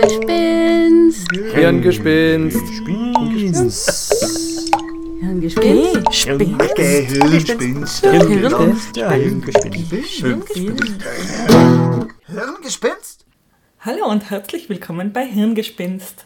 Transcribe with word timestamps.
Gespinst. 0.00 1.28
Hirngespinst. 1.52 2.56
Hirngespinst. 5.20 5.66
Hirngespinst. 7.20 8.06
Hirngespinst? 12.26 13.26
Hallo 13.80 14.06
und 14.06 14.30
herzlich 14.30 14.70
willkommen 14.70 15.12
bei 15.12 15.26
Hirngespinst. 15.26 16.24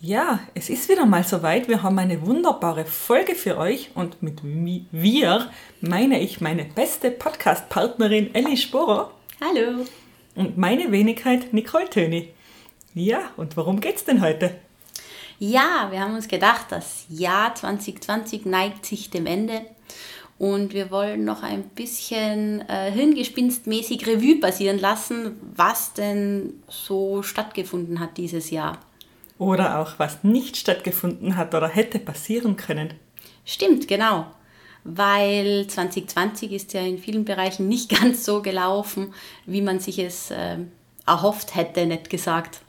Ja, 0.00 0.38
es 0.54 0.70
ist 0.70 0.88
wieder 0.88 1.04
mal 1.04 1.24
soweit. 1.24 1.66
Wir 1.66 1.82
haben 1.82 1.98
eine 1.98 2.24
wunderbare 2.24 2.84
Folge 2.84 3.34
für 3.34 3.58
euch 3.58 3.90
und 3.96 4.22
mit 4.22 4.44
mi- 4.44 4.86
wir 4.92 5.50
meine 5.80 6.20
ich 6.20 6.40
meine 6.40 6.64
beste 6.64 7.10
Podcast-Partnerin 7.10 8.32
Ellie 8.36 8.56
Sporer 8.56 9.10
Hallo. 9.40 9.84
Und 10.34 10.58
meine 10.58 10.92
Wenigkeit 10.92 11.52
Nicole 11.52 11.88
Töni. 11.90 12.28
Ja, 12.94 13.30
und 13.36 13.56
worum 13.56 13.80
geht's 13.80 14.04
denn 14.04 14.20
heute? 14.20 14.54
Ja, 15.38 15.88
wir 15.90 16.00
haben 16.00 16.14
uns 16.14 16.28
gedacht, 16.28 16.66
das 16.70 17.06
Jahr 17.08 17.54
2020 17.54 18.46
neigt 18.46 18.86
sich 18.86 19.10
dem 19.10 19.26
Ende 19.26 19.62
und 20.38 20.72
wir 20.72 20.90
wollen 20.90 21.24
noch 21.24 21.42
ein 21.42 21.62
bisschen 21.62 22.68
äh, 22.68 22.90
hirngespinstmäßig 22.90 24.06
Revue 24.06 24.40
passieren 24.40 24.78
lassen, 24.78 25.36
was 25.56 25.92
denn 25.92 26.62
so 26.68 27.22
stattgefunden 27.22 28.00
hat 28.00 28.16
dieses 28.16 28.50
Jahr. 28.50 28.78
Oder 29.38 29.80
auch 29.80 29.98
was 29.98 30.22
nicht 30.22 30.56
stattgefunden 30.56 31.36
hat 31.36 31.54
oder 31.54 31.68
hätte 31.68 31.98
passieren 31.98 32.56
können. 32.56 32.94
Stimmt, 33.44 33.88
genau. 33.88 34.26
Weil 34.84 35.66
2020 35.66 36.52
ist 36.52 36.74
ja 36.74 36.82
in 36.82 36.98
vielen 36.98 37.24
Bereichen 37.24 37.68
nicht 37.68 37.88
ganz 38.00 38.24
so 38.24 38.42
gelaufen, 38.42 39.14
wie 39.46 39.62
man 39.62 39.80
sich 39.80 39.98
es 39.98 40.30
ähm, 40.30 40.70
erhofft 41.06 41.54
hätte, 41.54 41.86
nicht 41.86 42.10
gesagt. 42.10 42.60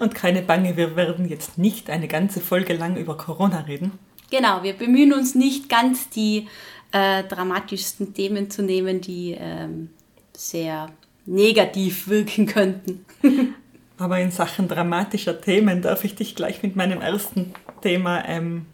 Und 0.00 0.14
keine 0.14 0.42
Bange, 0.42 0.76
wir 0.76 0.96
werden 0.96 1.28
jetzt 1.28 1.58
nicht 1.58 1.88
eine 1.88 2.08
ganze 2.08 2.40
Folge 2.40 2.74
lang 2.74 2.96
über 2.96 3.16
Corona 3.16 3.60
reden. 3.60 3.92
Genau, 4.30 4.62
wir 4.62 4.72
bemühen 4.72 5.12
uns 5.12 5.34
nicht 5.34 5.68
ganz 5.68 6.10
die 6.10 6.48
äh, 6.92 7.22
dramatischsten 7.24 8.14
Themen 8.14 8.50
zu 8.50 8.62
nehmen, 8.62 9.00
die 9.00 9.36
ähm, 9.38 9.90
sehr 10.32 10.90
negativ 11.26 12.08
wirken 12.08 12.46
könnten. 12.46 13.04
Aber 13.96 14.18
in 14.18 14.30
Sachen 14.30 14.66
dramatischer 14.66 15.40
Themen 15.40 15.82
darf 15.82 16.04
ich 16.04 16.14
dich 16.16 16.34
gleich 16.34 16.62
mit 16.62 16.74
meinem 16.74 17.00
ersten 17.00 17.54
Thema 17.80 18.24
ähm, 18.26 18.66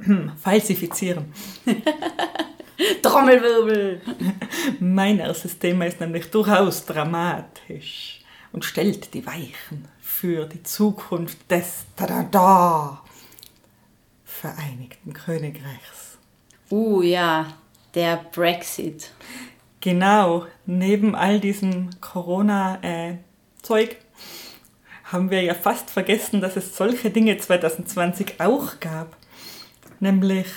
falsifizieren. 0.42 1.32
Trommelwirbel! 3.02 4.00
Mein 4.80 5.18
erstes 5.18 5.58
Thema 5.58 5.86
ist 5.86 6.00
nämlich 6.00 6.30
durchaus 6.30 6.84
dramatisch 6.84 8.20
und 8.52 8.64
stellt 8.64 9.14
die 9.14 9.26
Weichen 9.26 9.88
für 10.00 10.46
die 10.46 10.62
Zukunft 10.62 11.50
des 11.50 11.84
Tada 11.96 13.02
Vereinigten 14.24 15.12
Königreichs. 15.12 16.18
Uh 16.70 17.02
ja, 17.02 17.46
der 17.94 18.16
Brexit. 18.32 19.10
Genau, 19.80 20.46
neben 20.64 21.14
all 21.14 21.38
diesem 21.38 21.90
Corona-Zeug 22.00 23.96
haben 25.04 25.30
wir 25.30 25.42
ja 25.42 25.54
fast 25.54 25.90
vergessen, 25.90 26.40
dass 26.40 26.56
es 26.56 26.76
solche 26.76 27.10
Dinge 27.10 27.36
2020 27.36 28.40
auch 28.40 28.80
gab. 28.80 29.16
Nämlich 30.02 30.48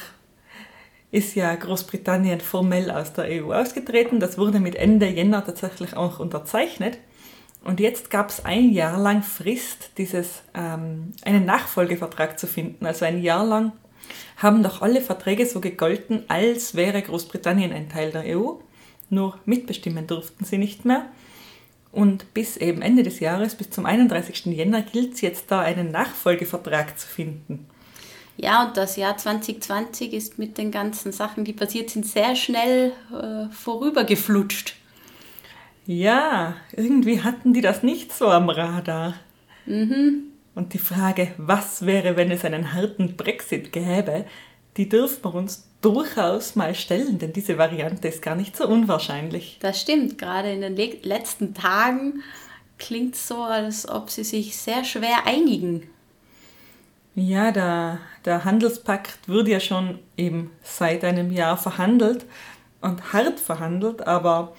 ist 1.12 1.36
ja 1.36 1.54
Großbritannien 1.54 2.42
formell 2.42 2.90
aus 2.90 3.14
der 3.14 3.26
EU 3.26 3.54
ausgetreten. 3.54 4.20
Das 4.20 4.40
wurde 4.40 4.60
mit 4.60 4.76
Ende 4.76 5.08
Jänner 5.08 5.46
tatsächlich 5.46 5.96
auch 5.96 6.20
unterzeichnet. 6.20 6.98
Und 7.64 7.80
jetzt 7.80 8.10
gab 8.10 8.30
es 8.32 8.44
ein 8.44 8.72
Jahr 8.72 9.00
lang 9.00 9.22
Frist, 9.22 9.92
dieses, 10.00 10.42
ähm, 10.56 11.14
einen 11.24 11.46
Nachfolgevertrag 11.46 12.40
zu 12.40 12.48
finden. 12.48 12.88
Also 12.88 13.06
ein 13.06 13.22
Jahr 13.22 13.46
lang 13.46 13.74
haben 14.38 14.64
doch 14.64 14.82
alle 14.82 15.00
Verträge 15.00 15.46
so 15.46 15.62
gegolten, 15.62 16.24
als 16.28 16.74
wäre 16.74 17.04
Großbritannien 17.04 17.72
ein 17.72 17.88
Teil 17.88 18.10
der 18.12 18.36
EU. 18.36 18.54
Nur 19.12 19.38
mitbestimmen 19.46 20.08
durften 20.08 20.44
sie 20.44 20.58
nicht 20.58 20.86
mehr. 20.86 21.06
Und 21.92 22.34
bis 22.34 22.58
eben 22.58 22.82
Ende 22.82 23.04
des 23.04 23.20
Jahres, 23.20 23.54
bis 23.54 23.70
zum 23.70 23.86
31. 23.86 24.48
Jänner, 24.48 24.82
gilt 24.82 25.14
es 25.14 25.22
jetzt 25.22 25.52
da 25.52 25.60
einen 25.60 25.92
Nachfolgevertrag 25.92 26.98
zu 26.98 27.08
finden. 27.08 27.68
Ja, 28.38 28.66
und 28.66 28.78
das 28.78 28.98
Jahr 28.98 29.18
2020 29.18 30.14
ist 30.14 30.38
mit 30.38 30.58
den 30.58 30.72
ganzen 30.72 31.12
Sachen, 31.12 31.46
die 31.46 31.54
passiert 31.54 31.90
sind, 31.90 32.06
sehr 32.06 32.36
schnell 32.36 32.92
äh, 33.12 33.50
vorübergeflutscht. 33.54 34.76
Ja, 35.86 36.56
irgendwie 36.74 37.22
hatten 37.22 37.54
die 37.54 37.62
das 37.62 37.84
nicht 37.84 38.12
so 38.12 38.28
am 38.28 38.50
Radar. 38.50 39.14
Und 40.56 40.74
die 40.74 40.80
Frage, 40.80 41.34
was 41.38 41.86
wäre, 41.86 42.18
wenn 42.18 42.32
es 42.32 42.44
einen 42.44 42.74
harten 42.74 43.16
Brexit 43.16 43.72
gäbe, 43.72 44.26
die 44.78 44.90
dürfen 44.90 45.24
wir 45.24 45.36
uns 45.36 45.68
durchaus 45.82 46.56
mal 46.56 46.76
stellen, 46.76 47.20
denn 47.20 47.32
diese 47.32 47.58
Variante 47.58 48.08
ist 48.08 48.22
gar 48.22 48.36
nicht 48.36 48.58
so 48.58 48.68
unwahrscheinlich. 48.68 49.58
Das 49.62 49.80
stimmt, 49.80 50.18
gerade 50.18 50.52
in 50.52 50.62
den 50.62 50.76
le 50.76 50.98
letzten 51.04 51.54
Tagen 51.54 52.24
klingt 52.78 53.16
es 53.16 53.28
so, 53.28 53.44
als 53.44 53.88
ob 53.88 54.10
sie 54.10 54.24
sich 54.24 54.58
sehr 54.58 54.84
schwer 54.84 55.26
einigen. 55.26 55.84
Ja, 57.16 57.52
der, 57.52 58.00
der 58.26 58.44
Handelspakt 58.44 59.28
wird 59.28 59.48
ja 59.48 59.62
schon 59.62 60.00
eben 60.18 60.52
seit 60.64 61.04
einem 61.06 61.32
Jahr 61.32 61.58
verhandelt 61.58 62.26
und 62.82 63.14
hart 63.14 63.40
verhandelt, 63.40 64.06
aber 64.06 64.54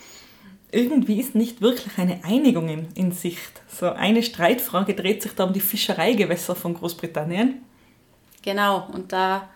irgendwie 0.73 1.21
ist 1.21 1.35
nicht 1.35 1.61
wirklich 1.61 1.99
eine 1.99 2.25
Einigung 2.25 2.69
in, 2.69 2.89
in 2.95 3.13
Sicht. 3.13 3.61
So 3.69 3.91
eine 3.91 4.23
Streitfrage 4.23 4.95
dreht 4.95 5.23
sich 5.23 5.33
da 5.33 5.45
um 5.45 5.53
die 5.53 5.61
Fischereigewässer 5.61 6.55
von 6.55 6.75
Großbritannien. 6.75 7.63
Genau, 8.43 8.89
und 8.93 9.13
da 9.13 9.49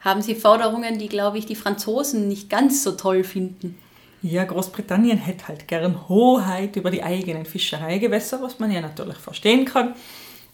haben 0.00 0.22
sie 0.22 0.36
Forderungen, 0.36 0.98
die, 0.98 1.08
glaube 1.08 1.38
ich, 1.38 1.46
die 1.46 1.56
Franzosen 1.56 2.28
nicht 2.28 2.48
ganz 2.48 2.84
so 2.84 2.92
toll 2.92 3.24
finden. 3.24 3.76
Ja, 4.22 4.44
Großbritannien 4.44 5.18
hätte 5.18 5.48
halt 5.48 5.68
gern 5.68 6.08
Hoheit 6.08 6.76
über 6.76 6.90
die 6.90 7.02
eigenen 7.02 7.44
Fischereigewässer, 7.44 8.40
was 8.40 8.58
man 8.58 8.70
ja 8.70 8.80
natürlich 8.80 9.16
verstehen 9.16 9.64
kann. 9.64 9.94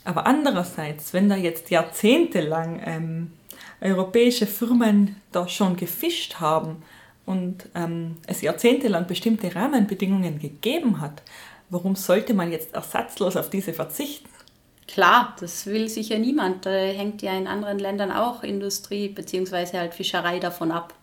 Aber 0.04 0.26
andererseits, 0.26 1.12
wenn 1.12 1.28
da 1.28 1.36
jetzt 1.36 1.70
jahrzehntelang 1.70 2.82
ähm, 2.84 3.32
europäische 3.80 4.46
Firmen 4.46 5.16
da 5.30 5.48
schon 5.48 5.76
gefischt 5.76 6.40
haben 6.40 6.82
und 7.26 7.68
ähm, 7.74 8.16
es 8.26 8.42
jahrzehntelang 8.42 9.06
bestimmte 9.06 9.54
Rahmenbedingungen 9.54 10.38
gegeben 10.38 11.00
hat, 11.00 11.22
warum 11.70 11.96
sollte 11.96 12.34
man 12.34 12.50
jetzt 12.50 12.74
ersatzlos 12.74 13.36
auf 13.36 13.50
diese 13.50 13.72
verzichten? 13.72 14.28
Klar, 14.88 15.36
das 15.40 15.66
will 15.66 15.88
sicher 15.88 16.18
niemand. 16.18 16.66
Da 16.66 16.70
hängt 16.70 17.22
ja 17.22 17.32
in 17.36 17.46
anderen 17.46 17.78
Ländern 17.78 18.10
auch 18.12 18.42
Industrie 18.42 19.08
bzw. 19.08 19.78
halt 19.78 19.94
Fischerei 19.94 20.38
davon 20.38 20.70
ab. 20.70 20.94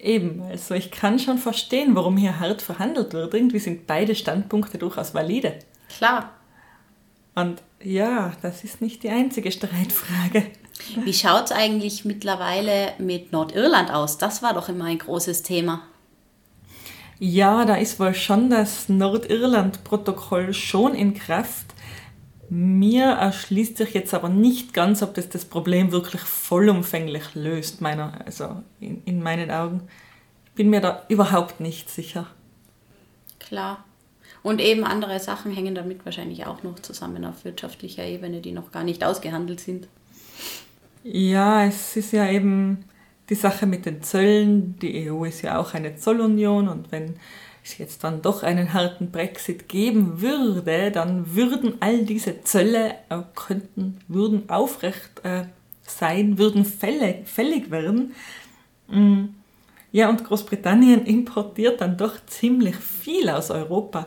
Eben, 0.00 0.42
also 0.42 0.74
ich 0.74 0.90
kann 0.90 1.20
schon 1.20 1.38
verstehen, 1.38 1.94
warum 1.94 2.16
hier 2.16 2.40
hart 2.40 2.60
verhandelt 2.60 3.12
wird. 3.12 3.32
Irgendwie 3.34 3.60
sind 3.60 3.86
beide 3.86 4.16
Standpunkte 4.16 4.76
durchaus 4.76 5.14
valide. 5.14 5.60
Klar. 5.96 6.30
Und 7.34 7.62
ja, 7.82 8.32
das 8.42 8.64
ist 8.64 8.80
nicht 8.80 9.02
die 9.02 9.10
einzige 9.10 9.50
Streitfrage. 9.50 10.46
Wie 11.04 11.14
schaut 11.14 11.46
es 11.46 11.52
eigentlich 11.52 12.04
mittlerweile 12.04 12.92
mit 12.98 13.32
Nordirland 13.32 13.90
aus? 13.90 14.18
Das 14.18 14.42
war 14.42 14.54
doch 14.54 14.68
immer 14.68 14.86
ein 14.86 14.98
großes 14.98 15.42
Thema. 15.42 15.82
Ja, 17.18 17.64
da 17.64 17.76
ist 17.76 18.00
wohl 18.00 18.14
schon 18.14 18.50
das 18.50 18.88
Nordirland-Protokoll 18.88 20.52
schon 20.54 20.94
in 20.94 21.14
Kraft. 21.14 21.66
Mir 22.48 23.04
erschließt 23.04 23.76
sich 23.78 23.94
jetzt 23.94 24.12
aber 24.12 24.28
nicht 24.28 24.74
ganz, 24.74 25.02
ob 25.02 25.14
das 25.14 25.28
das 25.28 25.44
Problem 25.44 25.92
wirklich 25.92 26.20
vollumfänglich 26.22 27.34
löst, 27.34 27.80
meiner, 27.80 28.20
also 28.26 28.62
in, 28.80 29.02
in 29.04 29.22
meinen 29.22 29.50
Augen. 29.50 29.88
Ich 30.46 30.52
bin 30.52 30.68
mir 30.68 30.80
da 30.80 31.04
überhaupt 31.08 31.60
nicht 31.60 31.88
sicher. 31.88 32.26
Klar. 33.38 33.84
Und 34.42 34.60
eben 34.60 34.84
andere 34.84 35.20
Sachen 35.20 35.52
hängen 35.52 35.74
damit 35.74 36.04
wahrscheinlich 36.04 36.46
auch 36.46 36.62
noch 36.62 36.78
zusammen 36.80 37.24
auf 37.24 37.44
wirtschaftlicher 37.44 38.04
Ebene, 38.04 38.40
die 38.40 38.52
noch 38.52 38.72
gar 38.72 38.82
nicht 38.82 39.04
ausgehandelt 39.04 39.60
sind. 39.60 39.88
Ja, 41.04 41.64
es 41.64 41.96
ist 41.96 42.12
ja 42.12 42.28
eben 42.30 42.84
die 43.28 43.34
Sache 43.34 43.66
mit 43.66 43.86
den 43.86 44.02
Zöllen. 44.02 44.78
Die 44.80 45.10
EU 45.10 45.24
ist 45.24 45.42
ja 45.42 45.58
auch 45.58 45.74
eine 45.74 45.96
Zollunion 45.96 46.68
und 46.68 46.90
wenn 46.90 47.14
es 47.64 47.78
jetzt 47.78 48.02
dann 48.02 48.22
doch 48.22 48.42
einen 48.42 48.72
harten 48.72 49.10
Brexit 49.10 49.68
geben 49.68 50.20
würde, 50.20 50.90
dann 50.90 51.34
würden 51.34 51.74
all 51.80 52.04
diese 52.04 52.42
Zölle 52.42 52.96
äh, 53.08 53.18
könnten, 53.34 54.00
würden 54.08 54.50
aufrecht 54.50 55.20
äh, 55.22 55.44
sein, 55.82 56.38
würden 56.38 56.64
fällig, 56.64 57.28
fällig 57.28 57.70
werden. 57.70 58.14
Mm. 58.88 59.26
Ja, 59.92 60.08
und 60.08 60.24
Großbritannien 60.24 61.04
importiert 61.04 61.80
dann 61.82 61.98
doch 61.98 62.14
ziemlich 62.26 62.76
viel 62.76 63.28
aus 63.28 63.50
Europa. 63.50 64.06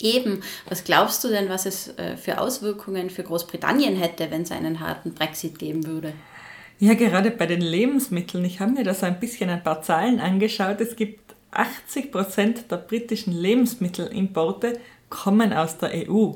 Eben, 0.00 0.42
was 0.68 0.84
glaubst 0.84 1.24
du 1.24 1.28
denn, 1.28 1.48
was 1.48 1.66
es 1.66 1.96
äh, 1.96 2.16
für 2.16 2.40
Auswirkungen 2.40 3.10
für 3.10 3.22
Großbritannien 3.22 3.96
hätte, 3.96 4.30
wenn 4.30 4.42
es 4.42 4.52
einen 4.52 4.80
harten 4.80 5.14
Brexit 5.14 5.58
geben 5.58 5.86
würde? 5.86 6.12
Ja, 6.78 6.94
gerade 6.94 7.30
bei 7.30 7.46
den 7.46 7.62
Lebensmitteln. 7.62 8.44
Ich 8.44 8.60
habe 8.60 8.72
mir 8.72 8.84
da 8.84 8.92
so 8.92 9.06
ein 9.06 9.18
bisschen 9.18 9.48
ein 9.48 9.62
paar 9.62 9.82
Zahlen 9.82 10.20
angeschaut. 10.20 10.80
Es 10.80 10.96
gibt 10.96 11.34
80 11.50 12.12
Prozent 12.12 12.70
der 12.70 12.76
britischen 12.76 13.32
Lebensmittelimporte 13.32 14.78
kommen 15.08 15.52
aus 15.52 15.78
der 15.78 16.08
EU. 16.08 16.32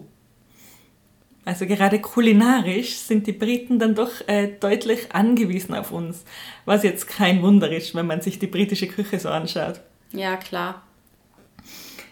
Also 1.45 1.67
gerade 1.67 2.01
kulinarisch 2.01 2.97
sind 2.97 3.27
die 3.27 3.33
Briten 3.33 3.79
dann 3.79 3.95
doch 3.95 4.11
äh, 4.29 4.49
deutlich 4.61 5.13
angewiesen 5.13 5.75
auf 5.75 5.91
uns, 5.91 6.25
was 6.65 6.83
jetzt 6.83 7.09
kein 7.09 7.43
Wunder 7.43 7.71
ist, 7.71 7.95
wenn 7.95 8.06
man 8.06 8.21
sich 8.21 8.39
die 8.39 8.47
britische 8.47 8.87
Küche 8.87 9.19
so 9.19 9.31
anschaut. 9.31 9.81
Ja, 10.13 10.37
klar. 10.37 10.83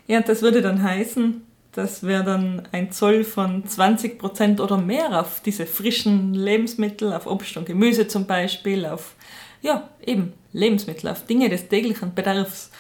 Ja, 0.08 0.22
das 0.22 0.43
würde 0.43 0.62
dann 0.62 0.82
heißen, 0.82 1.43
dass 1.72 2.02
wir 2.02 2.22
dann 2.22 2.66
ein 2.72 2.90
Zoll 2.90 3.22
von 3.25 3.62
20% 3.64 4.60
oder 4.60 4.78
mehr 4.78 5.20
auf 5.20 5.40
diese 5.43 5.66
frischen 5.66 6.34
Lebensmittel, 6.34 7.12
auf 7.12 7.26
Obst 7.26 7.56
und 7.56 7.66
Gemüse 7.66 8.08
zum 8.08 8.26
Beispiel, 8.26 8.87
auf, 8.87 9.14
ja, 9.62 9.88
eben 10.05 10.32
Lebensmittel, 10.52 11.08
auf 11.10 11.26
Dinge 11.26 11.49
des 11.50 11.69
täglichen 11.69 12.14
Bedarfs. 12.14 12.70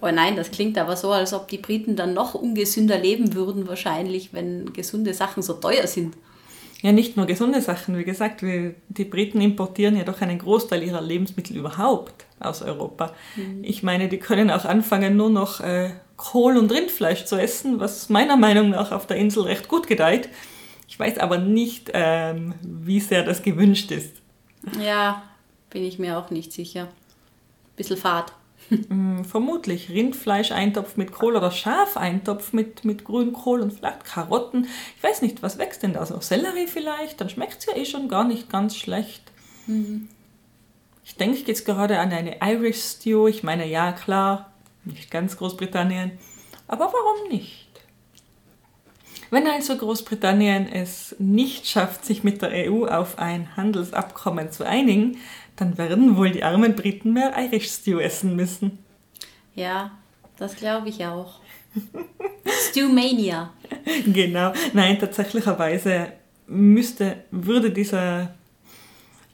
Oh 0.00 0.10
nein, 0.10 0.34
das 0.34 0.50
klingt 0.50 0.78
aber 0.78 0.96
so, 0.96 1.12
als 1.12 1.34
ob 1.34 1.46
die 1.48 1.58
Briten 1.58 1.94
dann 1.94 2.14
noch 2.14 2.34
ungesünder 2.34 2.98
leben 2.98 3.34
würden 3.34 3.68
wahrscheinlich, 3.68 4.32
wenn 4.32 4.72
gesunde 4.72 5.12
Sachen 5.12 5.42
so 5.42 5.52
teuer 5.52 5.86
sind. 5.86 6.16
Ja, 6.82 6.92
nicht 6.92 7.18
nur 7.18 7.26
gesunde 7.26 7.60
Sachen. 7.60 7.98
Wie 7.98 8.04
gesagt, 8.04 8.40
die 8.40 9.04
Briten 9.04 9.42
importieren 9.42 9.96
ja 9.96 10.04
doch 10.04 10.22
einen 10.22 10.38
Großteil 10.38 10.82
ihrer 10.82 11.02
Lebensmittel 11.02 11.54
überhaupt 11.54 12.24
aus 12.40 12.62
Europa. 12.62 13.12
Mhm. 13.36 13.62
Ich 13.62 13.82
meine, 13.82 14.08
die 14.08 14.16
können 14.16 14.50
auch 14.50 14.64
anfangen, 14.64 15.16
nur 15.16 15.28
noch 15.28 15.60
äh, 15.60 15.90
Kohl 16.20 16.58
und 16.58 16.70
Rindfleisch 16.70 17.24
zu 17.24 17.36
essen, 17.36 17.80
was 17.80 18.10
meiner 18.10 18.36
Meinung 18.36 18.68
nach 18.68 18.92
auf 18.92 19.06
der 19.06 19.16
Insel 19.16 19.44
recht 19.44 19.68
gut 19.68 19.86
gedeiht. 19.86 20.28
Ich 20.86 20.98
weiß 20.98 21.16
aber 21.16 21.38
nicht, 21.38 21.90
ähm, 21.94 22.54
wie 22.60 23.00
sehr 23.00 23.22
das 23.22 23.42
gewünscht 23.42 23.90
ist. 23.90 24.16
Ja, 24.78 25.22
bin 25.70 25.82
ich 25.82 25.98
mir 25.98 26.18
auch 26.18 26.28
nicht 26.28 26.52
sicher. 26.52 26.88
Bisschen 27.74 27.96
fad. 27.96 28.32
Mm, 28.88 29.24
vermutlich 29.24 29.88
Rindfleisch-Eintopf 29.88 30.96
mit 30.96 31.10
Kohl 31.10 31.34
oder 31.34 31.50
Schafeintopf 31.50 32.52
mit, 32.52 32.84
mit 32.84 33.04
Grünkohl 33.04 33.62
und 33.62 33.72
vielleicht 33.72 34.04
Karotten. 34.04 34.68
Ich 34.96 35.02
weiß 35.02 35.22
nicht, 35.22 35.42
was 35.42 35.58
wächst 35.58 35.82
denn 35.82 35.94
da 35.94 36.06
so? 36.06 36.20
Sellerie 36.20 36.68
vielleicht? 36.68 37.20
Dann 37.20 37.30
schmeckt 37.30 37.58
es 37.58 37.66
ja 37.66 37.74
eh 37.74 37.86
schon 37.86 38.08
gar 38.08 38.22
nicht 38.22 38.48
ganz 38.48 38.76
schlecht. 38.76 39.22
Mhm. 39.66 40.08
Ich 41.04 41.16
denke 41.16 41.40
jetzt 41.46 41.64
gerade 41.64 41.98
an 41.98 42.12
eine 42.12 42.36
Irish 42.42 42.80
Stew. 42.80 43.26
Ich 43.26 43.42
meine, 43.42 43.66
ja, 43.66 43.90
klar, 43.90 44.52
nicht 44.84 45.10
ganz 45.10 45.36
Großbritannien. 45.36 46.12
Aber 46.66 46.86
warum 46.86 47.28
nicht? 47.30 47.68
Wenn 49.30 49.46
also 49.46 49.76
Großbritannien 49.76 50.66
es 50.68 51.14
nicht 51.18 51.66
schafft, 51.68 52.04
sich 52.04 52.24
mit 52.24 52.42
der 52.42 52.70
EU 52.70 52.86
auf 52.86 53.18
ein 53.18 53.56
Handelsabkommen 53.56 54.50
zu 54.50 54.66
einigen, 54.66 55.18
dann 55.56 55.78
werden 55.78 56.16
wohl 56.16 56.30
die 56.30 56.42
armen 56.42 56.74
Briten 56.74 57.12
mehr 57.12 57.34
Irish 57.38 57.70
Stew 57.70 57.98
essen 57.98 58.34
müssen. 58.34 58.78
Ja, 59.54 59.92
das 60.36 60.56
glaube 60.56 60.88
ich 60.88 61.04
auch. 61.06 61.40
Stewmania. 62.70 63.52
Genau. 64.06 64.52
Nein, 64.72 64.98
tatsächlicherweise 64.98 66.12
müsste, 66.46 67.24
würde 67.30 67.70
dieser, 67.70 68.34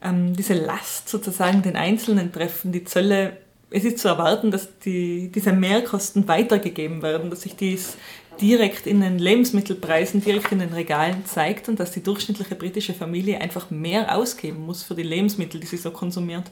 ähm, 0.03 0.35
diese 0.35 0.55
Last 0.55 1.09
sozusagen 1.09 1.63
den 1.63 1.77
Einzelnen 1.77 2.33
treffen. 2.33 2.73
Die 2.73 2.85
Zölle, 2.85 3.39
es 3.71 3.85
ist 3.85 3.99
zu 3.99 4.09
erwarten, 4.09 4.51
dass 4.51 4.79
die, 4.79 5.31
diese 5.33 5.53
Mehrkosten 5.53 6.29
weitergegeben 6.29 7.03
werden, 7.03 7.31
dass 7.31 7.43
sich 7.43 7.57
dies 7.57 7.97
direkt 8.41 8.87
in 8.87 9.01
den 9.01 9.19
Lebensmittelpreisen, 9.19 10.23
direkt 10.23 10.53
in 10.53 10.59
den 10.61 10.73
Regalen 10.73 11.25
zeigt 11.27 11.69
und 11.69 11.81
dass 11.81 11.91
die 11.91 12.03
durchschnittliche 12.03 12.55
britische 12.55 12.95
Familie 12.95 13.41
einfach 13.41 13.71
mehr 13.71 14.15
ausgeben 14.15 14.67
muss 14.67 14.83
für 14.83 14.95
die 14.95 15.03
Lebensmittel, 15.03 15.61
die 15.61 15.67
sie 15.67 15.79
so 15.79 15.91
konsumiert. 15.91 16.51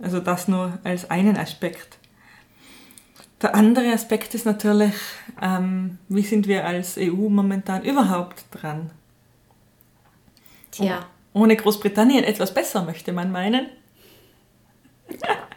Also 0.00 0.20
das 0.20 0.48
nur 0.48 0.78
als 0.84 1.10
einen 1.10 1.36
Aspekt. 1.36 1.98
Der 3.42 3.54
andere 3.54 3.92
Aspekt 3.92 4.34
ist 4.34 4.46
natürlich, 4.46 4.94
ähm, 5.40 5.98
wie 6.08 6.22
sind 6.22 6.48
wir 6.48 6.66
als 6.66 6.96
EU 6.98 7.28
momentan 7.28 7.84
überhaupt 7.84 8.44
dran? 8.50 8.90
Tja. 10.70 11.06
ohne 11.32 11.56
Großbritannien 11.56 12.24
etwas 12.24 12.54
besser, 12.54 12.84
möchte 12.84 13.12
man 13.12 13.32
meinen. 13.32 13.66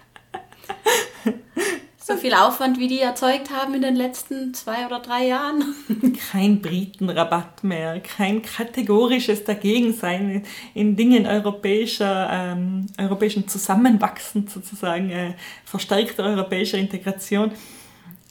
So 2.03 2.17
viel 2.17 2.33
Aufwand, 2.33 2.79
wie 2.79 2.87
die 2.87 2.99
erzeugt 2.99 3.51
haben 3.51 3.75
in 3.75 3.83
den 3.83 3.95
letzten 3.95 4.55
zwei 4.55 4.87
oder 4.87 4.99
drei 4.99 5.27
Jahren. 5.27 5.75
Kein 6.31 6.59
Britenrabatt 6.59 7.63
mehr, 7.63 7.99
kein 7.99 8.41
kategorisches 8.41 9.43
Dagegensein 9.43 10.43
in 10.73 10.95
Dingen 10.95 11.27
europäischer, 11.27 12.27
ähm, 12.31 12.87
europäischen 12.97 13.47
Zusammenwachsen 13.47 14.47
sozusagen, 14.47 15.11
äh, 15.11 15.35
verstärkter 15.63 16.23
europäischer 16.23 16.79
Integration. 16.79 17.51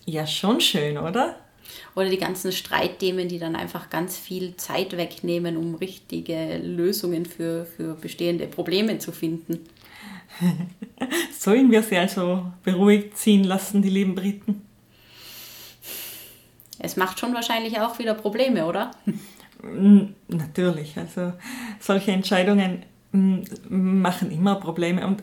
Ja, 0.05 0.26
schon 0.26 0.61
schön, 0.61 0.99
oder? 0.99 1.37
Oder 1.94 2.11
die 2.11 2.19
ganzen 2.19 2.50
Streitthemen, 2.50 3.28
die 3.28 3.38
dann 3.38 3.55
einfach 3.55 3.88
ganz 3.88 4.17
viel 4.17 4.56
Zeit 4.56 4.96
wegnehmen, 4.96 5.56
um 5.56 5.76
richtige 5.76 6.58
Lösungen 6.58 7.25
für, 7.25 7.67
für 7.67 7.94
bestehende 7.94 8.49
Probleme 8.49 8.99
zu 8.99 9.12
finden. 9.12 9.61
Sollen 11.38 11.71
wir 11.71 11.82
sie 11.82 11.97
also 11.97 12.47
beruhigt 12.62 13.17
ziehen 13.17 13.44
lassen, 13.44 13.82
die 13.82 13.91
lieben 13.91 14.15
Briten? 14.15 14.62
Es 16.79 16.97
macht 16.97 17.21
schon 17.21 17.35
wahrscheinlich 17.35 17.81
auch 17.81 17.99
wieder 17.99 18.15
Probleme, 18.15 18.67
oder? 18.67 18.91
Natürlich. 20.29 20.97
Also 20.97 21.35
solche 21.79 22.12
Entscheidungen 22.12 22.85
machen 23.12 24.31
immer 24.31 24.56
Probleme. 24.56 25.06
Und 25.06 25.23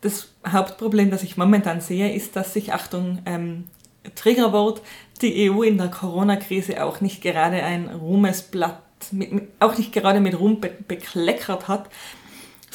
das 0.00 0.32
Hauptproblem, 0.46 1.10
das 1.10 1.22
ich 1.22 1.36
momentan 1.36 1.80
sehe, 1.80 2.12
ist, 2.12 2.36
dass 2.36 2.54
sich, 2.54 2.72
Achtung, 2.72 3.18
ähm, 3.26 3.64
Triggerwort, 4.14 4.82
die 5.20 5.50
EU 5.50 5.62
in 5.62 5.78
der 5.78 5.88
Corona-Krise 5.88 6.84
auch 6.84 7.00
nicht 7.00 7.22
gerade 7.22 7.62
ein 7.62 7.88
Ruhmesblatt, 7.88 8.82
mit, 9.10 9.48
auch 9.60 9.76
nicht 9.76 9.92
gerade 9.92 10.20
mit 10.20 10.38
Ruhm 10.38 10.60
be 10.60 10.70
bekleckert 10.86 11.68
hat, 11.68 11.90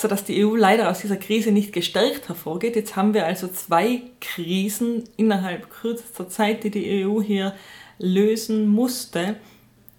sodass 0.02 0.24
die 0.24 0.44
EU 0.44 0.56
leider 0.56 0.90
aus 0.90 1.02
dieser 1.02 1.18
Krise 1.18 1.52
nicht 1.52 1.74
gestärkt 1.74 2.28
hervorgeht. 2.28 2.76
Jetzt 2.76 2.96
haben 2.96 3.14
wir 3.14 3.26
also 3.26 3.48
zwei 3.48 4.02
Krisen 4.20 5.04
innerhalb 5.16 5.70
kürzester 5.70 6.28
Zeit, 6.28 6.64
die 6.64 6.72
die 6.72 7.06
EU 7.06 7.22
hier 7.22 7.54
lösen 8.00 8.68
musste, 8.68 9.36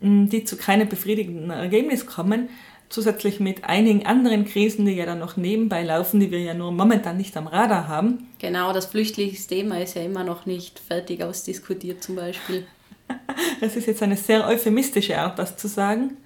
die 0.00 0.44
zu 0.44 0.56
keinem 0.56 0.88
befriedigenden 0.88 1.50
Ergebnis 1.50 2.06
kommen. 2.06 2.48
Zusätzlich 2.88 3.40
mit 3.40 3.64
einigen 3.64 4.04
anderen 4.04 4.44
Krisen, 4.44 4.84
die 4.84 4.92
ja 4.92 5.06
dann 5.06 5.20
noch 5.20 5.36
nebenbei 5.36 5.82
laufen, 5.82 6.20
die 6.20 6.30
wir 6.30 6.40
ja 6.40 6.52
nur 6.52 6.72
momentan 6.72 7.16
nicht 7.16 7.36
am 7.36 7.46
Radar 7.46 7.88
haben. 7.88 8.28
Genau, 8.38 8.72
das 8.72 8.86
Flüchtlingsthema 8.86 9.78
ist 9.78 9.94
ja 9.94 10.02
immer 10.02 10.24
noch 10.24 10.44
nicht 10.44 10.78
fertig 10.78 11.22
ausdiskutiert 11.22 12.02
zum 12.02 12.16
Beispiel. 12.16 12.66
Das 13.60 13.76
ist 13.76 13.86
jetzt 13.86 14.02
eine 14.02 14.16
sehr 14.16 14.46
euphemistische 14.48 15.18
Art, 15.18 15.38
das 15.38 15.56
zu 15.56 15.68
sagen. 15.68 16.16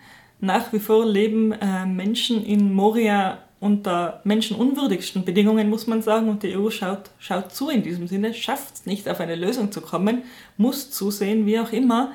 Nach 0.40 0.72
wie 0.72 0.78
vor 0.78 1.04
leben 1.04 1.52
äh, 1.52 1.84
Menschen 1.84 2.44
in 2.44 2.72
Moria 2.72 3.45
unter 3.58 4.20
menschenunwürdigsten 4.24 5.24
Bedingungen, 5.24 5.70
muss 5.70 5.86
man 5.86 6.02
sagen, 6.02 6.28
und 6.28 6.42
die 6.42 6.56
EU 6.56 6.70
schaut, 6.70 7.10
schaut 7.18 7.54
zu 7.54 7.70
in 7.70 7.82
diesem 7.82 8.06
Sinne, 8.06 8.34
schafft 8.34 8.74
es 8.74 8.86
nicht, 8.86 9.08
auf 9.08 9.20
eine 9.20 9.34
Lösung 9.34 9.72
zu 9.72 9.80
kommen, 9.80 10.22
muss 10.56 10.90
zusehen, 10.90 11.46
wie 11.46 11.58
auch 11.58 11.72
immer. 11.72 12.12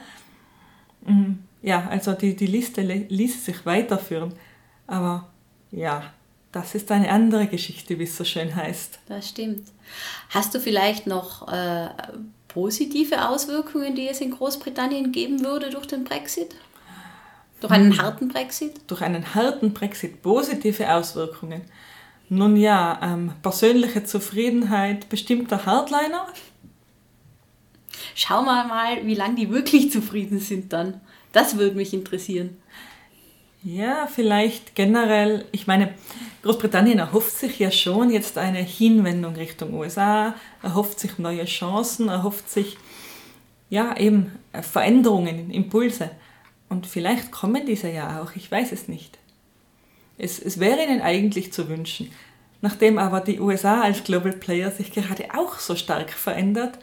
Mm, 1.05 1.33
ja, 1.63 1.87
also 1.89 2.13
die, 2.13 2.35
die 2.35 2.47
Liste 2.47 2.81
ließ 2.81 3.45
sich 3.45 3.65
weiterführen. 3.65 4.33
Aber 4.85 5.29
ja, 5.71 6.13
das 6.51 6.75
ist 6.75 6.91
eine 6.91 7.09
andere 7.09 7.47
Geschichte, 7.47 7.97
wie 7.97 8.03
es 8.03 8.17
so 8.17 8.23
schön 8.23 8.55
heißt. 8.55 8.99
Das 9.07 9.29
stimmt. 9.29 9.67
Hast 10.29 10.53
du 10.53 10.59
vielleicht 10.59 11.07
noch 11.07 11.51
äh, 11.51 11.89
positive 12.49 13.29
Auswirkungen, 13.29 13.95
die 13.95 14.07
es 14.07 14.21
in 14.21 14.31
Großbritannien 14.31 15.11
geben 15.11 15.43
würde 15.43 15.69
durch 15.69 15.87
den 15.87 16.03
Brexit? 16.03 16.55
Durch 17.61 17.71
einen 17.71 17.93
hm. 17.93 18.01
harten 18.01 18.27
Brexit? 18.27 18.81
Durch 18.87 19.01
einen 19.01 19.33
harten 19.33 19.73
Brexit 19.73 20.21
positive 20.21 20.93
Auswirkungen. 20.93 21.61
Nun 22.27 22.55
ja, 22.55 22.99
ähm, 23.01 23.33
persönliche 23.41 24.03
Zufriedenheit 24.03 25.09
bestimmter 25.09 25.65
Hardliner. 25.65 26.27
Schauen 28.15 28.45
wir 28.45 28.63
mal, 28.65 29.05
wie 29.05 29.15
lange 29.15 29.35
die 29.35 29.49
wirklich 29.49 29.91
zufrieden 29.91 30.39
sind 30.39 30.73
dann. 30.73 31.01
Das 31.31 31.57
würde 31.57 31.75
mich 31.75 31.93
interessieren. 31.93 32.57
Ja, 33.63 34.07
vielleicht 34.07 34.73
generell, 34.75 35.45
ich 35.51 35.67
meine, 35.67 35.93
Großbritannien 36.41 36.97
erhofft 36.97 37.37
sich 37.37 37.59
ja 37.59 37.69
schon 37.69 38.09
jetzt 38.09 38.39
eine 38.39 38.57
Hinwendung 38.57 39.35
Richtung 39.35 39.75
USA, 39.75 40.33
erhofft 40.63 40.99
sich 40.99 41.19
neue 41.19 41.45
Chancen, 41.45 42.09
erhofft 42.09 42.49
sich 42.49 42.77
ja 43.69 43.95
eben 43.97 44.31
Veränderungen, 44.61 45.51
Impulse. 45.51 46.09
Und 46.71 46.87
vielleicht 46.87 47.31
kommen 47.31 47.65
diese 47.65 47.89
ja 47.91 48.21
auch, 48.21 48.33
ich 48.37 48.49
weiß 48.49 48.71
es 48.71 48.87
nicht. 48.87 49.19
Es, 50.17 50.39
es 50.39 50.57
wäre 50.57 50.81
ihnen 50.81 51.01
eigentlich 51.01 51.51
zu 51.51 51.67
wünschen. 51.67 52.09
Nachdem 52.61 52.97
aber 52.97 53.19
die 53.19 53.41
USA 53.41 53.81
als 53.81 54.05
Global 54.05 54.31
Player 54.31 54.71
sich 54.71 54.93
gerade 54.93 55.25
auch 55.37 55.59
so 55.59 55.75
stark 55.75 56.11
verändert, 56.11 56.79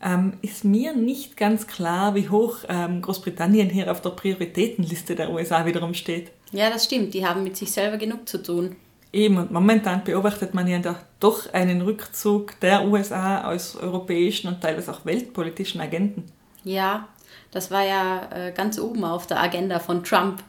ähm, 0.00 0.38
ist 0.40 0.64
mir 0.64 0.96
nicht 0.96 1.36
ganz 1.36 1.66
klar, 1.66 2.14
wie 2.14 2.30
hoch 2.30 2.60
ähm, 2.70 3.02
Großbritannien 3.02 3.68
hier 3.68 3.92
auf 3.92 4.00
der 4.00 4.10
Prioritätenliste 4.10 5.14
der 5.14 5.30
USA 5.30 5.66
wiederum 5.66 5.92
steht. 5.92 6.30
Ja, 6.50 6.70
das 6.70 6.86
stimmt. 6.86 7.12
Die 7.12 7.26
haben 7.26 7.44
mit 7.44 7.58
sich 7.58 7.70
selber 7.70 7.98
genug 7.98 8.26
zu 8.26 8.42
tun. 8.42 8.76
Eben, 9.12 9.36
und 9.36 9.50
momentan 9.52 10.04
beobachtet 10.04 10.54
man 10.54 10.66
ja 10.68 10.80
doch 11.20 11.52
einen 11.52 11.82
Rückzug 11.82 12.58
der 12.60 12.86
USA 12.86 13.44
aus 13.44 13.76
europäischen 13.76 14.48
und 14.48 14.62
teilweise 14.62 14.90
auch 14.90 15.04
weltpolitischen 15.04 15.82
Agenten. 15.82 16.32
Ja, 16.64 17.08
das 17.52 17.70
war 17.70 17.84
ja 17.84 18.28
äh, 18.34 18.52
ganz 18.52 18.78
oben 18.78 19.04
auf 19.04 19.26
der 19.26 19.40
Agenda 19.40 19.78
von 19.78 20.02
Trump. 20.02 20.42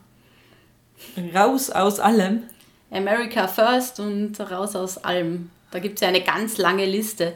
Raus 1.36 1.70
aus 1.70 2.00
allem. 2.00 2.44
America 2.90 3.48
First 3.48 4.00
und 4.00 4.40
raus 4.40 4.76
aus 4.76 5.04
allem. 5.04 5.50
Da 5.72 5.80
gibt 5.80 5.96
es 5.96 6.02
ja 6.02 6.08
eine 6.08 6.22
ganz 6.22 6.58
lange 6.58 6.86
Liste. 6.86 7.34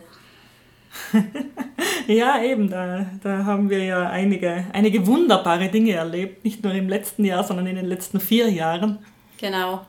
ja, 2.07 2.41
eben, 2.41 2.69
da, 2.69 3.05
da 3.21 3.45
haben 3.45 3.69
wir 3.69 3.83
ja 3.83 4.09
einige, 4.09 4.65
einige 4.73 5.05
wunderbare 5.05 5.69
Dinge 5.69 5.93
erlebt, 5.93 6.43
nicht 6.45 6.63
nur 6.63 6.73
im 6.73 6.87
letzten 6.87 7.25
Jahr, 7.25 7.43
sondern 7.43 7.67
in 7.67 7.75
den 7.75 7.85
letzten 7.85 8.19
vier 8.19 8.49
Jahren. 8.49 8.99
Genau. 9.37 9.85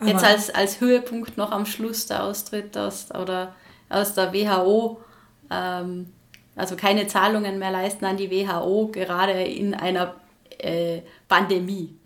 Aber 0.00 0.10
Jetzt 0.10 0.24
als, 0.24 0.50
als 0.50 0.80
Höhepunkt 0.80 1.36
noch 1.36 1.52
am 1.52 1.66
Schluss 1.66 2.06
der 2.06 2.24
Austritt 2.24 2.76
aus, 2.76 3.10
oder 3.10 3.54
aus 3.88 4.14
der 4.14 4.32
WHO, 4.32 5.00
ähm, 5.50 6.12
also 6.56 6.76
keine 6.76 7.06
Zahlungen 7.06 7.58
mehr 7.58 7.70
leisten 7.70 8.04
an 8.04 8.16
die 8.16 8.30
WHO, 8.30 8.88
gerade 8.88 9.32
in 9.32 9.74
einer 9.74 10.14
äh, 10.58 11.00
Pandemie. 11.28 11.96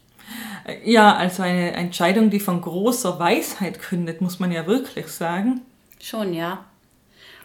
Ja, 0.84 1.14
also 1.14 1.42
eine 1.42 1.72
Entscheidung, 1.72 2.30
die 2.30 2.40
von 2.40 2.60
großer 2.60 3.18
Weisheit 3.18 3.80
kündet, 3.80 4.20
muss 4.20 4.38
man 4.38 4.52
ja 4.52 4.66
wirklich 4.66 5.08
sagen. 5.08 5.62
Schon, 6.00 6.34
ja. 6.34 6.64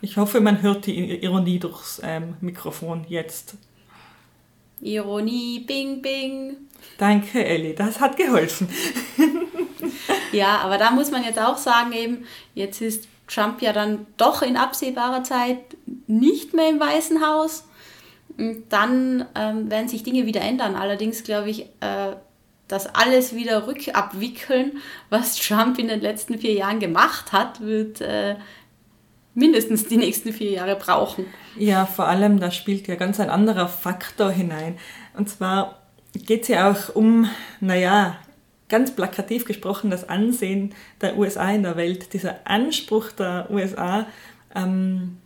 Ich 0.02 0.18
hoffe, 0.18 0.42
man 0.42 0.62
hört 0.62 0.86
die 0.86 1.24
Ironie 1.24 1.60
durchs 1.60 2.02
ähm, 2.04 2.36
Mikrofon 2.42 3.06
jetzt. 3.08 3.56
Ironie, 4.82 5.62
bing, 5.62 6.02
bing. 6.02 6.58
Danke, 6.98 7.44
Elli, 7.46 7.74
das 7.74 8.02
hat 8.02 8.18
geholfen. 8.18 8.68
ja, 10.34 10.58
aber 10.58 10.78
da 10.78 10.92
muss 10.92 11.10
man 11.10 11.24
jetzt 11.24 11.40
auch 11.40 11.58
sagen, 11.58 11.94
eben, 11.94 12.26
jetzt 12.54 12.82
ist 12.82 13.08
Trump 13.34 13.62
ja 13.62 13.74
dann 13.74 14.06
doch 14.18 14.42
in 14.42 14.58
absehbarer 14.58 15.24
Zeit 15.24 15.60
nicht 16.08 16.54
mehr 16.54 16.70
im 16.70 16.80
Weißen 16.80 17.26
Haus. 17.26 17.68
Und 18.38 18.64
dann 18.70 19.26
ähm, 19.36 19.70
werden 19.70 19.88
sich 19.88 20.04
Dinge 20.04 20.26
wieder 20.26 20.42
ändern. 20.42 20.76
Allerdings 20.76 21.24
glaube 21.24 21.50
ich, 21.50 21.62
äh, 21.82 22.16
das 22.68 22.94
alles 22.96 23.36
wieder 23.36 23.68
rückabwickeln, 23.68 24.78
was 25.10 25.36
Trump 25.36 25.78
in 25.78 25.88
den 25.88 26.02
letzten 26.02 26.40
vier 26.40 26.54
Jahren 26.54 26.80
gemacht 26.80 27.32
hat, 27.32 27.62
wird 27.62 28.02
äh, 28.02 28.36
mindestens 29.36 29.88
die 29.88 29.98
nächsten 29.98 30.34
vier 30.34 30.52
Jahre 30.52 30.76
brauchen. 30.76 31.26
Ja, 31.58 31.86
vor 31.86 32.08
allem, 32.08 32.40
da 32.40 32.52
spielt 32.52 32.88
ja 32.88 32.96
ganz 32.96 33.20
ein 33.20 33.30
anderer 33.30 33.68
Faktor 33.68 34.32
hinein. 34.32 34.78
Und 35.16 35.30
zwar 35.30 35.80
geht 36.14 36.44
es 36.44 36.48
ja 36.48 36.72
auch 36.72 36.96
um, 36.96 37.30
naja, 37.60 38.18
ganz 38.74 38.90
plakativ 38.96 39.46
gesprochen, 39.46 39.92
das 39.92 40.10
Ansehen 40.10 40.74
der 41.00 41.16
USA 41.16 41.52
in 41.52 41.62
der 41.62 41.78
Welt, 41.78 42.12
dieser 42.14 42.38
Anspruch 42.46 43.12
der 43.12 43.48
USA, 43.52 44.08
ähm, 44.56 45.18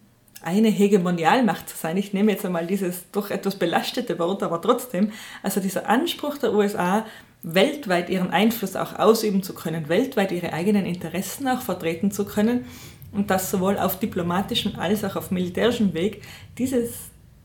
eine 0.42 0.68
Hegemonialmacht 0.68 1.70
zu 1.70 1.78
sein. 1.78 1.96
Ich 1.96 2.12
nehme 2.12 2.34
jetzt 2.34 2.46
einmal 2.46 2.68
dieses 2.68 3.10
doch 3.14 3.30
etwas 3.30 3.56
belastete 3.56 4.20
Wort, 4.20 4.44
aber 4.44 4.62
trotzdem, 4.62 5.14
also 5.44 5.62
dieser 5.62 5.88
Anspruch 5.88 6.38
der 6.38 6.52
USA, 6.54 7.06
weltweit 7.42 8.10
ihren 8.10 8.32
Einfluss 8.32 8.76
auch 8.76 9.00
ausüben 9.00 9.42
zu 9.44 9.56
können, 9.56 9.88
weltweit 9.88 10.34
ihre 10.34 10.52
eigenen 10.52 10.86
Interessen 10.86 11.48
auch 11.48 11.62
vertreten 11.62 12.12
zu 12.12 12.26
können 12.26 12.66
und 13.14 13.30
das 13.30 13.50
sowohl 13.50 13.78
auf 13.78 13.98
diplomatischem 13.98 14.76
als 14.78 15.06
auch 15.06 15.16
auf 15.16 15.32
militärischem 15.32 15.94
Weg, 15.94 16.22
dieses, 16.58 16.96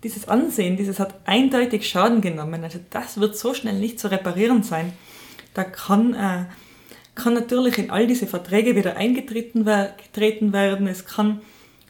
dieses 0.02 0.26
Ansehen, 0.26 0.76
dieses 0.76 0.98
hat 0.98 1.14
eindeutig 1.26 1.88
Schaden 1.88 2.20
genommen. 2.20 2.64
Also 2.64 2.80
das 2.90 3.20
wird 3.20 3.38
so 3.38 3.54
schnell 3.54 3.78
nicht 3.78 4.00
zu 4.00 4.10
reparieren 4.10 4.64
sein. 4.64 4.92
Da 5.54 5.64
kann, 5.64 6.14
äh, 6.14 6.44
kann 7.14 7.34
natürlich 7.34 7.78
in 7.78 7.90
all 7.90 8.06
diese 8.06 8.26
Verträge 8.26 8.76
wieder 8.76 8.96
eingetreten 8.96 9.64
getreten 9.64 10.52
werden, 10.52 10.86
es 10.86 11.04
kann 11.06 11.40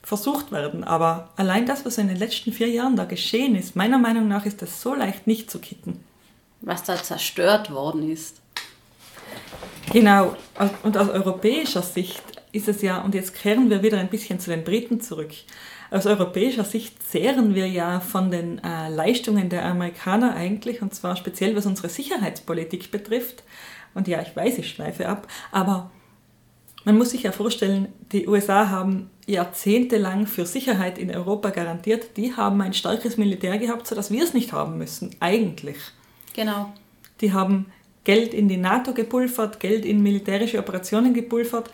versucht 0.02 0.50
werden, 0.50 0.82
aber 0.82 1.30
allein 1.36 1.64
das, 1.64 1.84
was 1.84 1.96
in 1.96 2.08
den 2.08 2.16
letzten 2.16 2.52
vier 2.52 2.68
Jahren 2.68 2.96
da 2.96 3.04
geschehen 3.04 3.54
ist, 3.54 3.76
meiner 3.76 3.98
Meinung 3.98 4.26
nach 4.26 4.44
ist 4.46 4.60
das 4.60 4.82
so 4.82 4.94
leicht 4.94 5.26
nicht 5.26 5.50
zu 5.50 5.60
kitten. 5.60 6.02
Was 6.60 6.82
da 6.82 7.00
zerstört 7.00 7.70
worden 7.70 8.10
ist. 8.10 8.40
Genau, 9.92 10.36
und 10.82 10.96
aus 10.96 11.08
europäischer 11.08 11.82
Sicht 11.82 12.22
ist 12.52 12.68
es 12.68 12.82
ja, 12.82 13.00
und 13.00 13.14
jetzt 13.14 13.34
kehren 13.34 13.70
wir 13.70 13.82
wieder 13.82 13.98
ein 13.98 14.08
bisschen 14.08 14.40
zu 14.40 14.50
den 14.50 14.64
Briten 14.64 15.00
zurück. 15.00 15.32
Aus 15.92 16.06
europäischer 16.06 16.64
Sicht 16.64 17.02
zehren 17.02 17.54
wir 17.54 17.68
ja 17.68 18.00
von 18.00 18.30
den 18.30 18.58
äh, 18.64 18.88
Leistungen 18.88 19.50
der 19.50 19.66
Amerikaner 19.66 20.34
eigentlich, 20.34 20.80
und 20.80 20.94
zwar 20.94 21.16
speziell 21.16 21.54
was 21.54 21.66
unsere 21.66 21.90
Sicherheitspolitik 21.90 22.90
betrifft. 22.90 23.42
Und 23.94 24.08
ja, 24.08 24.22
ich 24.22 24.34
weiß, 24.34 24.56
ich 24.56 24.70
schweife 24.70 25.06
ab, 25.06 25.28
aber 25.50 25.90
man 26.84 26.96
muss 26.96 27.10
sich 27.10 27.24
ja 27.24 27.32
vorstellen, 27.32 27.88
die 28.10 28.26
USA 28.26 28.70
haben 28.70 29.10
jahrzehntelang 29.26 30.26
für 30.26 30.46
Sicherheit 30.46 30.98
in 30.98 31.14
Europa 31.14 31.50
garantiert. 31.50 32.16
Die 32.16 32.34
haben 32.34 32.60
ein 32.60 32.72
starkes 32.72 33.18
Militär 33.18 33.58
gehabt, 33.58 33.86
sodass 33.86 34.10
wir 34.10 34.24
es 34.24 34.34
nicht 34.34 34.52
haben 34.52 34.78
müssen, 34.78 35.14
eigentlich. 35.20 35.76
Genau. 36.34 36.72
Die 37.20 37.32
haben 37.32 37.66
Geld 38.04 38.34
in 38.34 38.48
die 38.48 38.56
NATO 38.56 38.94
gepulvert, 38.94 39.60
Geld 39.60 39.84
in 39.84 40.02
militärische 40.02 40.58
Operationen 40.58 41.14
gepulvert. 41.14 41.70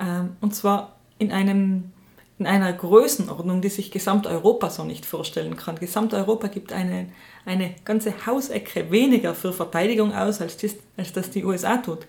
Ähm, 0.00 0.36
und 0.40 0.54
zwar 0.54 0.96
in, 1.18 1.32
einem, 1.32 1.92
in 2.38 2.46
einer 2.46 2.72
Größenordnung, 2.72 3.62
die 3.62 3.70
sich 3.70 3.90
Gesamteuropa 3.90 4.68
so 4.68 4.84
nicht 4.84 5.06
vorstellen 5.06 5.56
kann. 5.56 5.78
Gesamteuropa 5.78 6.48
gibt 6.48 6.72
eine, 6.72 7.08
eine 7.46 7.74
ganze 7.84 8.26
Hausecke 8.26 8.90
weniger 8.90 9.34
für 9.34 9.52
Verteidigung 9.52 10.14
aus, 10.14 10.40
als 10.40 10.58
das, 10.58 10.76
als 10.96 11.12
das 11.12 11.30
die 11.30 11.44
USA 11.44 11.78
tut. 11.78 12.06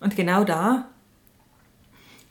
Und 0.00 0.14
genau 0.14 0.44
da, 0.44 0.88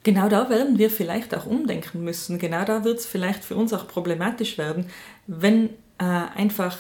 genau 0.03 0.29
da 0.29 0.49
werden 0.49 0.77
wir 0.77 0.89
vielleicht 0.89 1.35
auch 1.35 1.45
umdenken 1.45 2.03
müssen. 2.03 2.39
Genau 2.39 2.63
da 2.63 2.85
wird 2.85 2.99
es 2.99 3.05
vielleicht 3.05 3.43
für 3.43 3.57
uns 3.57 3.73
auch 3.73 3.87
problematisch 3.89 4.57
werden, 4.57 4.89
wenn 5.27 5.69
äh, 5.97 6.03
einfach 6.03 6.77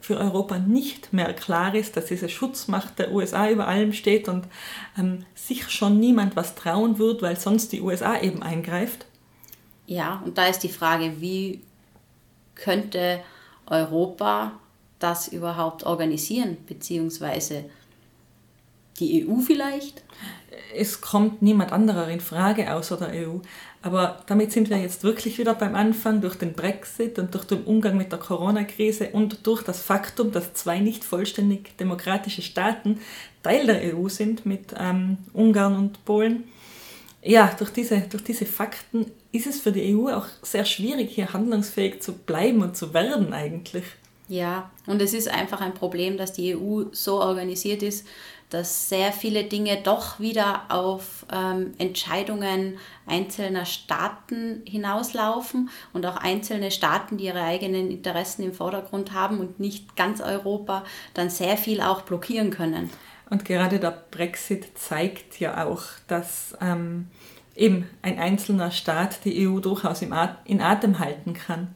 für 0.00 0.18
Europa 0.18 0.58
nicht 0.58 1.12
mehr 1.12 1.32
klar 1.32 1.74
ist, 1.74 1.96
dass 1.96 2.06
diese 2.06 2.28
Schutzmacht 2.28 2.98
der 2.98 3.12
USA 3.12 3.48
über 3.48 3.68
allem 3.68 3.92
steht 3.92 4.28
und 4.28 4.46
ähm, 4.98 5.24
sich 5.34 5.70
schon 5.70 5.98
niemand 5.98 6.36
was 6.36 6.56
trauen 6.56 6.98
wird, 6.98 7.22
weil 7.22 7.36
sonst 7.36 7.72
die 7.72 7.80
USA 7.80 8.20
eben 8.20 8.42
eingreift? 8.42 9.06
Ja, 9.86 10.22
und 10.24 10.38
da 10.38 10.46
ist 10.46 10.60
die 10.60 10.68
Frage, 10.68 11.20
wie 11.20 11.60
könnte 12.54 13.20
Europa 13.66 14.52
das 14.98 15.28
überhaupt 15.28 15.84
organisieren, 15.84 16.56
beziehungsweise 16.66 17.64
die 18.98 19.26
EU 19.26 19.40
vielleicht? 19.40 20.02
Es 20.74 21.00
kommt 21.00 21.42
niemand 21.42 21.72
anderer 21.72 22.08
in 22.08 22.20
Frage 22.20 22.72
außer 22.72 22.96
der 22.96 23.28
EU. 23.28 23.38
Aber 23.82 24.22
damit 24.26 24.50
sind 24.50 24.70
wir 24.70 24.78
jetzt 24.78 25.04
wirklich 25.04 25.36
wieder 25.36 25.54
beim 25.54 25.74
Anfang 25.74 26.22
durch 26.22 26.36
den 26.36 26.54
Brexit 26.54 27.18
und 27.18 27.34
durch 27.34 27.44
den 27.44 27.64
Umgang 27.64 27.98
mit 27.98 28.12
der 28.12 28.18
Corona-Krise 28.18 29.10
und 29.10 29.46
durch 29.46 29.62
das 29.62 29.82
Faktum, 29.82 30.32
dass 30.32 30.54
zwei 30.54 30.80
nicht 30.80 31.04
vollständig 31.04 31.76
demokratische 31.76 32.40
Staaten 32.40 33.00
Teil 33.42 33.66
der 33.66 33.94
EU 33.94 34.08
sind 34.08 34.46
mit 34.46 34.74
ähm, 34.78 35.18
Ungarn 35.34 35.76
und 35.76 36.02
Polen. 36.06 36.44
Ja, 37.26 37.50
durch 37.58 37.70
diese, 37.70 38.00
durch 38.02 38.22
diese 38.22 38.44
Fakten 38.44 39.10
ist 39.32 39.46
es 39.46 39.60
für 39.60 39.72
die 39.72 39.96
EU 39.96 40.10
auch 40.10 40.26
sehr 40.42 40.66
schwierig, 40.66 41.10
hier 41.10 41.32
handlungsfähig 41.32 42.02
zu 42.02 42.12
bleiben 42.12 42.62
und 42.62 42.76
zu 42.76 42.92
werden 42.92 43.32
eigentlich. 43.32 43.84
Ja, 44.28 44.70
und 44.86 45.00
es 45.00 45.14
ist 45.14 45.28
einfach 45.28 45.60
ein 45.60 45.74
Problem, 45.74 46.18
dass 46.18 46.32
die 46.32 46.54
EU 46.54 46.84
so 46.92 47.20
organisiert 47.20 47.82
ist, 47.82 48.06
dass 48.50 48.88
sehr 48.88 49.12
viele 49.12 49.44
Dinge 49.44 49.78
doch 49.82 50.20
wieder 50.20 50.62
auf 50.68 51.26
ähm, 51.32 51.72
Entscheidungen 51.78 52.78
einzelner 53.06 53.64
Staaten 53.64 54.62
hinauslaufen 54.66 55.70
und 55.92 56.06
auch 56.06 56.16
einzelne 56.16 56.70
Staaten, 56.70 57.16
die 57.16 57.24
ihre 57.24 57.42
eigenen 57.42 57.90
Interessen 57.90 58.44
im 58.44 58.52
Vordergrund 58.52 59.12
haben 59.12 59.40
und 59.40 59.60
nicht 59.60 59.96
ganz 59.96 60.20
Europa, 60.20 60.84
dann 61.14 61.30
sehr 61.30 61.56
viel 61.56 61.80
auch 61.80 62.02
blockieren 62.02 62.50
können. 62.50 62.90
Und 63.30 63.44
gerade 63.44 63.78
der 63.80 64.04
Brexit 64.10 64.78
zeigt 64.78 65.40
ja 65.40 65.66
auch, 65.66 65.82
dass 66.08 66.56
ähm, 66.60 67.08
eben 67.56 67.88
ein 68.02 68.18
einzelner 68.18 68.70
Staat 68.70 69.24
die 69.24 69.48
EU 69.48 69.60
durchaus 69.60 70.02
im 70.02 70.12
At 70.12 70.36
in 70.44 70.60
Atem 70.60 70.98
halten 70.98 71.34
kann. 71.34 71.74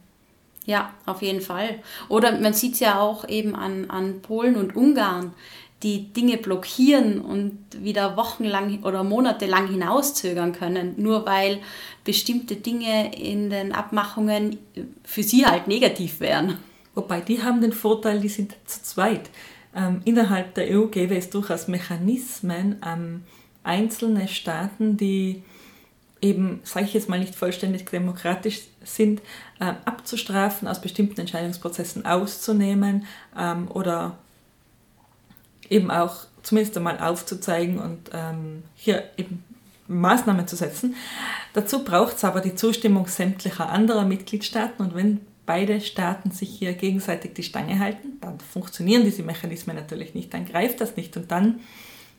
Ja, 0.65 0.93
auf 1.05 1.21
jeden 1.21 1.41
Fall. 1.41 1.79
Oder 2.09 2.37
man 2.39 2.53
sieht 2.53 2.73
es 2.73 2.79
ja 2.79 2.99
auch 2.99 3.27
eben 3.27 3.55
an, 3.55 3.89
an 3.89 4.21
Polen 4.21 4.55
und 4.55 4.75
Ungarn, 4.75 5.33
die 5.81 6.11
Dinge 6.13 6.37
blockieren 6.37 7.21
und 7.21 7.57
wieder 7.71 8.17
wochenlang 8.17 8.83
oder 8.83 9.03
monatelang 9.03 9.67
hinauszögern 9.67 10.51
können, 10.51 10.93
nur 10.97 11.25
weil 11.25 11.59
bestimmte 12.03 12.57
Dinge 12.57 13.15
in 13.15 13.49
den 13.49 13.71
Abmachungen 13.71 14.59
für 15.03 15.23
sie 15.23 15.45
halt 15.45 15.67
negativ 15.67 16.19
wären. 16.19 16.57
Wobei 16.95 17.21
die 17.21 17.41
haben 17.41 17.61
den 17.61 17.71
Vorteil, 17.71 18.19
die 18.19 18.29
sind 18.29 18.55
zu 18.65 18.83
zweit. 18.83 19.29
Ähm, 19.75 20.01
innerhalb 20.05 20.55
der 20.55 20.75
EU 20.75 20.87
gäbe 20.87 21.15
es 21.15 21.29
durchaus 21.29 21.67
Mechanismen, 21.67 22.81
ähm, 22.85 23.23
einzelne 23.63 24.27
Staaten, 24.27 24.97
die 24.97 25.43
eben, 26.21 26.59
sage 26.63 26.85
ich 26.85 26.93
jetzt 26.93 27.09
mal, 27.09 27.19
nicht 27.19 27.35
vollständig 27.35 27.85
demokratisch 27.85 28.61
sind, 28.83 29.21
äh, 29.59 29.73
abzustrafen, 29.85 30.67
aus 30.67 30.81
bestimmten 30.81 31.21
Entscheidungsprozessen 31.21 32.05
auszunehmen 32.05 33.05
ähm, 33.37 33.69
oder 33.71 34.17
eben 35.69 35.91
auch 35.91 36.25
zumindest 36.41 36.75
einmal 36.77 36.99
aufzuzeigen 36.99 37.79
und 37.79 38.09
ähm, 38.13 38.63
hier 38.75 39.03
eben 39.17 39.43
Maßnahmen 39.87 40.47
zu 40.47 40.55
setzen. 40.55 40.95
Dazu 41.53 41.83
braucht 41.83 42.17
es 42.17 42.23
aber 42.23 42.41
die 42.41 42.55
Zustimmung 42.55 43.07
sämtlicher 43.07 43.69
anderer 43.69 44.05
Mitgliedstaaten 44.05 44.83
und 44.83 44.95
wenn 44.95 45.21
beide 45.49 45.81
Staaten 45.81 46.29
sich 46.29 46.59
hier 46.59 46.73
gegenseitig 46.73 47.33
die 47.33 47.41
Stange 47.41 47.79
halten, 47.79 48.19
dann 48.21 48.39
funktionieren 48.39 49.03
diese 49.03 49.23
Mechanismen 49.23 49.75
natürlich 49.75 50.13
nicht, 50.13 50.31
dann 50.31 50.45
greift 50.45 50.79
das 50.79 50.95
nicht 50.95 51.17
und 51.17 51.31
dann 51.31 51.61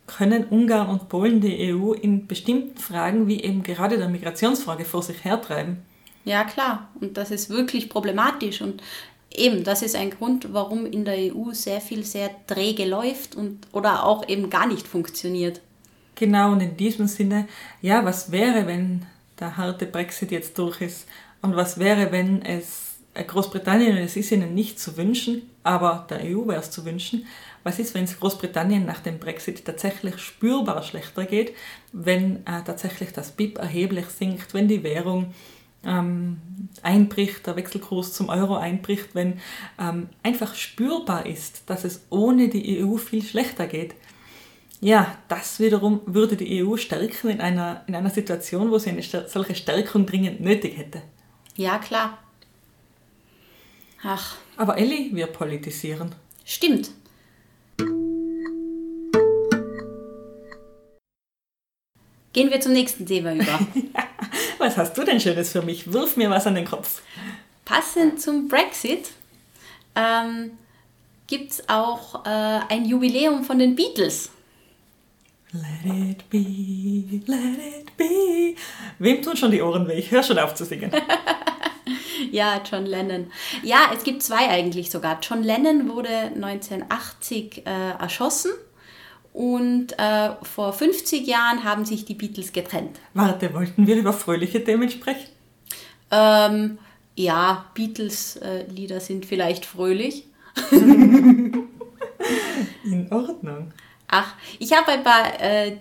können 0.09 0.47
Ungarn 0.47 0.89
und 0.89 1.09
Polen 1.09 1.41
die 1.41 1.73
EU 1.73 1.93
in 1.93 2.27
bestimmten 2.27 2.77
Fragen 2.77 3.29
wie 3.29 3.41
eben 3.41 3.63
gerade 3.63 3.99
der 3.99 4.09
Migrationsfrage 4.09 4.85
vor 4.85 5.05
sich 5.05 5.25
hertreiben. 5.25 5.77
Ja, 6.25 6.43
klar. 6.43 6.89
Und 7.01 7.17
das 7.17 7.31
ist 7.31 7.51
wirklich 7.51 7.89
problematisch. 7.89 8.63
Und 8.63 8.83
eben, 9.33 9.63
das 9.63 9.83
ist 9.83 9.95
ein 9.95 10.11
Grund, 10.11 10.53
warum 10.53 10.85
in 10.85 11.05
der 11.05 11.33
EU 11.33 11.53
sehr 11.53 11.81
viel 11.81 12.03
sehr 12.03 12.31
träge 12.49 12.85
läuft 12.85 13.37
und 13.37 13.69
oder 13.71 14.05
auch 14.05 14.29
eben 14.29 14.51
gar 14.51 14.67
nicht 14.67 14.89
funktioniert. 14.89 15.61
Genau, 16.17 16.51
und 16.51 16.61
in 16.63 16.77
diesem 16.77 17.07
Sinne, 17.07 17.47
ja, 17.81 18.05
was 18.05 18.33
wäre, 18.33 18.67
wenn 18.67 19.07
der 19.39 19.57
harte 19.57 19.87
Brexit 19.87 20.33
jetzt 20.33 20.59
durch 20.59 20.81
ist? 20.81 21.07
Und 21.43 21.55
was 21.55 21.79
wäre, 21.79 22.11
wenn 22.11 22.43
es 22.43 22.90
Großbritannien, 23.15 23.97
es 23.97 24.17
ist 24.17 24.31
ihnen 24.31 24.55
nicht 24.55 24.79
zu 24.79 24.97
wünschen, 24.97 25.43
aber 25.63 26.07
der 26.09 26.21
EU 26.25 26.47
wäre 26.47 26.61
es 26.61 26.71
zu 26.71 26.85
wünschen, 26.85 27.27
was 27.65 27.79
ist, 27.79 27.95
wenn 27.95 28.05
es 28.05 28.19
Großbritannien 28.19 28.87
nach 28.87 29.01
dem 29.01 29.19
Brexit 29.19 29.65
tatsächlich 29.65 30.19
spürbar 30.19 30.83
schlechter 30.83 31.25
geht, 31.25 31.55
wenn 31.93 32.47
äh, 32.47 32.63
tatsächlich 32.65 33.13
das 33.13 33.33
BIP 33.33 33.59
erheblich 33.59 34.07
sinkt, 34.07 34.55
wenn 34.55 34.69
die 34.69 34.83
Währung 34.83 35.35
ähm, 35.85 36.41
einbricht, 36.83 37.47
der 37.47 37.57
Wechselkurs 37.57 38.13
zum 38.13 38.29
Euro 38.29 38.57
einbricht, 38.57 39.15
wenn 39.15 39.41
ähm, 39.79 40.09
einfach 40.23 40.55
spürbar 40.55 41.27
ist, 41.27 41.63
dass 41.67 41.85
es 41.85 42.07
ohne 42.11 42.49
die 42.49 42.83
EU 42.83 42.97
viel 42.97 43.23
schlechter 43.23 43.67
geht. 43.67 43.95
Ja, 44.81 45.19
das 45.29 45.61
wiederum 45.61 46.01
würde 46.07 46.37
die 46.37 46.65
EU 46.65 46.77
stärken 46.77 47.29
in 47.29 47.41
einer, 47.41 47.85
in 47.87 47.95
einer 47.95 48.09
Situation, 48.09 48.71
wo 48.71 48.79
sie 48.79 48.91
eine 48.91 49.03
solche 49.03 49.55
Stärkung 49.55 50.07
dringend 50.07 50.41
nötig 50.41 50.79
hätte. 50.79 51.03
Ja, 51.57 51.79
klar. 51.79 52.19
Ach. 54.03 54.37
Aber 54.57 54.79
Elli, 54.79 55.11
wir 55.13 55.27
politisieren. 55.27 56.15
Stimmt. 56.45 56.91
Gehen 62.33 62.51
wir 62.51 62.61
zum 62.61 62.73
nächsten 62.73 63.07
Thema 63.07 63.35
über. 63.35 63.59
was 64.59 64.77
hast 64.77 64.97
du 64.97 65.05
denn 65.05 65.21
Schönes 65.21 65.53
für 65.53 65.63
mich? 65.63 65.93
Wirf 65.93 66.17
mir 66.17 66.31
was 66.31 66.47
an 66.47 66.55
den 66.55 66.65
Kopf. 66.65 67.03
Passend 67.65 68.21
zum 68.21 68.49
Brexit 68.49 69.11
ähm, 69.97 70.53
gibt 71.27 71.53
es 71.53 71.69
auch 71.69 72.25
äh, 72.25 72.61
ein 72.69 72.85
Jubiläum 72.85 73.45
von 73.45 73.59
den 73.59 73.75
Beatles. 73.75 74.31
Let 75.53 75.93
it 75.93 76.31
be, 76.31 77.21
let 77.27 77.59
it 77.59 77.97
be. 77.97 78.55
Wem 79.01 79.21
tun 79.21 79.37
schon 79.37 79.51
die 79.51 79.61
Ohren 79.61 79.89
weh? 79.89 79.95
Ich 79.95 80.11
höre 80.11 80.23
schon 80.23 80.39
auf 80.39 80.55
zu 80.55 80.65
singen. 80.65 80.93
ja, 82.31 82.61
John 82.71 82.87
Lennon. 82.87 83.31
Ja, 83.63 83.91
es 83.97 84.05
gibt 84.05 84.23
zwei 84.23 84.49
eigentlich 84.49 84.91
sogar. 84.91 85.19
John 85.23 85.43
Lennon 85.43 85.89
wurde 85.89 86.09
1980 86.09 87.67
äh, 87.67 87.91
erschossen 87.99 88.53
und 89.33 89.99
äh, 89.99 90.31
vor 90.43 90.73
50 90.73 91.27
Jahren 91.27 91.65
haben 91.65 91.85
sich 91.85 92.05
die 92.05 92.15
Beatles 92.15 92.53
getrennt. 92.53 92.99
Warte, 93.15 93.55
wollten 93.55 93.87
wir 93.87 93.97
über 93.97 94.13
fröhliche 94.13 94.63
Themen 94.65 94.91
sprechen? 94.91 95.29
Ähm, 96.11 96.79
ja, 97.15 97.67
Beatles-Lieder 97.75 98.97
äh, 98.97 99.01
sind 99.01 99.27
vielleicht 99.27 99.67
fröhlich. 99.67 100.27
In 100.71 101.69
Ordnung. 103.11 103.73
Ach, 104.09 104.35
ich 104.59 104.73
habe 104.73 104.93
ein 104.93 105.05
paar 105.05 105.41
äh, 105.41 105.77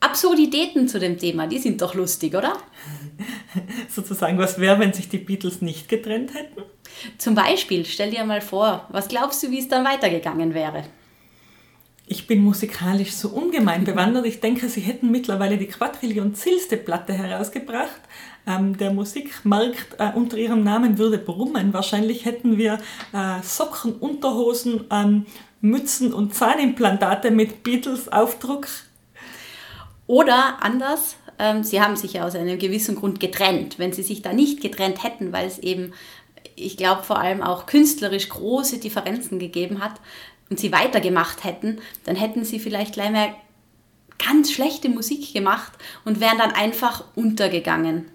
Absurditäten 0.00 0.88
zu 0.88 0.98
dem 0.98 1.18
Thema. 1.18 1.46
Die 1.46 1.58
sind 1.58 1.82
doch 1.82 1.94
lustig, 1.94 2.34
oder? 2.34 2.54
Sozusagen, 3.88 4.38
was 4.38 4.58
wäre, 4.58 4.78
wenn 4.78 4.92
sich 4.92 5.08
die 5.08 5.18
Beatles 5.18 5.62
nicht 5.62 5.88
getrennt 5.88 6.34
hätten? 6.34 6.62
Zum 7.18 7.34
Beispiel, 7.34 7.84
stell 7.84 8.10
dir 8.10 8.24
mal 8.24 8.40
vor, 8.40 8.86
was 8.90 9.08
glaubst 9.08 9.42
du, 9.42 9.50
wie 9.50 9.58
es 9.58 9.68
dann 9.68 9.84
weitergegangen 9.84 10.54
wäre? 10.54 10.84
Ich 12.12 12.26
bin 12.26 12.42
musikalisch 12.42 13.12
so 13.12 13.28
ungemein 13.28 13.84
bewandert. 13.84 14.26
Ich 14.26 14.40
denke, 14.40 14.68
sie 14.68 14.80
hätten 14.80 15.12
mittlerweile 15.12 15.56
die 15.56 15.68
quadrillionzillste 15.68 16.76
Platte 16.76 17.12
herausgebracht. 17.12 18.00
Ähm, 18.48 18.76
der 18.76 18.92
Musikmarkt 18.92 19.94
äh, 19.98 20.10
unter 20.16 20.36
ihrem 20.36 20.64
Namen 20.64 20.98
würde 20.98 21.18
brummen. 21.18 21.72
Wahrscheinlich 21.72 22.24
hätten 22.24 22.58
wir 22.58 22.80
äh, 23.12 23.42
Socken, 23.42 23.92
Unterhosen, 23.94 24.86
ähm, 24.90 25.26
Mützen 25.60 26.12
und 26.12 26.34
Zahnimplantate 26.34 27.30
mit 27.30 27.62
Beatles-Aufdruck. 27.62 28.66
Oder 30.08 30.60
anders, 30.62 31.14
sie 31.62 31.80
haben 31.80 31.96
sich 31.96 32.14
ja 32.14 32.26
aus 32.26 32.34
einem 32.34 32.58
gewissen 32.58 32.96
Grund 32.96 33.20
getrennt. 33.20 33.78
Wenn 33.78 33.92
sie 33.92 34.02
sich 34.02 34.22
da 34.22 34.32
nicht 34.32 34.60
getrennt 34.60 35.02
hätten, 35.02 35.32
weil 35.32 35.46
es 35.46 35.58
eben, 35.58 35.92
ich 36.56 36.76
glaube, 36.76 37.02
vor 37.02 37.18
allem 37.18 37.42
auch 37.42 37.66
künstlerisch 37.66 38.28
große 38.28 38.78
Differenzen 38.78 39.38
gegeben 39.38 39.82
hat, 39.82 40.00
und 40.50 40.58
sie 40.58 40.72
weitergemacht 40.72 41.44
hätten, 41.44 41.78
dann 42.04 42.16
hätten 42.16 42.44
sie 42.44 42.58
vielleicht 42.58 42.94
gleich 42.94 43.10
mal 43.10 43.34
ganz 44.18 44.52
schlechte 44.52 44.88
Musik 44.88 45.32
gemacht 45.32 45.72
und 46.04 46.20
wären 46.20 46.38
dann 46.38 46.50
einfach 46.50 47.04
untergegangen. 47.14 48.10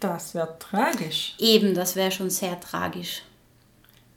Das 0.00 0.34
wäre 0.34 0.56
tragisch. 0.58 1.36
Eben, 1.38 1.74
das 1.74 1.94
wäre 1.94 2.10
schon 2.10 2.30
sehr 2.30 2.58
tragisch. 2.58 3.22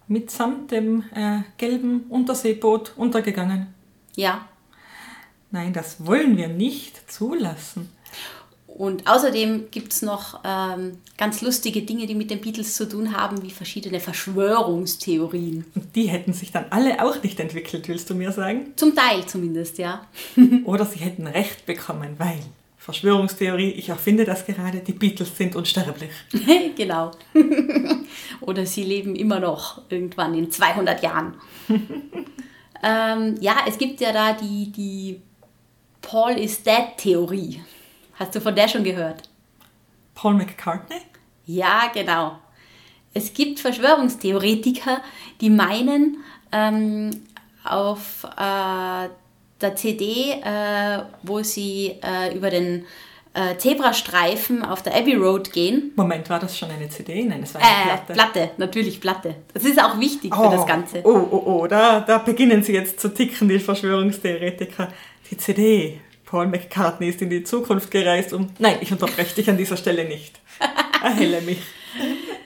Mitsamt 0.08 0.72
dem 0.72 1.04
äh, 1.14 1.42
gelben 1.58 2.06
Unterseeboot 2.10 2.94
untergegangen. 2.96 3.74
Ja. 4.16 4.48
Nein, 5.52 5.74
das 5.74 6.06
wollen 6.06 6.38
wir 6.38 6.48
nicht 6.48 7.12
zulassen. 7.12 7.90
Und 8.78 9.06
außerdem 9.06 9.66
gibt 9.70 9.92
es 9.92 10.02
noch 10.02 10.40
ähm, 10.46 10.98
ganz 11.18 11.42
lustige 11.42 11.82
Dinge, 11.82 12.08
die 12.08 12.16
mit 12.16 12.32
den 12.32 12.40
Beatles 12.40 12.74
zu 12.76 12.88
tun 12.88 13.16
haben, 13.16 13.44
wie 13.44 13.52
verschiedene 13.52 14.00
Verschwörungstheorien. 14.00 15.66
Und 15.76 15.96
die 15.96 16.08
hätten 16.08 16.34
sich 16.34 16.52
dann 16.52 16.66
alle 16.70 17.04
auch 17.04 17.22
nicht 17.22 17.40
entwickelt, 17.40 17.88
willst 17.90 18.10
du 18.10 18.16
mir 18.16 18.32
sagen? 18.32 18.74
Zum 18.78 18.96
Teil 18.96 19.26
zumindest, 19.26 19.78
ja. 19.78 20.08
Oder 20.64 20.86
sie 20.86 21.00
hätten 21.00 21.28
Recht 21.28 21.66
bekommen, 21.66 22.16
weil 22.18 22.40
Verschwörungstheorie, 22.78 23.72
ich 23.72 23.90
erfinde 23.90 24.26
das 24.26 24.46
gerade, 24.46 24.80
die 24.80 24.94
Beatles 24.94 25.38
sind 25.38 25.56
unsterblich. 25.56 26.10
genau. 26.76 27.12
Oder 28.42 28.66
sie 28.66 28.84
leben 28.84 29.16
immer 29.16 29.40
noch 29.40 29.82
irgendwann 29.90 30.34
in 30.34 30.50
200 30.50 31.04
Jahren. 31.04 31.36
ähm, 32.84 33.36
ja, 33.42 33.58
es 33.68 33.78
gibt 33.78 34.02
ja 34.02 34.12
da 34.14 34.34
die, 34.34 34.72
die 34.72 35.22
Paul 36.02 36.32
is 36.32 36.64
Dead 36.64 36.98
Theorie. 36.98 37.62
Hast 38.22 38.36
du 38.36 38.40
von 38.40 38.54
der 38.54 38.68
schon 38.68 38.84
gehört? 38.84 39.24
Paul 40.14 40.36
McCartney? 40.36 40.98
Ja, 41.48 41.90
genau. 41.92 42.38
Es 43.16 43.34
gibt 43.34 43.60
Verschwörungstheoretiker, 43.60 45.02
die 45.42 45.50
meinen, 45.50 46.18
ähm, 46.52 47.10
auf 47.64 48.24
äh, 48.38 49.10
der 49.60 49.76
CD, 49.76 50.34
äh, 50.34 51.00
wo 51.24 51.42
sie 51.42 51.96
äh, 52.04 52.36
über 52.36 52.52
den 52.52 52.86
äh, 53.34 53.58
Zebrastreifen 53.58 54.64
auf 54.66 54.84
der 54.84 54.96
Abbey 54.96 55.16
Road 55.16 55.52
gehen. 55.52 55.92
Moment, 55.96 56.30
war 56.30 56.38
das 56.38 56.56
schon 56.56 56.70
eine 56.70 56.90
CD? 56.90 57.24
Nein, 57.24 57.42
es 57.42 57.56
war 57.56 57.62
eine 57.62 57.72
äh, 57.72 57.86
Platte. 57.86 58.14
Platte, 58.14 58.50
natürlich 58.58 59.02
Platte. 59.02 59.36
Das 59.52 59.66
ist 59.66 59.84
auch 59.84 60.00
wichtig 60.00 60.32
oh, 60.38 60.44
für 60.44 60.58
das 60.58 60.68
Ganze. 60.68 61.02
Oh, 61.04 61.28
oh, 61.32 61.44
oh, 61.44 61.66
da, 61.66 62.02
da 62.02 62.20
beginnen 62.20 62.62
sie 62.62 62.74
jetzt 62.74 63.00
zu 63.00 63.12
ticken, 63.12 63.50
die 63.50 63.58
Verschwörungstheoretiker. 63.58 64.90
Die 65.32 65.38
CD, 65.38 66.02
Paul 66.32 66.48
McCartney 66.48 67.10
ist 67.10 67.22
in 67.22 67.30
die 67.30 67.44
Zukunft 67.44 67.92
gereist 67.92 68.32
um. 68.32 68.48
Nein, 68.58 68.78
ich 68.80 68.90
unterbreche 68.90 69.36
dich 69.36 69.50
an 69.50 69.58
dieser 69.58 69.76
Stelle 69.76 70.06
nicht. 70.06 70.40
Erhelle 71.04 71.42
mich. 71.42 71.60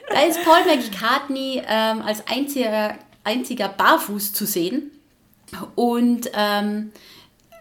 Da 0.10 0.24
ist 0.24 0.44
Paul 0.44 0.66
McCartney 0.66 1.62
ähm, 1.68 2.02
als 2.02 2.26
einziger, 2.26 2.96
einziger 3.24 3.70
barfuß 3.70 4.34
zu 4.34 4.48
sehen. 4.48 4.90
Und 5.76 6.32
ähm, 6.34 6.94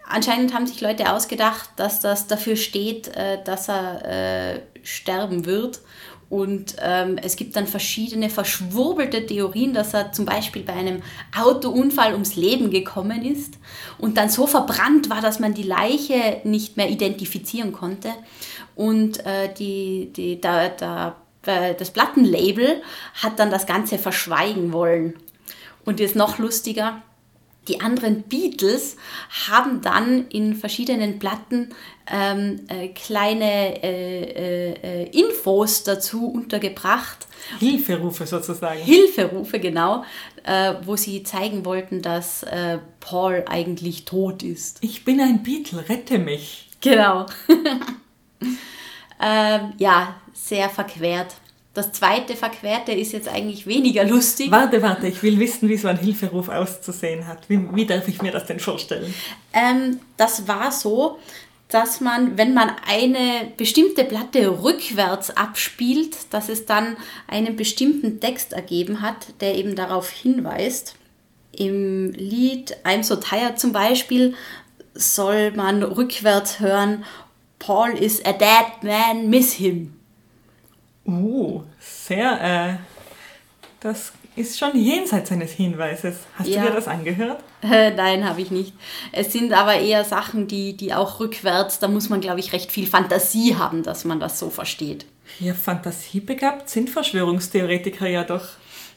anscheinend 0.07 0.55
haben 0.55 0.65
sich 0.65 0.81
Leute 0.81 1.13
ausgedacht, 1.13 1.69
dass 1.75 1.99
das 1.99 2.25
dafür 2.25 2.55
steht, 2.55 3.07
äh, 3.09 3.43
dass 3.43 3.69
er 3.69 4.55
äh, 4.55 4.61
sterben 4.81 5.45
wird. 5.45 5.81
Und 6.29 6.75
ähm, 6.81 7.17
es 7.21 7.35
gibt 7.35 7.55
dann 7.55 7.67
verschiedene 7.67 8.29
verschwurbelte 8.29 9.25
Theorien, 9.25 9.73
dass 9.73 9.93
er 9.93 10.11
zum 10.11 10.25
Beispiel 10.25 10.63
bei 10.63 10.73
einem 10.73 11.03
Autounfall 11.37 12.13
ums 12.13 12.35
Leben 12.35 12.71
gekommen 12.71 13.23
ist 13.23 13.59
und 13.99 14.17
dann 14.17 14.29
so 14.29 14.47
verbrannt 14.47 15.09
war, 15.09 15.21
dass 15.21 15.39
man 15.39 15.53
die 15.53 15.63
Leiche 15.63 16.41
nicht 16.43 16.77
mehr 16.77 16.89
identifizieren 16.89 17.71
konnte. 17.71 18.09
Und 18.75 19.23
äh, 19.25 19.53
die, 19.53 20.11
die, 20.15 20.41
da, 20.41 20.69
da, 20.69 21.15
äh, 21.45 21.75
das 21.75 21.91
Plattenlabel 21.91 22.81
hat 23.21 23.37
dann 23.37 23.51
das 23.51 23.67
Ganze 23.67 23.99
verschweigen 23.99 24.73
wollen. 24.73 25.13
Und 25.85 25.99
jetzt 25.99 26.15
noch 26.15 26.39
lustiger, 26.39 27.03
die 27.67 27.81
anderen 27.81 28.23
Beatles 28.23 28.95
haben 29.47 29.81
dann 29.81 30.27
in 30.27 30.55
verschiedenen 30.55 31.19
Platten 31.19 31.69
ähm, 32.11 32.61
äh, 32.67 32.89
kleine 32.89 33.83
äh, 33.83 34.23
äh, 34.23 35.03
äh, 35.03 35.09
Infos 35.09 35.83
dazu 35.83 36.27
untergebracht. 36.27 37.27
Hilferufe 37.59 38.25
sozusagen. 38.25 38.79
Hilferufe, 38.79 39.59
genau, 39.59 40.03
äh, 40.43 40.75
wo 40.83 40.95
sie 40.95 41.23
zeigen 41.23 41.65
wollten, 41.65 42.01
dass 42.01 42.43
äh, 42.43 42.79
Paul 42.99 43.43
eigentlich 43.47 44.05
tot 44.05 44.43
ist. 44.43 44.77
Ich 44.81 45.03
bin 45.03 45.19
ein 45.19 45.43
Beatle, 45.43 45.87
rette 45.87 46.19
mich. 46.19 46.69
Genau. 46.81 47.25
ähm, 49.21 49.73
ja, 49.77 50.15
sehr 50.33 50.69
verquert. 50.69 51.35
Das 51.75 51.91
zweite 51.91 52.37
Verquerte 52.37 52.93
ist 52.93 53.11
jetzt 53.11 53.27
eigentlich 53.27 53.67
weniger 53.67 54.05
lustig. 54.05 54.49
Warte, 54.49 54.81
warte, 54.81 55.07
ich 55.07 55.21
will 55.21 55.37
wissen, 55.39 55.67
wie 55.67 55.75
so 55.75 55.89
ein 55.89 55.97
Hilferuf 55.97 56.47
auszusehen 56.47 57.27
hat. 57.27 57.49
Wie, 57.49 57.59
wie 57.75 57.85
darf 57.85 58.07
ich 58.07 58.21
mir 58.21 58.31
das 58.31 58.45
denn 58.45 58.61
vorstellen? 58.61 59.13
Ähm, 59.51 59.99
das 60.15 60.47
war 60.47 60.71
so, 60.71 61.19
dass 61.69 61.99
man, 61.99 62.37
wenn 62.37 62.53
man 62.53 62.71
eine 62.87 63.51
bestimmte 63.57 64.03
Platte 64.03 64.61
rückwärts 64.63 65.35
abspielt, 65.35 66.15
dass 66.31 66.49
es 66.49 66.65
dann 66.65 66.95
einen 67.27 67.55
bestimmten 67.55 68.19
Text 68.19 68.53
ergeben 68.53 69.01
hat, 69.01 69.41
der 69.41 69.55
eben 69.55 69.75
darauf 69.75 70.09
hinweist. 70.09 70.95
Im 71.51 72.11
Lied 72.11 72.77
I'm 72.83 73.03
So 73.03 73.15
Tired 73.15 73.59
zum 73.59 73.71
Beispiel 73.71 74.35
soll 74.93 75.51
man 75.51 75.81
rückwärts 75.83 76.59
hören, 76.59 77.03
Paul 77.59 77.91
is 77.97 78.23
a 78.23 78.33
dead 78.33 78.83
man, 78.83 79.29
miss 79.29 79.53
him. 79.53 79.93
Uh, 81.07 81.63
sehr, 81.79 82.41
äh, 82.41 82.77
das 83.79 84.11
ist 84.35 84.59
schon 84.59 84.75
jenseits 84.77 85.31
eines 85.31 85.51
Hinweises. 85.51 86.15
Hast 86.37 86.47
Ja. 86.47 86.61
du 86.63 86.67
dir 86.69 86.75
das 86.75 86.87
angehört? 86.87 87.41
Nein, 87.61 88.27
habe 88.27 88.41
ich 88.41 88.51
nicht. 88.51 88.73
Es 89.11 89.31
sind 89.33 89.53
aber 89.53 89.75
eher 89.75 90.03
Sachen, 90.03 90.47
die, 90.47 90.75
die 90.75 90.93
auch 90.93 91.19
rückwärts, 91.19 91.79
da 91.79 91.87
muss 91.87 92.09
man, 92.09 92.21
glaube 92.21 92.39
ich, 92.39 92.53
recht 92.53 92.71
viel 92.71 92.87
Fantasie 92.87 93.55
haben, 93.55 93.83
dass 93.83 94.05
man 94.05 94.19
das 94.19 94.39
so 94.39 94.49
versteht. 94.49 95.05
Ja, 95.39 95.53
fantasiebegabt 95.53 96.69
sind 96.69 96.89
Verschwörungstheoretiker 96.89 98.07
ja 98.07 98.23
doch. 98.23 98.45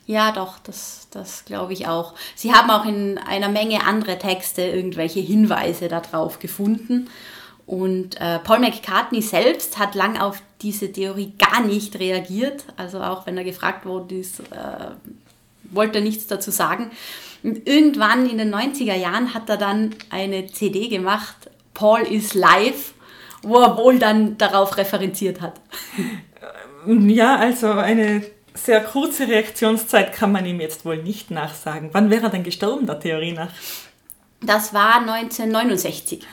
Ja, 0.07 0.33
doch, 0.33 0.59
das, 0.61 1.09
das 1.11 1.44
glaube 1.44 1.72
ich 1.74 1.87
auch. 1.87 2.14
Sie 2.35 2.53
haben 2.53 2.70
auch 2.70 2.85
in 2.87 3.18
einer 3.18 3.48
Menge 3.48 3.85
andere 3.85 4.18
Texte 4.18 4.62
irgendwelche 4.62 5.20
Hinweise 5.20 5.88
darauf 5.88 6.38
gefunden. 6.38 7.09
Und 7.66 8.18
äh, 8.18 8.38
Paul 8.38 8.61
McCartney 8.61 9.20
selbst 9.20 9.79
hat 9.79 9.94
lang 9.94 10.18
auf 10.18 10.40
diese 10.62 10.90
Theorie 10.90 11.35
gar 11.38 11.61
nicht 11.61 11.98
reagiert. 11.98 12.64
Also 12.79 13.01
auch 13.03 13.27
wenn 13.27 13.37
er 13.37 13.44
gefragt 13.44 13.85
wurde, 13.85 14.14
ist, 14.14 14.40
äh, 14.40 14.44
wollte 15.70 15.98
er 15.98 16.04
nichts 16.04 16.26
dazu 16.26 16.50
sagen. 16.50 16.90
Und 17.42 17.66
irgendwann 17.68 18.28
in 18.28 18.38
den 18.38 18.54
90er 18.54 18.96
Jahren 18.96 19.35
hat 19.35 19.48
er 19.48 19.57
dann 19.57 19.94
eine 20.11 20.46
CD 20.46 20.88
gemacht, 20.88 21.50
Paul 21.74 22.00
is 22.02 22.35
live, 22.35 22.94
wo 23.42 23.59
er 23.61 23.76
wohl 23.76 23.98
dann 23.98 24.37
darauf 24.38 24.76
referenziert 24.76 25.40
hat. 25.40 25.61
Ja, 26.87 27.37
also 27.37 27.70
eine 27.70 28.24
sehr 28.54 28.83
kurze 28.83 29.28
Reaktionszeit 29.28 30.12
kann 30.12 30.33
man 30.33 30.44
ihm 30.44 30.61
jetzt 30.61 30.85
wohl 30.85 30.96
nicht 31.02 31.31
nachsagen. 31.31 31.90
Wann 31.92 32.11
wäre 32.11 32.24
er 32.24 32.31
denn 32.31 32.42
gestorben, 32.42 32.87
der 32.87 32.98
Theorie 32.98 33.33
nach? 33.33 33.50
Das 34.40 34.74
war 34.74 35.00
1969. 35.00 36.26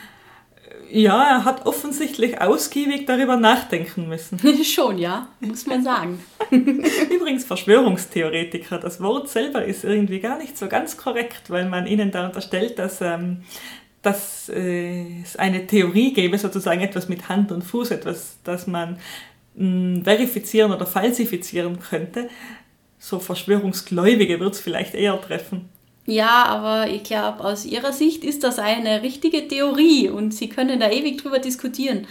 Ja, 0.90 1.22
er 1.24 1.44
hat 1.44 1.66
offensichtlich 1.66 2.40
ausgiebig 2.40 3.06
darüber 3.06 3.36
nachdenken 3.36 4.08
müssen. 4.08 4.38
Schon, 4.64 4.98
ja, 4.98 5.28
muss 5.40 5.66
man 5.66 5.82
sagen. 5.82 6.22
Übrigens, 6.50 7.44
Verschwörungstheoretiker, 7.44 8.78
das 8.78 9.00
Wort 9.00 9.28
selber 9.28 9.64
ist 9.64 9.84
irgendwie 9.84 10.20
gar 10.20 10.38
nicht 10.38 10.56
so 10.56 10.68
ganz 10.68 10.96
korrekt, 10.96 11.50
weil 11.50 11.68
man 11.68 11.86
ihnen 11.86 12.10
da 12.10 12.26
unterstellt, 12.26 12.78
dass, 12.78 13.00
ähm, 13.00 13.42
dass 14.02 14.48
äh, 14.48 15.22
es 15.22 15.36
eine 15.36 15.66
Theorie 15.66 16.12
gäbe, 16.12 16.38
sozusagen 16.38 16.80
etwas 16.80 17.08
mit 17.08 17.28
Hand 17.28 17.52
und 17.52 17.62
Fuß, 17.62 17.90
etwas, 17.90 18.38
das 18.44 18.66
man 18.66 18.98
mh, 19.54 20.04
verifizieren 20.04 20.72
oder 20.72 20.86
falsifizieren 20.86 21.80
könnte. 21.80 22.28
So 22.98 23.18
Verschwörungsgläubige 23.18 24.40
wird 24.40 24.54
es 24.54 24.60
vielleicht 24.60 24.94
eher 24.94 25.20
treffen. 25.20 25.68
Ja, 26.06 26.44
aber 26.46 26.88
ich 26.88 27.02
glaube, 27.02 27.44
aus 27.44 27.64
Ihrer 27.64 27.92
Sicht 27.92 28.22
ist 28.22 28.44
das 28.44 28.60
eine 28.60 29.02
richtige 29.02 29.48
Theorie 29.48 30.08
und 30.08 30.32
Sie 30.32 30.48
können 30.48 30.78
da 30.78 30.88
ewig 30.88 31.20
drüber 31.20 31.40
diskutieren. 31.40 32.06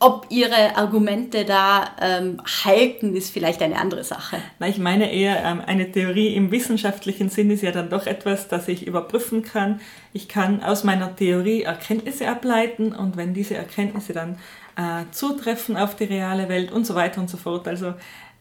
Ob 0.00 0.26
Ihre 0.30 0.76
Argumente 0.76 1.44
da 1.44 1.90
ähm, 2.00 2.40
halten, 2.64 3.14
ist 3.14 3.30
vielleicht 3.30 3.62
eine 3.62 3.76
andere 3.76 4.02
Sache. 4.02 4.38
Na, 4.58 4.66
ich 4.66 4.78
meine 4.78 5.12
eher, 5.12 5.44
ähm, 5.44 5.60
eine 5.64 5.92
Theorie 5.92 6.34
im 6.34 6.50
wissenschaftlichen 6.50 7.28
Sinn 7.28 7.50
ist 7.50 7.62
ja 7.62 7.70
dann 7.70 7.90
doch 7.90 8.06
etwas, 8.06 8.48
das 8.48 8.66
ich 8.66 8.86
überprüfen 8.86 9.42
kann. 9.42 9.80
Ich 10.14 10.26
kann 10.26 10.62
aus 10.62 10.82
meiner 10.82 11.14
Theorie 11.14 11.62
Erkenntnisse 11.62 12.26
ableiten 12.26 12.92
und 12.92 13.18
wenn 13.18 13.34
diese 13.34 13.56
Erkenntnisse 13.56 14.14
dann 14.14 14.38
äh, 14.76 15.04
zutreffen 15.12 15.76
auf 15.76 15.94
die 15.96 16.04
reale 16.04 16.48
Welt 16.48 16.72
und 16.72 16.86
so 16.86 16.94
weiter 16.94 17.20
und 17.20 17.30
so 17.30 17.36
fort. 17.36 17.68
Also 17.68 17.94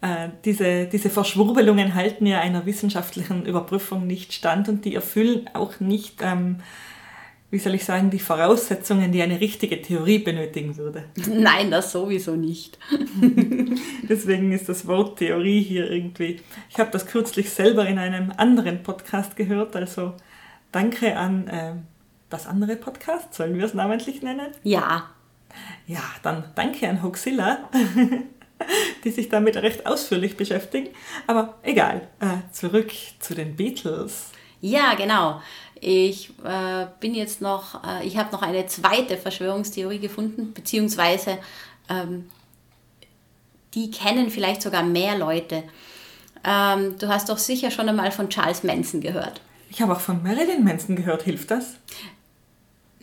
äh, 0.04 0.30
diese, 0.44 0.86
diese 0.88 1.10
Verschwurbelungen 1.10 1.96
halten 1.96 2.26
ja 2.26 2.42
einer 2.42 2.66
wissenschaftlichen 2.66 3.46
Überprüfung 3.46 4.06
nicht 4.06 4.34
stand 4.34 4.68
und 4.68 4.84
die 4.84 4.96
erfüllen 4.96 5.50
auch 5.54 5.80
nicht, 5.80 6.18
ähm, 6.22 6.58
wie 7.50 7.60
soll 7.60 7.74
ich 7.76 7.86
sagen, 7.86 8.10
die 8.10 8.20
Voraussetzungen, 8.20 9.14
die 9.14 9.22
eine 9.22 9.40
richtige 9.40 9.82
Theorie 9.82 10.20
benötigen 10.20 10.76
würde. 10.76 11.06
Nein, 11.30 11.72
das 11.72 11.94
sowieso 11.94 12.36
nicht. 12.36 12.78
Deswegen 14.10 14.52
ist 14.52 14.68
das 14.68 14.86
Wort 14.88 15.20
Theorie 15.20 15.62
hier 15.62 15.90
irgendwie. 15.90 16.42
Ich 16.70 16.80
habe 16.80 16.92
das 16.92 17.06
kürzlich 17.06 17.50
selber 17.50 17.88
in 17.88 17.98
einem 17.98 18.34
anderen 18.36 18.84
Podcast 18.84 19.38
gehört, 19.38 19.74
also 19.78 20.16
danke 20.74 21.16
an 21.16 21.48
äh, 21.48 21.74
das 22.30 22.46
andere 22.46 22.76
Podcast, 22.76 23.34
sollen 23.34 23.58
wir 23.58 23.64
es 23.64 23.74
namentlich 23.74 24.22
nennen? 24.22 24.48
Ja, 24.64 25.12
Ja, 25.88 26.02
dann 26.24 26.46
danke 26.56 26.90
an 26.90 27.04
Hoaxilla, 27.04 27.70
die 29.04 29.12
sich 29.12 29.30
damit 29.30 29.58
recht 29.58 29.86
ausführlich 29.86 30.38
beschäftigen. 30.38 30.90
Aber 31.28 31.56
egal, 31.64 32.08
äh, 32.20 32.52
zurück 32.52 32.92
zu 33.20 33.36
den 33.36 33.56
Beatles. 33.56 34.32
ja, 34.62 34.94
genau. 34.96 35.42
Ich 35.86 36.30
äh, 36.46 36.88
bin 37.02 37.14
jetzt 37.14 37.42
noch, 37.42 37.84
äh, 37.84 38.08
ich 38.08 38.16
habe 38.18 38.32
noch 38.32 38.42
eine 38.42 38.66
zweite 38.68 39.18
Verschwörungstheorie 39.18 40.00
gefunden, 40.00 40.54
beziehungsweise 40.54 41.40
ähm, 41.90 42.30
die 43.74 43.92
kennen 43.92 44.30
vielleicht 44.30 44.62
sogar 44.62 44.84
mehr 44.84 45.18
Leute. 45.18 45.64
Ähm, 46.46 46.98
du 47.00 47.10
hast 47.10 47.28
doch 47.28 47.38
sicher 47.38 47.70
schon 47.70 47.90
einmal 47.90 48.12
von 48.12 48.30
Charles 48.30 48.64
Manson 48.64 49.02
gehört. 49.02 49.42
Ich 49.70 49.82
habe 49.82 49.94
auch 49.94 50.00
von 50.00 50.24
Marilyn 50.24 50.64
Manson 50.64 50.96
gehört, 50.96 51.24
hilft 51.24 51.52
das? 51.52 51.76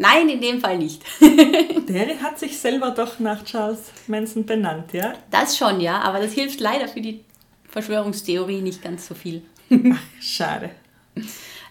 Nein, 0.01 0.31
in 0.31 0.41
dem 0.41 0.63
Fall 0.63 0.79
nicht. 0.79 1.03
Der 1.21 2.23
hat 2.23 2.39
sich 2.39 2.59
selber 2.59 2.91
doch 2.91 3.19
nach 3.19 3.45
Charles 3.45 3.93
Manson 4.07 4.47
benannt, 4.47 4.95
ja? 4.95 5.13
Das 5.31 5.59
schon, 5.59 5.79
ja, 5.79 6.01
aber 6.01 6.21
das 6.21 6.33
hilft 6.33 6.59
leider 6.59 6.89
für 6.89 7.03
die 7.03 7.23
Verschwörungstheorie 7.69 8.63
nicht 8.63 8.83
ganz 8.83 9.07
so 9.07 9.15
viel. 9.15 9.43
Schade. 10.19 10.71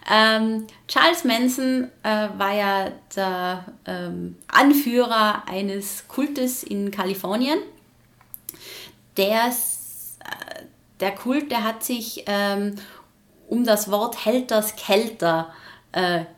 Ähm, 0.08 0.68
Charles 0.86 1.24
Manson 1.24 1.90
äh, 2.04 2.28
war 2.38 2.54
ja 2.54 2.92
der 3.16 3.64
ähm, 3.84 4.36
Anführer 4.46 5.42
eines 5.48 6.06
Kultes 6.06 6.62
in 6.62 6.92
Kalifornien. 6.92 7.58
Der, 9.16 9.46
äh, 9.46 10.62
der 11.00 11.10
Kult, 11.16 11.50
der 11.50 11.64
hat 11.64 11.82
sich 11.82 12.22
ähm, 12.26 12.76
um 13.48 13.64
das 13.64 13.90
Wort 13.90 14.24
Helters 14.24 14.76
Kelter 14.76 15.48
äh, 15.52 15.69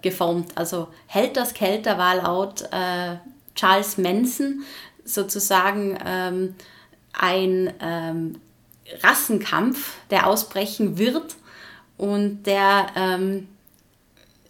geformt. 0.01 0.53
Also 0.55 0.89
Helters 1.07 1.53
Kelter 1.53 1.99
war 1.99 2.17
laut 2.17 2.63
äh, 2.73 3.17
Charles 3.55 3.99
Manson 3.99 4.63
sozusagen 5.05 5.99
ähm, 6.07 6.55
ein 7.13 7.73
ähm, 7.81 8.41
Rassenkampf, 9.03 9.97
der 10.11 10.27
ausbrechen 10.27 10.99
wird 10.99 11.37
und 11.97 12.45
der 12.45 12.87
ähm, 12.97 13.49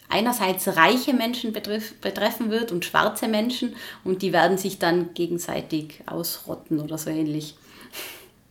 einerseits 0.08 0.68
reiche 0.76 1.14
Menschen 1.14 1.52
betrif 1.52 1.94
betreffen 2.00 2.50
wird 2.50 2.70
und 2.70 2.84
schwarze 2.84 3.28
Menschen 3.28 3.74
und 4.04 4.22
die 4.22 4.32
werden 4.32 4.58
sich 4.58 4.78
dann 4.78 5.14
gegenseitig 5.14 6.02
ausrotten 6.06 6.80
oder 6.80 6.98
so 6.98 7.10
ähnlich. 7.10 7.56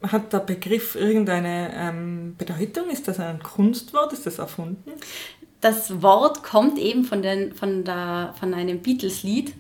Hat 0.01 0.33
der 0.33 0.39
Begriff 0.39 0.95
irgendeine 0.95 1.71
ähm, 1.75 2.35
Bedeutung? 2.35 2.89
Ist 2.89 3.07
das 3.07 3.19
ein 3.19 3.41
Kunstwort? 3.43 4.11
Ist 4.13 4.25
das 4.25 4.39
erfunden? 4.39 4.91
Das 5.61 6.01
Wort 6.01 6.43
kommt 6.43 6.79
eben 6.79 7.05
von, 7.05 7.21
den, 7.21 7.53
von, 7.53 7.83
der, 7.83 8.33
von 8.39 8.53
einem 8.53 8.79
Beatles-Lied, 8.79 9.53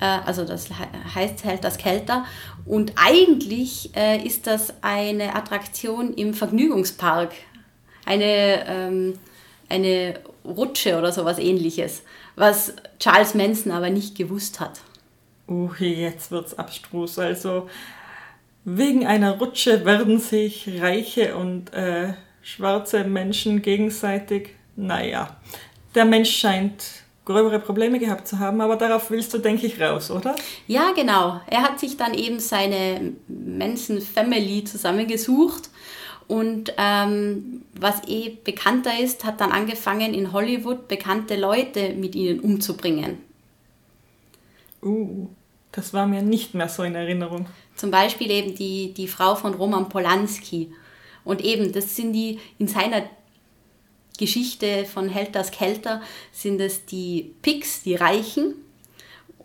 äh, 0.00 0.04
also 0.04 0.44
das 0.44 0.68
he 0.68 0.74
heißt 1.14 1.44
Hält 1.44 1.64
das 1.64 1.76
Kälter. 1.76 2.24
Und 2.64 2.92
eigentlich 2.96 3.94
äh, 3.94 4.24
ist 4.26 4.46
das 4.46 4.74
eine 4.80 5.36
Attraktion 5.36 6.14
im 6.14 6.32
Vergnügungspark, 6.32 7.32
eine, 8.06 8.66
ähm, 8.66 9.18
eine 9.68 10.14
Rutsche 10.44 10.98
oder 10.98 11.12
sowas 11.12 11.38
ähnliches, 11.38 12.02
was 12.36 12.74
Charles 12.98 13.34
Manson 13.34 13.70
aber 13.70 13.90
nicht 13.90 14.16
gewusst 14.16 14.60
hat. 14.60 14.80
Uh, 15.46 15.70
jetzt 15.78 16.30
wird's 16.30 16.54
abstrus. 16.54 17.18
Also 17.18 17.68
wegen 18.64 19.06
einer 19.06 19.38
Rutsche 19.38 19.84
werden 19.84 20.18
sich 20.18 20.80
reiche 20.80 21.36
und 21.36 21.74
äh, 21.74 22.14
schwarze 22.40 23.04
Menschen 23.04 23.60
gegenseitig. 23.60 24.50
Naja, 24.76 25.36
der 25.94 26.04
Mensch 26.04 26.30
scheint 26.36 27.04
gröbere 27.24 27.58
Probleme 27.58 27.98
gehabt 27.98 28.28
zu 28.28 28.38
haben, 28.38 28.60
aber 28.60 28.76
darauf 28.76 29.10
willst 29.10 29.32
du, 29.32 29.38
denke 29.38 29.66
ich, 29.66 29.80
raus, 29.80 30.10
oder? 30.10 30.34
Ja, 30.66 30.92
genau. 30.94 31.40
Er 31.46 31.62
hat 31.62 31.80
sich 31.80 31.96
dann 31.96 32.14
eben 32.14 32.38
seine 32.38 33.14
Manson 33.28 34.00
Family 34.00 34.64
zusammengesucht 34.64 35.70
und 36.26 36.72
ähm, 36.76 37.62
was 37.78 38.02
eh 38.06 38.36
bekannter 38.42 38.98
ist, 38.98 39.24
hat 39.24 39.40
dann 39.40 39.52
angefangen 39.52 40.14
in 40.14 40.32
Hollywood 40.32 40.88
bekannte 40.88 41.36
Leute 41.36 41.94
mit 41.94 42.14
ihnen 42.14 42.40
umzubringen. 42.40 43.18
Uh, 44.82 45.28
das 45.72 45.92
war 45.92 46.06
mir 46.06 46.22
nicht 46.22 46.54
mehr 46.54 46.68
so 46.68 46.82
in 46.82 46.94
Erinnerung. 46.94 47.46
Zum 47.74 47.90
Beispiel 47.90 48.30
eben 48.30 48.54
die, 48.54 48.94
die 48.94 49.08
Frau 49.08 49.34
von 49.34 49.54
Roman 49.54 49.88
Polanski. 49.88 50.72
Und 51.24 51.42
eben, 51.42 51.72
das 51.72 51.96
sind 51.96 52.12
die 52.12 52.38
in 52.58 52.68
seiner 52.68 53.02
Geschichte 54.18 54.84
von 54.84 55.08
Helters 55.08 55.50
Kelter, 55.50 56.00
sind 56.32 56.60
es 56.60 56.86
die 56.86 57.34
Picks, 57.42 57.82
die 57.82 57.96
Reichen. 57.96 58.54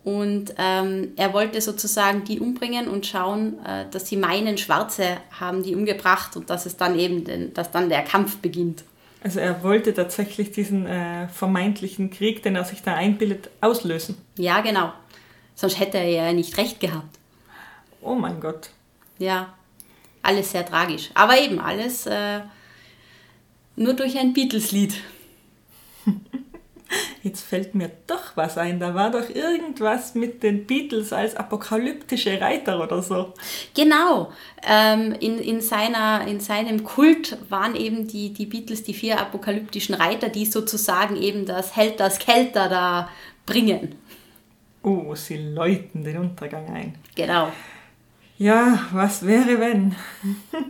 Und 0.02 0.54
ähm, 0.56 1.12
er 1.16 1.34
wollte 1.34 1.60
sozusagen 1.60 2.24
die 2.24 2.40
umbringen 2.40 2.88
und 2.88 3.06
schauen, 3.06 3.58
äh, 3.66 3.84
dass 3.90 4.08
sie 4.08 4.16
meinen, 4.16 4.56
Schwarze 4.56 5.18
haben 5.38 5.62
die 5.62 5.74
umgebracht 5.74 6.36
und 6.36 6.48
dass 6.48 6.64
es 6.64 6.76
dann 6.76 6.98
eben, 6.98 7.24
den, 7.24 7.52
dass 7.52 7.70
dann 7.70 7.90
der 7.90 8.02
Kampf 8.02 8.38
beginnt. 8.38 8.82
Also 9.22 9.40
er 9.40 9.62
wollte 9.62 9.92
tatsächlich 9.92 10.52
diesen 10.52 10.86
äh, 10.86 11.28
vermeintlichen 11.28 12.10
Krieg, 12.10 12.42
den 12.42 12.56
er 12.56 12.64
sich 12.64 12.80
da 12.82 12.94
einbildet, 12.94 13.50
auslösen. 13.60 14.16
Ja, 14.36 14.62
genau. 14.62 14.92
Sonst 15.54 15.78
hätte 15.78 15.98
er 15.98 16.08
ja 16.08 16.32
nicht 16.32 16.56
recht 16.56 16.80
gehabt. 16.80 17.18
Oh 18.00 18.14
mein 18.14 18.40
Gott. 18.40 18.70
Ja, 19.18 19.52
alles 20.22 20.52
sehr 20.52 20.64
tragisch. 20.64 21.10
Aber 21.12 21.38
eben 21.38 21.60
alles 21.60 22.06
äh, 22.06 22.40
nur 23.80 23.94
durch 23.94 24.18
ein 24.18 24.34
Beatles-Lied. 24.34 24.94
Jetzt 27.22 27.42
fällt 27.42 27.74
mir 27.74 27.90
doch 28.06 28.36
was 28.36 28.58
ein. 28.58 28.78
Da 28.78 28.94
war 28.94 29.10
doch 29.10 29.28
irgendwas 29.30 30.14
mit 30.14 30.42
den 30.42 30.66
Beatles 30.66 31.12
als 31.12 31.36
apokalyptische 31.36 32.40
Reiter 32.40 32.82
oder 32.82 33.02
so. 33.02 33.32
Genau. 33.74 34.32
Ähm, 34.62 35.14
in, 35.20 35.38
in, 35.38 35.60
seiner, 35.60 36.26
in 36.26 36.40
seinem 36.40 36.84
Kult 36.84 37.38
waren 37.48 37.74
eben 37.74 38.06
die, 38.06 38.32
die 38.32 38.46
Beatles 38.46 38.82
die 38.82 38.94
vier 38.94 39.18
apokalyptischen 39.18 39.94
Reiter, 39.94 40.28
die 40.28 40.46
sozusagen 40.46 41.16
eben 41.16 41.46
das 41.46 41.76
Held, 41.76 42.00
das 42.00 42.18
Kelter 42.18 42.68
da 42.68 43.08
bringen. 43.46 43.94
Oh, 44.82 45.14
sie 45.14 45.36
läuten 45.36 46.04
den 46.04 46.18
Untergang 46.18 46.68
ein. 46.70 46.94
Genau. 47.14 47.52
Ja, 48.36 48.86
was 48.92 49.26
wäre 49.26 49.60
wenn? 49.60 49.94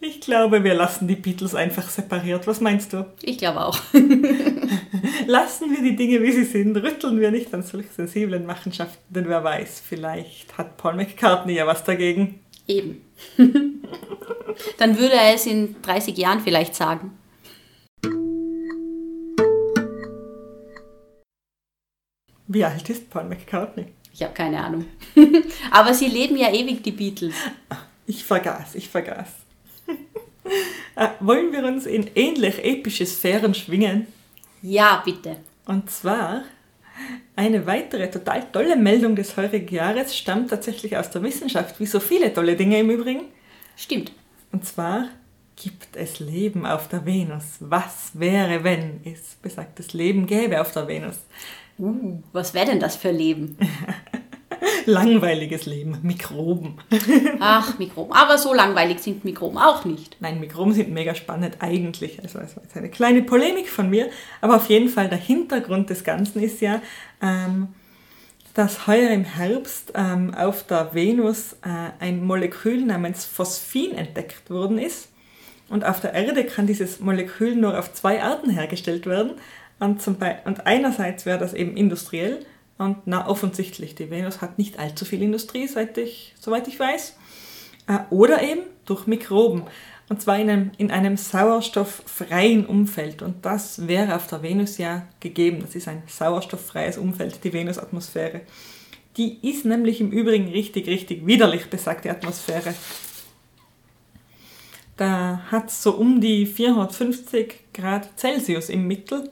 Ich 0.00 0.20
glaube, 0.20 0.62
wir 0.62 0.74
lassen 0.74 1.08
die 1.08 1.16
Beatles 1.16 1.56
einfach 1.56 1.88
separiert. 1.88 2.46
Was 2.46 2.60
meinst 2.60 2.92
du? 2.92 3.04
Ich 3.20 3.36
glaube 3.36 3.64
auch. 3.64 3.80
lassen 5.26 5.72
wir 5.72 5.82
die 5.82 5.96
Dinge, 5.96 6.22
wie 6.22 6.30
sie 6.30 6.44
sind. 6.44 6.76
Rütteln 6.76 7.18
wir 7.20 7.32
nicht 7.32 7.52
an 7.52 7.64
solch 7.64 7.90
sensiblen 7.90 8.46
Machenschaften, 8.46 9.12
denn 9.12 9.28
wer 9.28 9.42
weiß, 9.42 9.82
vielleicht 9.86 10.56
hat 10.56 10.76
Paul 10.76 10.94
McCartney 10.94 11.54
ja 11.54 11.66
was 11.66 11.82
dagegen. 11.82 12.38
Eben. 12.68 13.02
Dann 14.78 14.98
würde 14.98 15.14
er 15.14 15.34
es 15.34 15.46
in 15.46 15.74
30 15.82 16.16
Jahren 16.16 16.40
vielleicht 16.40 16.76
sagen. 16.76 17.18
Wie 22.46 22.64
alt 22.64 22.88
ist 22.88 23.10
Paul 23.10 23.24
McCartney? 23.24 23.86
Ich 24.14 24.22
habe 24.22 24.32
keine 24.32 24.62
Ahnung. 24.62 24.84
Aber 25.72 25.92
sie 25.92 26.06
leben 26.06 26.36
ja 26.36 26.52
ewig, 26.52 26.84
die 26.84 26.92
Beatles. 26.92 27.34
Ich 28.06 28.24
vergaß, 28.24 28.76
ich 28.76 28.88
vergaß. 28.88 29.47
Äh, 30.96 31.08
wollen 31.20 31.52
wir 31.52 31.64
uns 31.64 31.86
in 31.86 32.10
ähnlich 32.14 32.64
epische 32.64 33.06
Sphären 33.06 33.54
schwingen? 33.54 34.06
Ja, 34.62 35.02
bitte. 35.04 35.36
Und 35.66 35.90
zwar 35.90 36.42
eine 37.36 37.66
weitere 37.66 38.10
total 38.10 38.50
tolle 38.50 38.76
Meldung 38.76 39.14
des 39.14 39.36
heurigen 39.36 39.74
Jahres 39.74 40.16
stammt 40.16 40.50
tatsächlich 40.50 40.96
aus 40.96 41.10
der 41.10 41.22
Wissenschaft, 41.22 41.78
wie 41.78 41.86
so 41.86 42.00
viele 42.00 42.32
tolle 42.32 42.56
Dinge 42.56 42.80
im 42.80 42.90
Übrigen. 42.90 43.22
Stimmt. 43.76 44.12
Und 44.50 44.64
zwar 44.64 45.08
gibt 45.54 45.96
es 45.96 46.18
Leben 46.20 46.66
auf 46.66 46.88
der 46.88 47.04
Venus. 47.06 47.56
Was 47.60 48.10
wäre, 48.14 48.64
wenn 48.64 49.00
es 49.04 49.36
besagtes 49.40 49.92
Leben 49.92 50.26
gäbe 50.26 50.60
auf 50.60 50.72
der 50.72 50.88
Venus? 50.88 51.16
Uh, 51.78 52.20
was 52.32 52.54
wäre 52.54 52.66
denn 52.66 52.80
das 52.80 52.96
für 52.96 53.12
Leben? 53.12 53.56
Langweiliges 54.86 55.66
Leben, 55.66 55.98
Mikroben. 56.02 56.78
Ach, 57.40 57.78
Mikroben. 57.78 58.12
Aber 58.12 58.38
so 58.38 58.54
langweilig 58.54 59.00
sind 59.00 59.24
Mikroben 59.24 59.58
auch 59.58 59.84
nicht. 59.84 60.16
Nein, 60.20 60.40
Mikroben 60.40 60.72
sind 60.72 60.90
mega 60.90 61.14
spannend 61.14 61.56
eigentlich. 61.60 62.22
Also 62.22 62.38
das 62.38 62.56
war 62.56 62.62
jetzt 62.62 62.76
eine 62.76 62.90
kleine 62.90 63.22
Polemik 63.22 63.68
von 63.68 63.90
mir. 63.90 64.08
Aber 64.40 64.56
auf 64.56 64.68
jeden 64.68 64.88
Fall 64.88 65.08
der 65.08 65.18
Hintergrund 65.18 65.90
des 65.90 66.04
Ganzen 66.04 66.42
ist 66.42 66.60
ja, 66.60 66.80
ähm, 67.22 67.68
dass 68.54 68.86
heuer 68.86 69.10
im 69.10 69.24
Herbst 69.24 69.92
ähm, 69.94 70.34
auf 70.34 70.64
der 70.64 70.92
Venus 70.94 71.54
äh, 71.64 71.90
ein 72.00 72.24
Molekül 72.24 72.84
namens 72.84 73.24
Phosphin 73.24 73.92
entdeckt 73.92 74.50
worden 74.50 74.78
ist. 74.78 75.08
Und 75.68 75.84
auf 75.84 76.00
der 76.00 76.14
Erde 76.14 76.44
kann 76.44 76.66
dieses 76.66 76.98
Molekül 76.98 77.54
nur 77.54 77.78
auf 77.78 77.92
zwei 77.92 78.22
Arten 78.22 78.50
hergestellt 78.50 79.06
werden. 79.06 79.32
Und, 79.78 80.02
zum 80.02 80.16
und 80.44 80.66
einerseits 80.66 81.24
wäre 81.26 81.38
das 81.38 81.54
eben 81.54 81.76
industriell 81.76 82.44
und 82.78 82.98
na, 83.06 83.28
offensichtlich, 83.28 83.96
die 83.96 84.10
Venus 84.10 84.40
hat 84.40 84.56
nicht 84.56 84.78
allzu 84.78 85.04
viel 85.04 85.22
Industrie, 85.22 85.66
seit 85.66 85.98
ich, 85.98 86.34
soweit 86.38 86.68
ich 86.68 86.78
weiß. 86.78 87.16
Äh, 87.88 87.98
oder 88.10 88.42
eben 88.42 88.62
durch 88.86 89.06
Mikroben. 89.06 89.64
Und 90.08 90.22
zwar 90.22 90.38
in 90.38 90.48
einem, 90.48 90.70
in 90.78 90.90
einem 90.90 91.16
sauerstofffreien 91.16 92.64
Umfeld. 92.64 93.20
Und 93.20 93.44
das 93.44 93.88
wäre 93.88 94.14
auf 94.16 94.26
der 94.28 94.42
Venus 94.42 94.78
ja 94.78 95.06
gegeben. 95.20 95.60
Das 95.60 95.74
ist 95.74 95.88
ein 95.88 96.02
sauerstofffreies 96.06 96.96
Umfeld, 96.96 97.44
die 97.44 97.52
Venusatmosphäre. 97.52 98.42
Die 99.16 99.38
ist 99.46 99.64
nämlich 99.64 100.00
im 100.00 100.10
Übrigen 100.10 100.48
richtig, 100.48 100.86
richtig 100.86 101.26
widerlich, 101.26 101.68
besagt 101.68 102.04
die 102.04 102.10
Atmosphäre. 102.10 102.72
Da 104.96 105.42
hat 105.50 105.68
es 105.68 105.82
so 105.82 105.92
um 105.92 106.20
die 106.20 106.46
450 106.46 107.72
Grad 107.74 108.08
Celsius 108.18 108.68
im 108.68 108.86
Mittel. 108.86 109.30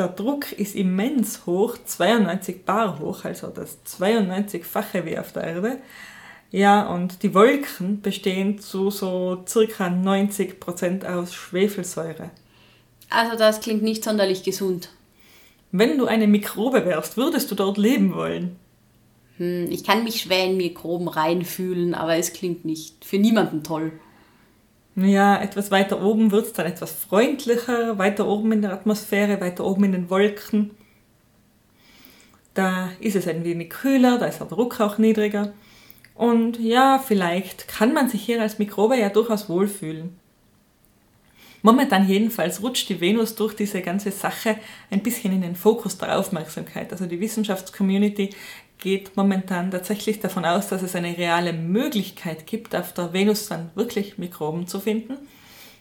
Der 0.00 0.08
Druck 0.08 0.52
ist 0.52 0.76
immens 0.76 1.44
hoch, 1.44 1.76
92 1.84 2.64
Bar 2.64 3.00
hoch, 3.00 3.26
also 3.26 3.48
das 3.48 3.80
92-fache 3.86 5.04
wie 5.04 5.18
auf 5.18 5.32
der 5.32 5.44
Erde. 5.44 5.76
Ja, 6.50 6.86
und 6.86 7.22
die 7.22 7.34
Wolken 7.34 8.00
bestehen 8.00 8.58
zu 8.60 8.90
so 8.90 9.44
circa 9.46 9.88
90% 9.88 11.04
aus 11.04 11.34
Schwefelsäure. 11.34 12.30
Also 13.10 13.36
das 13.36 13.60
klingt 13.60 13.82
nicht 13.82 14.02
sonderlich 14.02 14.42
gesund. 14.42 14.88
Wenn 15.70 15.98
du 15.98 16.06
eine 16.06 16.28
Mikrobe 16.28 16.86
wärst, 16.86 17.18
würdest 17.18 17.50
du 17.50 17.54
dort 17.54 17.76
leben 17.76 18.14
wollen? 18.14 18.56
Hm, 19.36 19.66
ich 19.70 19.84
kann 19.84 20.02
mich 20.02 20.22
schwer 20.22 20.46
in 20.46 20.56
Mikroben 20.56 21.08
reinfühlen, 21.08 21.92
aber 21.92 22.16
es 22.16 22.32
klingt 22.32 22.64
nicht 22.64 23.04
für 23.04 23.18
niemanden 23.18 23.62
toll. 23.64 23.92
Ja, 24.96 25.40
etwas 25.40 25.70
weiter 25.70 26.02
oben 26.02 26.30
wird 26.30 26.46
es 26.46 26.52
dann 26.52 26.66
etwas 26.66 26.92
freundlicher, 26.92 27.98
weiter 27.98 28.26
oben 28.26 28.52
in 28.52 28.62
der 28.62 28.72
Atmosphäre, 28.72 29.40
weiter 29.40 29.64
oben 29.64 29.84
in 29.84 29.92
den 29.92 30.10
Wolken. 30.10 30.72
Da 32.54 32.90
ist 32.98 33.16
es 33.16 33.28
ein 33.28 33.44
wenig 33.44 33.70
kühler, 33.70 34.18
da 34.18 34.26
ist 34.26 34.40
der 34.40 34.48
Druck 34.48 34.80
auch 34.80 34.98
niedriger. 34.98 35.52
Und 36.14 36.58
ja, 36.58 36.98
vielleicht 36.98 37.68
kann 37.68 37.94
man 37.94 38.08
sich 38.08 38.22
hier 38.22 38.42
als 38.42 38.58
Mikrobe 38.58 38.98
ja 38.98 39.08
durchaus 39.08 39.48
wohlfühlen. 39.48 40.18
Momentan 41.62 42.08
jedenfalls 42.08 42.62
rutscht 42.62 42.88
die 42.88 43.00
Venus 43.00 43.34
durch 43.34 43.54
diese 43.54 43.82
ganze 43.82 44.10
Sache 44.10 44.56
ein 44.90 45.02
bisschen 45.02 45.32
in 45.32 45.42
den 45.42 45.56
Fokus 45.56 45.98
der 45.98 46.18
Aufmerksamkeit. 46.18 46.90
Also 46.90 47.06
die 47.06 47.20
Wissenschaftscommunity 47.20 48.30
geht 48.80 49.16
momentan 49.16 49.70
tatsächlich 49.70 50.20
davon 50.20 50.44
aus, 50.44 50.68
dass 50.68 50.82
es 50.82 50.96
eine 50.96 51.16
reale 51.16 51.52
Möglichkeit 51.52 52.46
gibt, 52.46 52.74
auf 52.74 52.92
der 52.92 53.12
Venus 53.12 53.46
dann 53.48 53.70
wirklich 53.74 54.18
Mikroben 54.18 54.66
zu 54.66 54.80
finden. 54.80 55.16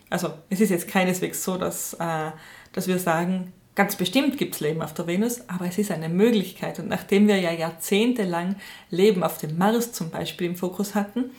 Also 0.10 0.34
es 0.50 0.60
ist 0.60 0.70
jetzt 0.70 0.88
keineswegs 0.88 1.44
so, 1.44 1.58
dass, 1.58 1.94
äh, 1.94 2.32
dass 2.74 2.88
wir 2.88 3.00
sagen, 3.00 3.54
ganz 3.76 3.96
bestimmt 3.96 4.38
gibt 4.38 4.56
es 4.56 4.62
Leben 4.62 4.82
auf 4.82 4.94
der 4.94 5.08
Venus, 5.08 5.48
aber 5.48 5.66
es 5.66 5.78
ist 5.78 5.92
eine 5.92 6.10
Möglichkeit. 6.10 6.80
Und 6.80 6.90
nachdem 6.90 7.28
wir 7.28 7.38
ja 7.38 7.52
jahrzehntelang 7.52 8.56
Leben 8.90 9.24
auf 9.24 9.38
dem 9.38 9.58
Mars 9.58 9.92
zum 9.94 10.10
Beispiel 10.10 10.48
im 10.48 10.56
Fokus 10.56 10.96
hatten, 10.96 11.32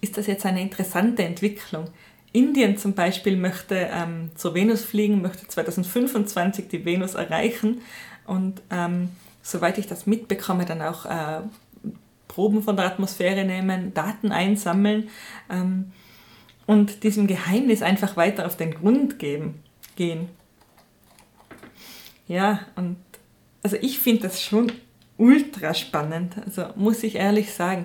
ist 0.00 0.18
das 0.18 0.26
jetzt 0.26 0.44
eine 0.44 0.60
interessante 0.60 1.22
Entwicklung. 1.22 1.86
Indien 2.32 2.76
zum 2.76 2.94
Beispiel 2.94 3.36
möchte 3.36 3.88
ähm, 3.92 4.30
zur 4.34 4.54
Venus 4.54 4.82
fliegen, 4.82 5.22
möchte 5.22 5.46
2025 5.46 6.68
die 6.68 6.84
Venus 6.84 7.14
erreichen 7.14 7.82
und 8.26 8.62
ähm, 8.70 9.10
soweit 9.42 9.78
ich 9.78 9.86
das 9.86 10.06
mitbekomme, 10.06 10.64
dann 10.64 10.80
auch 10.80 11.04
äh, 11.04 11.40
Proben 12.28 12.62
von 12.62 12.76
der 12.76 12.86
Atmosphäre 12.86 13.44
nehmen, 13.44 13.92
Daten 13.92 14.32
einsammeln 14.32 15.08
ähm, 15.50 15.92
und 16.66 17.02
diesem 17.02 17.26
Geheimnis 17.26 17.82
einfach 17.82 18.16
weiter 18.16 18.46
auf 18.46 18.56
den 18.56 18.72
Grund 18.72 19.18
geben, 19.18 19.62
gehen. 19.96 20.28
Ja, 22.26 22.60
und 22.76 22.96
also 23.62 23.76
ich 23.80 23.98
finde 23.98 24.22
das 24.22 24.42
schon 24.42 24.72
ultra 25.18 25.74
spannend, 25.74 26.36
also 26.44 26.66
muss 26.76 27.02
ich 27.02 27.16
ehrlich 27.16 27.52
sagen, 27.52 27.84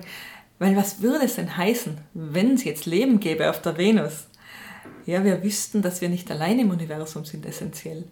weil 0.58 0.76
was 0.76 1.02
würde 1.02 1.24
es 1.24 1.36
denn 1.36 1.56
heißen, 1.56 1.98
wenn 2.14 2.54
es 2.54 2.64
jetzt 2.64 2.86
Leben 2.86 3.20
gäbe 3.20 3.50
auf 3.50 3.60
der 3.62 3.76
Venus? 3.76 4.26
Ja, 5.06 5.24
wir 5.24 5.42
wüssten, 5.42 5.82
dass 5.82 6.00
wir 6.00 6.08
nicht 6.08 6.30
allein 6.30 6.58
im 6.58 6.70
Universum 6.70 7.24
sind, 7.24 7.46
essentiell. 7.46 8.04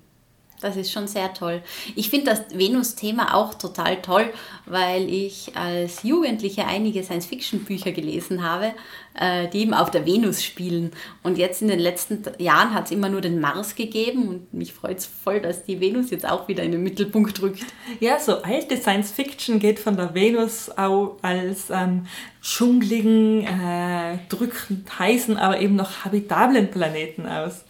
Das 0.60 0.76
ist 0.76 0.90
schon 0.90 1.06
sehr 1.06 1.34
toll. 1.34 1.62
Ich 1.96 2.08
finde 2.08 2.26
das 2.30 2.42
Venus-Thema 2.58 3.34
auch 3.34 3.54
total 3.54 4.00
toll, 4.00 4.32
weil 4.64 5.08
ich 5.08 5.52
als 5.54 6.02
Jugendliche 6.02 6.66
einige 6.66 7.02
Science-Fiction-Bücher 7.02 7.92
gelesen 7.92 8.42
habe, 8.42 8.72
äh, 9.14 9.48
die 9.48 9.60
eben 9.60 9.74
auf 9.74 9.90
der 9.90 10.06
Venus 10.06 10.42
spielen. 10.42 10.92
Und 11.22 11.36
jetzt 11.36 11.60
in 11.60 11.68
den 11.68 11.78
letzten 11.78 12.22
Jahren 12.38 12.72
hat 12.72 12.86
es 12.86 12.90
immer 12.90 13.10
nur 13.10 13.20
den 13.20 13.38
Mars 13.38 13.74
gegeben 13.74 14.28
und 14.28 14.54
mich 14.54 14.72
freut 14.72 14.98
es 14.98 15.06
voll, 15.06 15.40
dass 15.40 15.64
die 15.64 15.80
Venus 15.80 16.10
jetzt 16.10 16.26
auch 16.26 16.48
wieder 16.48 16.62
in 16.62 16.72
den 16.72 16.82
Mittelpunkt 16.82 17.40
rückt. 17.42 17.64
Ja, 18.00 18.18
so 18.18 18.42
alte 18.42 18.78
Science-Fiction 18.78 19.58
geht 19.58 19.78
von 19.78 19.96
der 19.96 20.14
Venus 20.14 20.70
auch 20.70 21.18
als 21.20 21.68
ähm, 21.70 22.06
dschungeligen, 22.42 23.44
äh, 23.44 24.18
drückend 24.30 24.98
heißen, 24.98 25.36
aber 25.36 25.60
eben 25.60 25.76
noch 25.76 26.04
habitablen 26.04 26.70
Planeten 26.70 27.26
aus. 27.26 27.64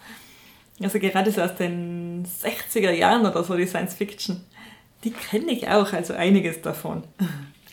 Also 0.81 0.99
gerade 0.99 1.31
so 1.31 1.41
aus 1.41 1.55
den 1.55 2.06
60er 2.25 2.91
Jahren 2.91 3.25
oder 3.25 3.43
so, 3.43 3.55
die 3.55 3.67
Science 3.67 3.93
Fiction, 3.93 4.43
die 5.03 5.11
kenne 5.11 5.51
ich 5.51 5.67
auch, 5.67 5.93
also 5.93 6.13
einiges 6.13 6.61
davon. 6.61 7.03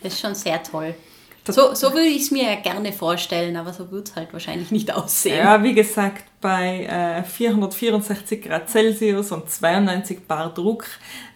Das 0.03 0.15
ist 0.15 0.21
schon 0.21 0.35
sehr 0.35 0.63
toll. 0.63 0.95
So, 1.47 1.75
so 1.75 1.93
würde 1.93 2.07
ich 2.07 2.23
es 2.23 2.31
mir 2.31 2.45
ja 2.45 2.55
gerne 2.55 2.93
vorstellen, 2.93 3.57
aber 3.57 3.75
so 3.75 3.91
wird 3.91 4.09
es 4.09 4.17
halt 4.17 4.33
wahrscheinlich 4.33 4.71
nicht 4.71 4.95
aussehen. 4.95 5.37
Ja, 5.37 5.63
wie 5.63 5.75
gesagt, 5.75 6.25
bei 6.41 6.85
äh, 6.85 7.23
464 7.23 8.43
Grad 8.43 8.71
Celsius 8.71 9.31
und 9.31 9.51
92 9.51 10.27
Bar 10.27 10.55
Druck, 10.55 10.87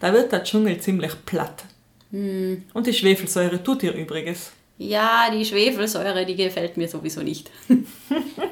da 0.00 0.12
wird 0.14 0.32
der 0.32 0.44
Dschungel 0.44 0.80
ziemlich 0.80 1.12
platt. 1.26 1.64
Hm. 2.10 2.64
Und 2.72 2.86
die 2.86 2.94
Schwefelsäure 2.94 3.62
tut 3.62 3.82
ihr 3.82 3.92
Übriges. 3.92 4.52
Ja, 4.78 5.28
die 5.30 5.44
Schwefelsäure, 5.44 6.24
die 6.24 6.36
gefällt 6.36 6.78
mir 6.78 6.88
sowieso 6.88 7.20
nicht. 7.22 7.50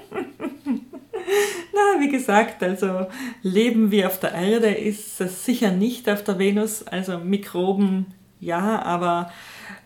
Na, 1.77 2.01
wie 2.01 2.09
gesagt, 2.09 2.63
also 2.63 3.07
Leben 3.43 3.91
wie 3.91 4.05
auf 4.07 4.19
der 4.19 4.33
Erde 4.33 4.69
ist 4.71 5.21
es 5.21 5.45
sicher 5.45 5.71
nicht 5.71 6.09
auf 6.09 6.25
der 6.25 6.39
Venus. 6.39 6.83
Also 6.85 7.19
Mikroben 7.19 8.07
ja, 8.41 8.83
aber 8.83 9.33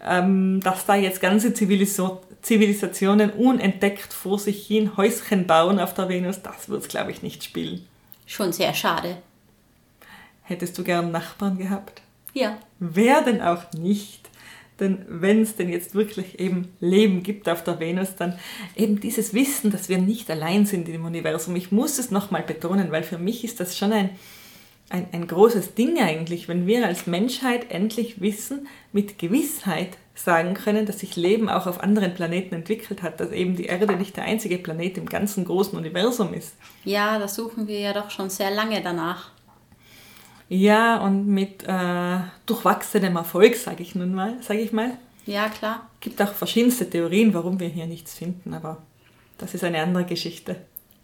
ähm, 0.04 0.60
dass 0.60 0.86
da 0.86 0.94
jetzt 0.94 1.20
ganze 1.20 1.54
Zivilisation, 1.54 2.18
Zivilisationen 2.42 3.30
unentdeckt 3.30 4.12
vor 4.12 4.38
sich 4.38 4.66
hin 4.66 4.96
Häuschen 4.96 5.46
bauen 5.46 5.78
auf 5.78 5.94
der 5.94 6.08
Venus, 6.08 6.42
das 6.42 6.68
wird 6.68 6.82
es, 6.82 6.88
glaube 6.88 7.10
ich, 7.10 7.22
nicht 7.22 7.44
spielen. 7.44 7.86
Schon 8.26 8.52
sehr 8.52 8.74
schade. 8.74 9.18
Hättest 10.42 10.78
du 10.78 10.84
gern 10.84 11.10
Nachbarn 11.10 11.58
gehabt? 11.58 12.02
Ja. 12.32 12.58
Wer 12.78 13.22
denn 13.22 13.42
auch 13.42 13.72
nicht? 13.72 14.19
Denn 14.80 15.04
wenn 15.08 15.42
es 15.42 15.56
denn 15.56 15.68
jetzt 15.68 15.94
wirklich 15.94 16.40
eben 16.40 16.68
Leben 16.80 17.22
gibt 17.22 17.48
auf 17.48 17.62
der 17.62 17.78
Venus, 17.78 18.16
dann 18.16 18.38
eben 18.76 19.00
dieses 19.00 19.34
Wissen, 19.34 19.70
dass 19.70 19.88
wir 19.88 19.98
nicht 19.98 20.30
allein 20.30 20.66
sind 20.66 20.88
im 20.88 21.04
Universum. 21.04 21.54
Ich 21.56 21.70
muss 21.70 21.98
es 21.98 22.10
nochmal 22.10 22.42
betonen, 22.42 22.90
weil 22.90 23.02
für 23.02 23.18
mich 23.18 23.44
ist 23.44 23.60
das 23.60 23.76
schon 23.76 23.92
ein, 23.92 24.10
ein, 24.88 25.06
ein 25.12 25.26
großes 25.26 25.74
Ding 25.74 26.00
eigentlich, 26.00 26.48
wenn 26.48 26.66
wir 26.66 26.86
als 26.86 27.06
Menschheit 27.06 27.70
endlich 27.70 28.20
wissen, 28.20 28.66
mit 28.92 29.18
Gewissheit 29.18 29.98
sagen 30.14 30.54
können, 30.54 30.86
dass 30.86 31.00
sich 31.00 31.16
Leben 31.16 31.48
auch 31.48 31.66
auf 31.66 31.82
anderen 31.82 32.14
Planeten 32.14 32.54
entwickelt 32.54 33.02
hat, 33.02 33.20
dass 33.20 33.32
eben 33.32 33.56
die 33.56 33.66
Erde 33.66 33.96
nicht 33.96 34.16
der 34.16 34.24
einzige 34.24 34.58
Planet 34.58 34.98
im 34.98 35.06
ganzen 35.06 35.44
großen 35.44 35.78
Universum 35.78 36.34
ist. 36.34 36.54
Ja, 36.84 37.18
da 37.18 37.28
suchen 37.28 37.66
wir 37.68 37.78
ja 37.78 37.92
doch 37.92 38.10
schon 38.10 38.30
sehr 38.30 38.50
lange 38.50 38.82
danach. 38.82 39.30
Ja, 40.52 40.98
und 40.98 41.28
mit 41.28 41.62
äh, 41.62 42.18
durchwachsenem 42.44 43.14
Erfolg, 43.14 43.54
sage 43.54 43.84
ich 43.84 43.94
nun 43.94 44.12
mal, 44.12 44.42
sage 44.42 44.58
ich 44.58 44.72
mal. 44.72 44.98
Ja, 45.24 45.48
klar. 45.48 45.88
Gibt 46.00 46.20
auch 46.20 46.32
verschiedenste 46.32 46.90
Theorien, 46.90 47.32
warum 47.32 47.60
wir 47.60 47.68
hier 47.68 47.86
nichts 47.86 48.14
finden, 48.14 48.52
aber 48.52 48.78
das 49.38 49.54
ist 49.54 49.62
eine 49.62 49.80
andere 49.80 50.06
Geschichte. 50.06 50.56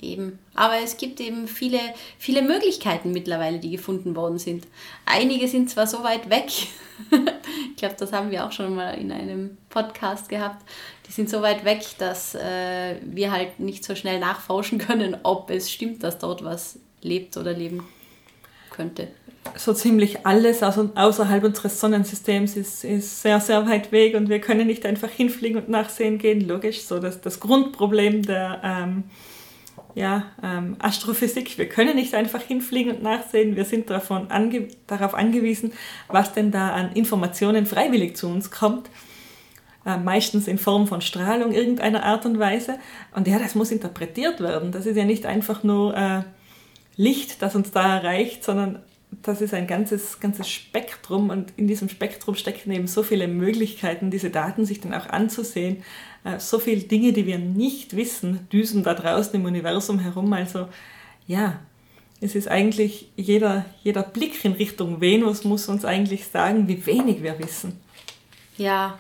Eben. 0.03 0.41
Aber 0.55 0.79
es 0.83 0.97
gibt 0.97 1.21
eben 1.21 1.47
viele, 1.47 1.79
viele 2.19 2.43
Möglichkeiten 2.43 3.13
mittlerweile, 3.13 3.61
die 3.61 3.71
gefunden 3.71 4.17
worden 4.17 4.41
sind. 4.41 4.67
Einige 5.05 5.47
sind 5.47 5.71
zwar 5.71 5.87
so 5.87 6.03
weit 6.03 6.29
weg, 6.29 6.49
ich 7.71 7.77
glaube, 7.77 7.95
das 7.97 8.13
haben 8.13 8.33
wir 8.33 8.45
auch 8.45 8.53
schon 8.53 8.75
mal 8.75 8.99
in 8.99 9.13
einem 9.13 9.59
Podcast 9.71 10.29
gehabt, 10.29 10.69
die 11.07 11.13
sind 11.13 11.31
so 11.31 11.41
weit 11.41 11.65
weg, 11.65 11.85
dass 11.99 12.35
äh, 12.35 12.97
wir 13.01 13.31
halt 13.31 13.61
nicht 13.61 13.85
so 13.85 13.95
schnell 13.95 14.19
nachforschen 14.19 14.79
können, 14.81 15.17
ob 15.23 15.51
es 15.51 15.71
stimmt, 15.71 16.03
dass 16.03 16.19
dort 16.19 16.43
was 16.43 16.81
lebt 17.01 17.37
oder 17.37 17.53
leben 17.53 17.85
könnte 18.71 19.07
so 19.57 19.73
ziemlich 19.73 20.27
alles 20.27 20.63
außerhalb 20.63 21.45
unseres 21.45 21.81
Sonnensystems 21.81 22.57
ist, 22.57 22.85
ist 22.85 23.23
sehr, 23.23 23.41
sehr 23.41 23.67
weit 23.67 23.93
weg 23.93 24.15
und 24.15 24.29
wir 24.29 24.41
können 24.41 24.67
nicht 24.67 24.85
einfach 24.87 25.11
hinfliegen 25.11 25.59
und 25.61 25.69
nachsehen 25.69 26.19
gehen. 26.19 26.47
Logisch, 26.47 26.83
so 26.83 26.99
dass 26.99 27.21
das 27.21 27.41
Grundproblem 27.41 28.23
der 28.23 28.61
ähm, 28.63 29.05
ja, 29.95 30.25
ähm, 30.43 30.77
Astrophysik. 30.79 31.57
Wir 31.57 31.69
können 31.69 31.97
nicht 31.97 32.15
einfach 32.15 32.43
hinfliegen 32.43 32.97
und 32.97 33.03
nachsehen. 33.03 33.57
Wir 33.57 33.65
sind 33.65 33.89
davon 33.89 34.31
ange 34.31 34.69
darauf 34.87 35.15
angewiesen, 35.15 35.73
was 36.09 36.35
denn 36.35 36.51
da 36.51 36.71
an 36.71 36.93
Informationen 36.93 37.65
freiwillig 37.65 38.17
zu 38.17 38.29
uns 38.29 38.51
kommt. 38.51 38.91
Äh, 39.87 39.97
meistens 39.97 40.49
in 40.49 40.59
Form 40.59 40.87
von 40.87 41.01
Strahlung 41.01 41.53
irgendeiner 41.53 42.05
Art 42.05 42.27
und 42.27 42.39
Weise. 42.39 42.79
Und 43.15 43.27
ja, 43.27 43.39
das 43.39 43.55
muss 43.55 43.71
interpretiert 43.71 44.41
werden. 44.41 44.71
Das 44.71 44.85
ist 44.85 44.97
ja 44.97 45.05
nicht 45.05 45.25
einfach 45.25 45.63
nur 45.63 45.97
äh, 45.97 46.23
Licht, 46.97 47.41
das 47.41 47.55
uns 47.55 47.71
da 47.71 47.97
erreicht, 47.97 48.45
sondern 48.45 48.83
das 49.11 49.41
ist 49.41 49.55
ein 49.55 49.67
ganzes, 49.67 50.21
ganzes 50.21 50.49
Spektrum 50.49 51.31
und 51.31 51.53
in 51.57 51.67
diesem 51.69 51.89
Spektrum 51.89 52.35
stecken 52.35 52.71
eben 52.71 52.87
so 52.87 53.03
viele 53.03 53.29
Möglichkeiten, 53.29 54.11
diese 54.11 54.31
Daten 54.31 54.65
sich 54.65 54.81
dann 54.81 54.95
auch 54.95 55.09
anzusehen. 55.09 55.83
Äh, 56.25 56.39
so 56.39 56.59
viele 56.59 56.83
Dinge, 56.83 57.13
die 57.13 57.27
wir 57.27 57.39
nicht 57.39 57.97
wissen, 57.97 58.49
düsen 58.53 58.83
da 58.83 58.95
draußen 58.95 59.35
im 59.35 59.45
Universum 59.45 59.99
herum. 59.99 60.33
Also 60.33 60.69
ja, 61.27 61.61
es 62.21 62.35
ist 62.35 62.49
eigentlich 62.49 63.11
jeder, 63.17 63.65
jeder 63.83 64.03
Blick 64.03 64.45
in 64.45 64.53
Richtung 64.53 65.01
Venus 65.01 65.45
muss 65.45 65.69
uns 65.69 65.85
eigentlich 65.85 66.27
sagen, 66.27 66.69
wie 66.69 66.85
wenig 66.87 67.23
wir 67.23 67.39
wissen. 67.39 67.81
Ja, 68.57 68.99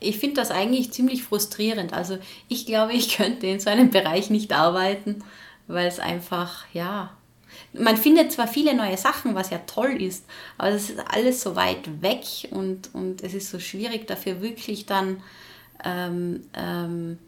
ich 0.00 0.18
finde 0.18 0.36
das 0.36 0.50
eigentlich 0.50 0.92
ziemlich 0.92 1.22
frustrierend. 1.22 1.92
Also 1.92 2.18
ich 2.48 2.66
glaube, 2.66 2.92
ich 2.92 3.16
könnte 3.16 3.46
in 3.46 3.60
so 3.60 3.70
einem 3.70 3.90
Bereich 3.90 4.30
nicht 4.30 4.52
arbeiten, 4.52 5.22
weil 5.68 5.86
es 5.86 6.00
einfach, 6.00 6.64
ja, 6.72 7.15
man 7.78 7.96
findet 7.96 8.32
zwar 8.32 8.48
viele 8.48 8.74
neue 8.74 8.96
Sachen, 8.96 9.34
was 9.34 9.50
ja 9.50 9.58
toll 9.58 10.00
ist, 10.02 10.24
aber 10.58 10.70
es 10.70 10.90
ist 10.90 11.00
alles 11.08 11.40
so 11.40 11.56
weit 11.56 12.02
weg 12.02 12.24
und, 12.50 12.94
und 12.94 13.22
es 13.22 13.34
ist 13.34 13.50
so 13.50 13.58
schwierig 13.58 14.06
dafür 14.06 14.40
wirklich 14.40 14.86
dann 14.86 15.22
ähm, 15.84 16.42
ähm, 16.54 17.18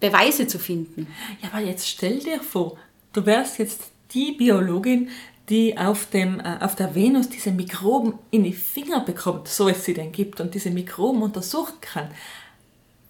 Beweise 0.00 0.46
zu 0.46 0.58
finden. 0.58 1.06
Ja, 1.42 1.50
aber 1.52 1.60
jetzt 1.60 1.88
stell 1.88 2.18
dir 2.18 2.40
vor, 2.40 2.76
du 3.12 3.24
wärst 3.26 3.58
jetzt 3.58 3.90
die 4.12 4.32
Biologin, 4.32 5.10
die 5.48 5.78
auf, 5.78 6.06
dem, 6.06 6.40
äh, 6.40 6.58
auf 6.60 6.74
der 6.74 6.94
Venus 6.94 7.28
diese 7.28 7.52
Mikroben 7.52 8.14
in 8.30 8.44
die 8.44 8.52
Finger 8.52 9.00
bekommt, 9.00 9.48
so 9.48 9.68
es 9.68 9.84
sie 9.84 9.94
denn 9.94 10.12
gibt, 10.12 10.40
und 10.40 10.54
diese 10.54 10.70
Mikroben 10.70 11.22
untersuchen 11.22 11.80
kann. 11.80 12.08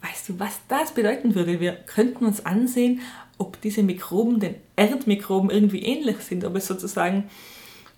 Weißt 0.02 0.28
du, 0.28 0.38
was 0.38 0.60
das 0.68 0.92
bedeuten 0.92 1.34
würde? 1.34 1.58
Wir 1.58 1.72
könnten 1.72 2.24
uns 2.24 2.46
ansehen, 2.46 3.00
ob 3.38 3.60
diese 3.60 3.82
Mikroben 3.82 4.40
den 4.40 4.56
Erdmikroben 4.76 5.50
irgendwie 5.50 5.82
ähnlich 5.82 6.18
sind, 6.18 6.44
ob 6.44 6.56
es 6.56 6.66
sozusagen 6.66 7.30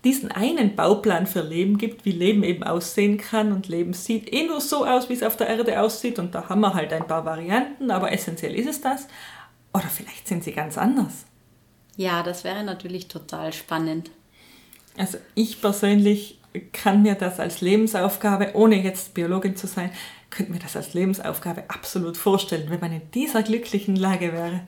diesen 0.03 0.31
einen 0.31 0.75
Bauplan 0.75 1.27
für 1.27 1.41
Leben 1.41 1.77
gibt, 1.77 2.05
wie 2.05 2.11
Leben 2.11 2.43
eben 2.43 2.63
aussehen 2.63 3.17
kann 3.17 3.51
und 3.51 3.67
Leben 3.67 3.93
sieht 3.93 4.31
eh 4.33 4.47
nur 4.47 4.59
so 4.61 4.85
aus, 4.85 5.09
wie 5.09 5.13
es 5.13 5.23
auf 5.23 5.37
der 5.37 5.47
Erde 5.47 5.79
aussieht 5.79 6.17
und 6.17 6.33
da 6.33 6.49
haben 6.49 6.61
wir 6.61 6.73
halt 6.73 6.91
ein 6.93 7.05
paar 7.05 7.25
Varianten, 7.25 7.91
aber 7.91 8.11
essentiell 8.11 8.55
ist 8.55 8.67
es 8.67 8.81
das. 8.81 9.07
Oder 9.73 9.87
vielleicht 9.89 10.27
sind 10.27 10.43
sie 10.43 10.53
ganz 10.53 10.77
anders. 10.77 11.25
Ja, 11.97 12.23
das 12.23 12.43
wäre 12.43 12.63
natürlich 12.63 13.07
total 13.07 13.53
spannend. 13.53 14.09
Also 14.97 15.17
ich 15.35 15.61
persönlich 15.61 16.39
kann 16.73 17.01
mir 17.03 17.15
das 17.15 17.39
als 17.39 17.61
Lebensaufgabe, 17.61 18.51
ohne 18.55 18.81
jetzt 18.81 19.13
Biologin 19.13 19.55
zu 19.55 19.67
sein, 19.67 19.91
könnte 20.29 20.51
mir 20.51 20.59
das 20.59 20.75
als 20.75 20.93
Lebensaufgabe 20.93 21.63
absolut 21.67 22.17
vorstellen, 22.17 22.69
wenn 22.69 22.79
man 22.79 22.91
in 22.91 23.11
dieser 23.13 23.43
glücklichen 23.43 23.95
Lage 23.95 24.33
wäre. 24.33 24.61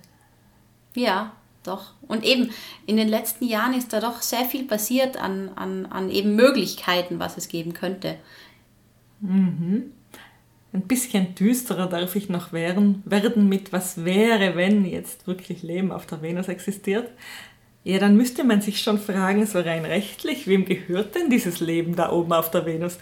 Ja, 0.96 1.34
doch. 1.64 1.94
Und 2.08 2.24
eben, 2.24 2.52
in 2.86 2.98
den 2.98 3.08
letzten 3.08 3.46
Jahren 3.46 3.74
ist 3.74 3.94
da 3.94 4.00
doch 4.00 4.22
sehr 4.22 4.46
viel 4.46 4.66
passiert 4.66 5.18
an, 5.18 5.50
an, 5.56 5.86
an 5.86 6.10
eben 6.10 6.36
Möglichkeiten, 6.36 7.20
was 7.20 7.38
es 7.38 7.48
geben 7.48 7.74
könnte. 7.74 8.18
Mhm. 9.22 9.92
Ein 10.74 10.88
bisschen 10.88 11.36
düsterer 11.36 11.88
darf 11.88 12.16
ich 12.16 12.30
noch 12.30 12.52
werden, 12.52 13.04
werden 13.06 13.48
mit 13.48 13.72
was 13.72 14.04
wäre, 14.04 14.56
wenn 14.56 14.86
jetzt 14.86 15.28
wirklich 15.28 15.62
Leben 15.62 15.92
auf 15.92 16.08
der 16.08 16.22
Venus 16.22 16.48
existiert. 16.48 17.10
Ja, 17.84 18.00
dann 18.00 18.18
müsste 18.18 18.44
man 18.44 18.62
sich 18.62 18.82
schon 18.82 18.98
fragen, 18.98 19.46
so 19.46 19.60
rein 19.60 19.86
rechtlich, 19.86 20.48
wem 20.48 20.66
gehört 20.66 21.16
denn 21.16 21.30
dieses 21.30 21.60
Leben 21.60 21.96
da 21.96 22.12
oben 22.12 22.34
auf 22.34 22.50
der 22.50 22.66
Venus? 22.66 22.98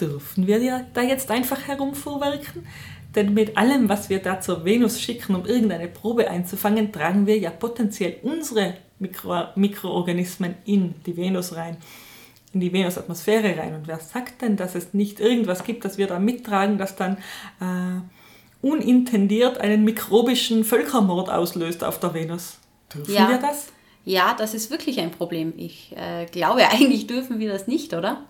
Dürfen 0.00 0.46
wir 0.46 0.58
ja 0.58 0.84
da 0.94 1.02
jetzt 1.02 1.30
einfach 1.30 1.68
herumfuhrwerken? 1.68 2.66
Denn 3.14 3.34
mit 3.34 3.56
allem, 3.56 3.88
was 3.88 4.08
wir 4.08 4.20
da 4.20 4.40
zur 4.40 4.64
Venus 4.64 5.00
schicken, 5.00 5.34
um 5.34 5.44
irgendeine 5.44 5.88
Probe 5.88 6.30
einzufangen, 6.30 6.92
tragen 6.92 7.26
wir 7.26 7.38
ja 7.38 7.50
potenziell 7.50 8.16
unsere 8.22 8.74
Mikro 8.98 9.44
Mikroorganismen 9.56 10.54
in 10.64 10.94
die 11.04 11.16
Venus 11.16 11.54
rein, 11.54 11.76
in 12.54 12.60
die 12.60 12.72
Venusatmosphäre 12.72 13.58
rein. 13.58 13.74
Und 13.74 13.88
wer 13.88 13.98
sagt 13.98 14.42
denn, 14.42 14.56
dass 14.56 14.74
es 14.74 14.94
nicht 14.94 15.20
irgendwas 15.20 15.64
gibt, 15.64 15.84
das 15.84 15.98
wir 15.98 16.06
da 16.06 16.18
mittragen, 16.18 16.78
das 16.78 16.96
dann 16.96 17.18
äh, 17.60 18.00
unintendiert 18.66 19.58
einen 19.58 19.84
mikrobischen 19.84 20.64
Völkermord 20.64 21.28
auslöst 21.28 21.84
auf 21.84 22.00
der 22.00 22.14
Venus? 22.14 22.58
Dürfen 22.94 23.12
ja. 23.12 23.28
wir 23.28 23.38
das? 23.38 23.68
Ja, 24.04 24.34
das 24.36 24.54
ist 24.54 24.70
wirklich 24.70 25.00
ein 25.00 25.10
Problem. 25.10 25.52
Ich 25.56 25.94
äh, 25.96 26.26
glaube, 26.26 26.68
eigentlich 26.70 27.06
dürfen 27.06 27.40
wir 27.40 27.52
das 27.52 27.66
nicht, 27.66 27.92
oder? 27.92 28.24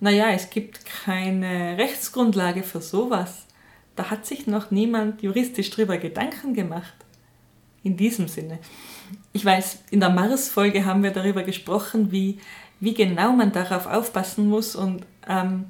Naja, 0.00 0.30
es 0.30 0.50
gibt 0.50 0.84
keine 0.84 1.76
Rechtsgrundlage 1.78 2.62
für 2.62 2.80
sowas. 2.80 3.46
Da 3.96 4.10
hat 4.10 4.26
sich 4.26 4.46
noch 4.46 4.70
niemand 4.70 5.22
juristisch 5.22 5.70
drüber 5.70 5.98
Gedanken 5.98 6.54
gemacht. 6.54 6.94
In 7.82 7.96
diesem 7.96 8.28
Sinne. 8.28 8.58
Ich 9.32 9.44
weiß, 9.44 9.84
in 9.90 10.00
der 10.00 10.10
Mars-Folge 10.10 10.84
haben 10.84 11.02
wir 11.02 11.10
darüber 11.10 11.42
gesprochen, 11.42 12.12
wie, 12.12 12.38
wie 12.80 12.94
genau 12.94 13.32
man 13.32 13.52
darauf 13.52 13.86
aufpassen 13.86 14.48
muss. 14.48 14.76
Und, 14.76 15.04
ähm, 15.28 15.66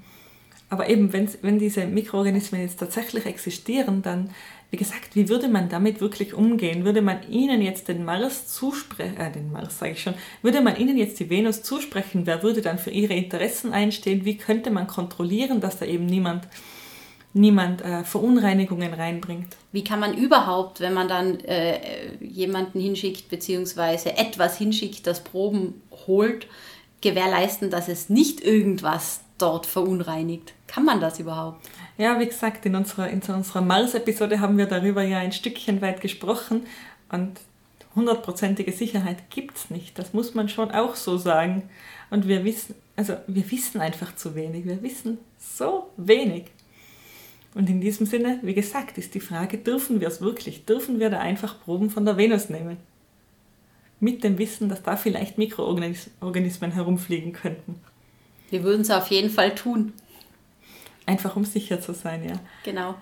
aber 0.68 0.88
eben, 0.90 1.12
wenn, 1.12 1.58
diese 1.58 1.86
Mikroorganismen 1.86 2.60
jetzt 2.60 2.78
tatsächlich 2.78 3.26
existieren, 3.26 4.02
dann 4.02 4.30
wie 4.72 4.78
gesagt, 4.78 5.14
wie 5.14 5.28
würde 5.28 5.48
man 5.48 5.68
damit 5.68 6.00
wirklich 6.00 6.32
umgehen? 6.32 6.86
Würde 6.86 7.02
man 7.02 7.28
ihnen 7.28 7.60
jetzt 7.60 7.88
den 7.88 8.06
Mars 8.06 8.48
zusprechen, 8.48 9.18
äh, 9.18 9.30
den 9.30 9.52
Mars 9.52 9.78
sage 9.78 9.92
ich 9.92 10.02
schon, 10.02 10.14
würde 10.40 10.62
man 10.62 10.76
ihnen 10.76 10.96
jetzt 10.96 11.20
die 11.20 11.28
Venus 11.28 11.62
zusprechen? 11.62 12.22
Wer 12.24 12.42
würde 12.42 12.62
dann 12.62 12.78
für 12.78 12.88
ihre 12.88 13.12
Interessen 13.12 13.74
einstehen? 13.74 14.24
Wie 14.24 14.38
könnte 14.38 14.70
man 14.70 14.86
kontrollieren, 14.86 15.60
dass 15.60 15.78
da 15.78 15.84
eben 15.84 16.06
niemand, 16.06 16.48
niemand 17.34 17.82
äh, 17.82 18.04
Verunreinigungen 18.04 18.92
reinbringt? 18.92 19.56
Wie 19.72 19.84
kann 19.84 20.00
man 20.00 20.16
überhaupt, 20.16 20.80
wenn 20.80 20.94
man 20.94 21.08
dann 21.08 21.40
äh, 21.40 22.14
jemanden 22.20 22.80
hinschickt, 22.80 23.28
beziehungsweise 23.28 24.16
etwas 24.16 24.58
hinschickt, 24.58 25.06
das 25.06 25.24
Proben 25.24 25.80
holt, 26.06 26.46
gewährleisten, 27.00 27.70
dass 27.70 27.88
es 27.88 28.08
nicht 28.08 28.40
irgendwas 28.42 29.20
dort 29.38 29.66
verunreinigt? 29.66 30.52
Kann 30.66 30.84
man 30.84 31.00
das 31.00 31.18
überhaupt? 31.18 31.66
Ja, 31.98 32.18
wie 32.18 32.26
gesagt, 32.26 32.64
in 32.66 32.74
unserer, 32.74 33.08
in 33.08 33.22
unserer 33.22 33.60
Mars-Episode 33.60 34.40
haben 34.40 34.58
wir 34.58 34.66
darüber 34.66 35.02
ja 35.02 35.18
ein 35.18 35.32
Stückchen 35.32 35.80
weit 35.82 36.00
gesprochen 36.00 36.66
und 37.10 37.40
hundertprozentige 37.94 38.72
Sicherheit 38.72 39.30
gibt 39.30 39.56
es 39.56 39.70
nicht. 39.70 39.98
Das 39.98 40.14
muss 40.14 40.34
man 40.34 40.48
schon 40.48 40.70
auch 40.70 40.94
so 40.94 41.18
sagen. 41.18 41.68
Und 42.10 42.26
wir 42.28 42.44
wissen, 42.44 42.74
also 42.96 43.16
wir 43.26 43.50
wissen 43.50 43.80
einfach 43.80 44.16
zu 44.16 44.34
wenig. 44.34 44.64
Wir 44.64 44.82
wissen 44.82 45.18
so 45.38 45.90
wenig. 45.96 46.44
Und 47.54 47.68
in 47.68 47.80
diesem 47.80 48.06
Sinne, 48.06 48.38
wie 48.42 48.54
gesagt, 48.54 48.96
ist 48.98 49.14
die 49.14 49.20
Frage, 49.20 49.58
dürfen 49.58 50.00
wir 50.00 50.08
es 50.08 50.20
wirklich? 50.20 50.64
Dürfen 50.64 50.98
wir 51.00 51.10
da 51.10 51.20
einfach 51.20 51.60
Proben 51.60 51.90
von 51.90 52.04
der 52.04 52.16
Venus 52.16 52.48
nehmen? 52.48 52.78
Mit 54.00 54.24
dem 54.24 54.38
Wissen, 54.38 54.68
dass 54.68 54.82
da 54.82 54.96
vielleicht 54.96 55.38
Mikroorganismen 55.38 56.72
herumfliegen 56.72 57.32
könnten. 57.32 57.80
Wir 58.50 58.62
würden 58.64 58.82
es 58.82 58.90
auf 58.90 59.08
jeden 59.08 59.30
Fall 59.30 59.54
tun. 59.54 59.92
Einfach 61.06 61.36
um 61.36 61.44
sicher 61.44 61.80
zu 61.80 61.92
sein, 61.92 62.26
ja. 62.28 62.34
Genau. 62.64 62.94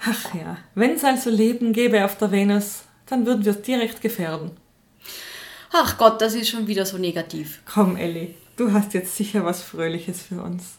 Ach 0.00 0.34
ja, 0.34 0.58
wenn 0.74 0.92
es 0.92 1.04
also 1.04 1.28
Leben 1.28 1.72
gäbe 1.72 2.04
auf 2.04 2.16
der 2.16 2.30
Venus, 2.30 2.84
dann 3.06 3.26
würden 3.26 3.44
wir 3.44 3.52
es 3.52 3.62
direkt 3.62 4.00
gefährden. 4.00 4.52
Ach 5.72 5.98
Gott, 5.98 6.20
das 6.22 6.34
ist 6.34 6.48
schon 6.48 6.66
wieder 6.66 6.86
so 6.86 6.98
negativ. 6.98 7.62
Komm, 7.66 7.96
Elli, 7.96 8.34
du 8.56 8.72
hast 8.72 8.94
jetzt 8.94 9.16
sicher 9.16 9.44
was 9.44 9.62
Fröhliches 9.62 10.22
für 10.22 10.42
uns. 10.42 10.78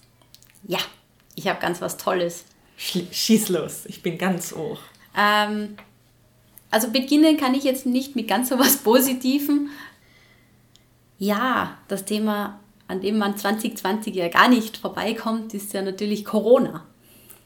Ja, 0.63 0.79
ich 1.35 1.47
habe 1.47 1.59
ganz 1.59 1.81
was 1.81 1.97
Tolles. 1.97 2.45
Schieß 3.11 3.49
los, 3.49 3.85
ich 3.85 4.01
bin 4.01 4.17
ganz 4.17 4.53
ohr. 4.53 4.79
Ähm, 5.17 5.75
also 6.71 6.91
beginnen 6.91 7.37
kann 7.37 7.53
ich 7.53 7.63
jetzt 7.63 7.85
nicht 7.85 8.15
mit 8.15 8.27
ganz 8.27 8.49
so 8.49 8.57
was 8.57 8.77
Positivem. 8.83 9.69
Ja, 11.17 11.77
das 11.87 12.05
Thema 12.05 12.59
an 12.89 13.01
dem 13.01 13.19
man 13.19 13.37
2020 13.37 14.15
ja 14.15 14.27
gar 14.29 14.49
nicht 14.49 14.77
vorbeikommt, 14.77 15.53
ist 15.53 15.73
ja 15.73 15.83
natürlich 15.83 16.25
Corona. 16.25 16.83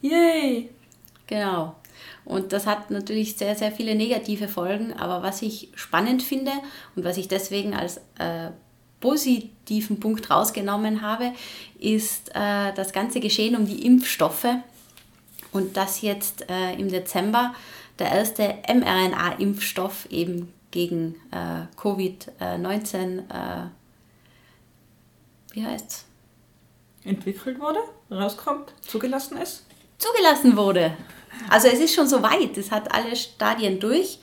Yay! 0.02 0.70
Genau. 1.28 1.76
Und 2.24 2.54
das 2.54 2.66
hat 2.66 2.92
natürlich 2.92 3.36
sehr, 3.36 3.54
sehr 3.54 3.72
viele 3.74 3.94
negative 3.94 4.48
Folgen. 4.48 4.94
Aber 4.94 5.22
was 5.22 5.42
ich 5.42 5.70
spannend 5.76 6.24
finde 6.24 6.52
und 6.96 7.04
was 7.04 7.18
ich 7.18 7.28
deswegen 7.28 7.74
als 7.74 7.98
äh, 8.18 8.52
positiven 9.02 10.00
Punkt 10.00 10.30
rausgenommen 10.30 11.02
habe, 11.02 11.34
ist 11.78 12.30
äh, 12.34 12.72
das 12.74 12.94
ganze 12.94 13.20
Geschehen 13.20 13.58
um 13.58 13.68
die 13.68 13.86
Impfstoffe. 13.86 14.48
Und 15.54 15.78
dass 15.78 16.01
jetzt 16.01 16.49
äh, 16.49 16.74
im 16.74 16.89
Dezember 16.89 17.54
der 17.99 18.12
erste 18.12 18.56
mRNA-Impfstoff 18.68 20.08
eben 20.10 20.51
gegen 20.72 21.16
äh, 21.32 21.68
Covid-19 21.80 23.20
äh, 23.20 23.68
wie 25.54 25.64
heißt's? 25.66 26.06
Entwickelt 27.04 27.60
wurde, 27.60 27.80
rauskommt, 28.10 28.74
zugelassen 28.82 29.38
ist? 29.38 29.66
Zugelassen 29.99 30.58
wurde. 30.58 30.97
Also 31.49 31.68
es 31.68 31.80
ist 31.80 31.93
schon 31.93 32.08
so 32.08 32.24
weit, 32.24 32.58
es 32.58 32.72
hat 32.72 32.93
alle 32.93 33.16
Stadien 33.16 33.80
durch. 33.80 34.20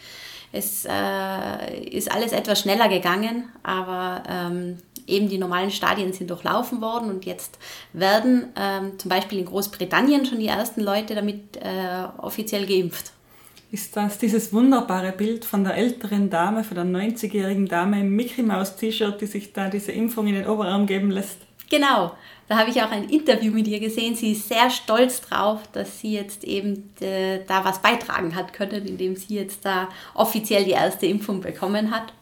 Es 0.52 0.84
äh, 0.88 1.84
ist 1.84 2.10
alles 2.10 2.32
etwas 2.32 2.60
schneller 2.60 2.88
gegangen, 2.88 3.52
aber 3.62 4.24
ähm, 4.28 4.78
eben 5.10 5.28
die 5.28 5.38
normalen 5.38 5.70
Stadien 5.70 6.12
sind 6.12 6.30
durchlaufen 6.30 6.80
worden 6.80 7.10
und 7.10 7.24
jetzt 7.24 7.58
werden 7.92 8.46
ähm, 8.56 8.98
zum 8.98 9.08
Beispiel 9.08 9.38
in 9.38 9.46
Großbritannien 9.46 10.24
schon 10.26 10.38
die 10.38 10.46
ersten 10.46 10.80
Leute 10.80 11.14
damit 11.14 11.56
äh, 11.56 12.04
offiziell 12.18 12.66
geimpft. 12.66 13.12
Ist 13.72 13.96
das 13.96 14.18
dieses 14.18 14.52
wunderbare 14.52 15.12
Bild 15.12 15.44
von 15.44 15.62
der 15.62 15.76
älteren 15.76 16.28
Dame, 16.28 16.64
von 16.64 16.74
der 16.74 16.84
90-jährigen 16.84 17.66
Dame 17.66 18.00
im 18.00 18.16
Mickey 18.16 18.42
Mouse 18.42 18.74
T-Shirt, 18.74 19.20
die 19.20 19.26
sich 19.26 19.52
da 19.52 19.68
diese 19.68 19.92
Impfung 19.92 20.26
in 20.26 20.34
den 20.34 20.48
Oberarm 20.48 20.86
geben 20.86 21.10
lässt? 21.10 21.38
Genau, 21.70 22.12
da 22.48 22.58
habe 22.58 22.70
ich 22.70 22.82
auch 22.82 22.90
ein 22.90 23.08
Interview 23.08 23.52
mit 23.52 23.68
ihr 23.68 23.78
gesehen. 23.78 24.16
Sie 24.16 24.32
ist 24.32 24.48
sehr 24.48 24.70
stolz 24.70 25.20
drauf, 25.20 25.60
dass 25.72 26.00
sie 26.00 26.12
jetzt 26.14 26.42
eben 26.42 26.92
äh, 27.00 27.44
da 27.46 27.64
was 27.64 27.80
beitragen 27.80 28.34
hat 28.34 28.52
können, 28.52 28.86
indem 28.86 29.14
sie 29.14 29.36
jetzt 29.36 29.64
da 29.64 29.88
offiziell 30.14 30.64
die 30.64 30.72
erste 30.72 31.06
Impfung 31.06 31.40
bekommen 31.40 31.92
hat. 31.92 32.12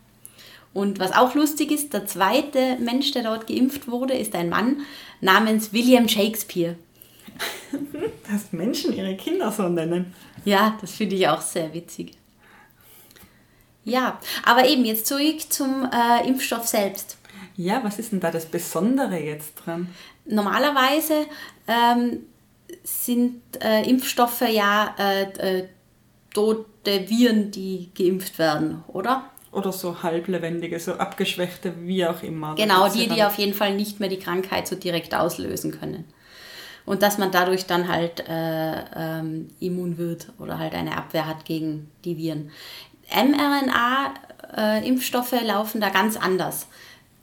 Und 0.74 0.98
was 0.98 1.12
auch 1.12 1.34
lustig 1.34 1.70
ist, 1.70 1.92
der 1.92 2.06
zweite 2.06 2.76
Mensch, 2.78 3.10
der 3.12 3.22
dort 3.22 3.46
geimpft 3.46 3.88
wurde, 3.88 4.14
ist 4.14 4.34
ein 4.34 4.48
Mann 4.48 4.82
namens 5.20 5.72
William 5.72 6.08
Shakespeare. 6.08 6.76
Dass 8.30 8.52
Menschen 8.52 8.94
ihre 8.94 9.16
Kinder 9.16 9.50
so 9.50 9.68
nennen. 9.68 10.14
Ja, 10.44 10.76
das 10.80 10.92
finde 10.92 11.16
ich 11.16 11.28
auch 11.28 11.40
sehr 11.40 11.72
witzig. 11.74 12.12
Ja, 13.84 14.20
aber 14.44 14.68
eben 14.68 14.84
jetzt 14.84 15.06
zurück 15.06 15.40
zum 15.48 15.88
äh, 15.90 16.28
Impfstoff 16.28 16.66
selbst. 16.66 17.16
Ja, 17.56 17.82
was 17.82 17.98
ist 17.98 18.12
denn 18.12 18.20
da 18.20 18.30
das 18.30 18.46
Besondere 18.46 19.18
jetzt 19.18 19.54
dran? 19.54 19.88
Normalerweise 20.26 21.26
ähm, 21.66 22.26
sind 22.84 23.40
äh, 23.62 23.88
Impfstoffe 23.88 24.42
ja 24.42 24.94
äh, 24.98 25.58
äh 25.60 25.68
tote 26.34 27.08
Viren, 27.08 27.50
die 27.50 27.90
geimpft 27.96 28.38
werden, 28.38 28.84
oder? 28.88 29.30
Oder 29.50 29.72
so 29.72 30.02
halblebendige, 30.02 30.78
so 30.78 30.94
abgeschwächte, 30.94 31.74
wie 31.80 32.06
auch 32.06 32.22
immer. 32.22 32.54
Genau, 32.54 32.88
die, 32.88 33.08
die 33.08 33.24
auf 33.24 33.38
jeden 33.38 33.54
Fall 33.54 33.74
nicht 33.74 33.98
mehr 33.98 34.08
die 34.08 34.18
Krankheit 34.18 34.68
so 34.68 34.76
direkt 34.76 35.14
auslösen 35.14 35.72
können 35.72 36.04
und 36.88 37.02
dass 37.02 37.18
man 37.18 37.30
dadurch 37.30 37.66
dann 37.66 37.88
halt 37.88 38.26
äh, 38.26 38.82
ähm, 38.96 39.50
immun 39.60 39.98
wird 39.98 40.28
oder 40.38 40.58
halt 40.58 40.74
eine 40.74 40.96
Abwehr 40.96 41.26
hat 41.26 41.44
gegen 41.44 41.90
die 42.06 42.16
Viren. 42.16 42.50
mRNA-Impfstoffe 43.14 45.34
äh, 45.34 45.44
laufen 45.44 45.82
da 45.82 45.90
ganz 45.90 46.16
anders. 46.16 46.66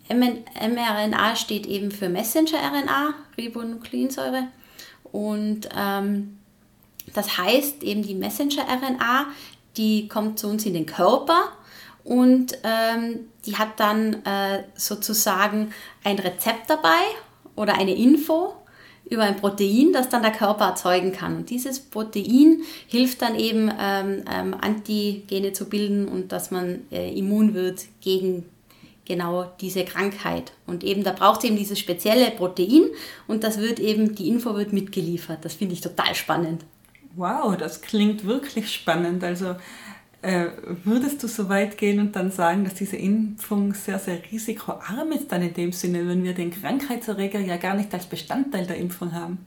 mRNA 0.07 1.35
steht 1.35 1.65
eben 1.65 1.89
für 1.89 2.09
Messenger-RNA, 2.09 3.15
Ribonukleinsäure. 3.39 4.49
Und 5.11 5.67
ähm, 5.75 6.37
das 7.15 7.39
heißt 7.39 7.81
eben 7.81 8.03
die 8.03 8.13
Messenger-RNA, 8.13 9.25
die 9.77 10.07
kommt 10.07 10.37
zu 10.37 10.47
uns 10.47 10.63
in 10.67 10.75
den 10.75 10.85
Körper 10.85 11.53
und 12.05 12.57
ähm, 12.63 13.31
die 13.45 13.57
hat 13.57 13.79
dann 13.79 14.23
äh, 14.25 14.63
sozusagen 14.75 15.73
ein 16.03 16.19
Rezept 16.19 16.69
dabei 16.69 17.01
oder 17.55 17.73
eine 17.77 17.95
Info 17.95 18.53
über 19.09 19.23
ein 19.23 19.37
Protein, 19.37 19.91
das 19.91 20.09
dann 20.09 20.21
der 20.21 20.31
Körper 20.31 20.65
erzeugen 20.65 21.11
kann. 21.11 21.35
Und 21.35 21.49
dieses 21.49 21.79
Protein 21.79 22.61
hilft 22.87 23.21
dann 23.23 23.37
eben, 23.37 23.71
ähm, 23.79 24.23
ähm, 24.31 24.55
Antigene 24.59 25.53
zu 25.53 25.65
bilden 25.65 26.07
und 26.07 26.31
dass 26.31 26.51
man 26.51 26.81
äh, 26.91 27.17
immun 27.17 27.55
wird 27.55 27.85
gegen 28.01 28.45
genau 29.05 29.51
diese 29.59 29.83
Krankheit. 29.83 30.51
Und 30.67 30.83
eben 30.83 31.03
da 31.03 31.11
braucht 31.11 31.39
es 31.39 31.45
eben 31.45 31.57
dieses 31.57 31.79
spezielle 31.79 32.31
Protein 32.31 32.85
und 33.27 33.43
das 33.43 33.59
wird 33.59 33.79
eben, 33.79 34.13
die 34.13 34.27
Info 34.27 34.55
wird 34.55 34.73
mitgeliefert. 34.73 35.43
Das 35.43 35.55
finde 35.55 35.73
ich 35.73 35.81
total 35.81 36.13
spannend. 36.13 36.63
Wow, 37.15 37.55
das 37.55 37.81
klingt 37.81 38.25
wirklich 38.25 38.73
spannend. 38.73 39.23
Also 39.23 39.55
äh, 40.25 40.51
würdest 40.83 41.21
du 41.21 41.27
so 41.27 41.49
weit 41.49 41.77
gehen 41.77 41.99
und 41.99 42.15
dann 42.15 42.31
sagen, 42.31 42.63
dass 42.63 42.73
diese 42.73 42.97
Impfung 42.97 43.75
sehr, 43.75 43.99
sehr 43.99 44.19
risikoarm 44.31 45.11
ist 45.11 45.31
dann 45.31 45.43
in 45.43 45.53
dem 45.53 45.71
Sinne, 45.71 46.07
wenn 46.07 46.23
wir 46.23 46.33
den 46.33 46.49
Krankheitserreger 46.49 47.39
ja 47.39 47.57
gar 47.57 47.75
nicht 47.75 47.93
als 47.93 48.07
Bestandteil 48.07 48.65
der 48.65 48.77
Impfung 48.77 49.13
haben? 49.13 49.45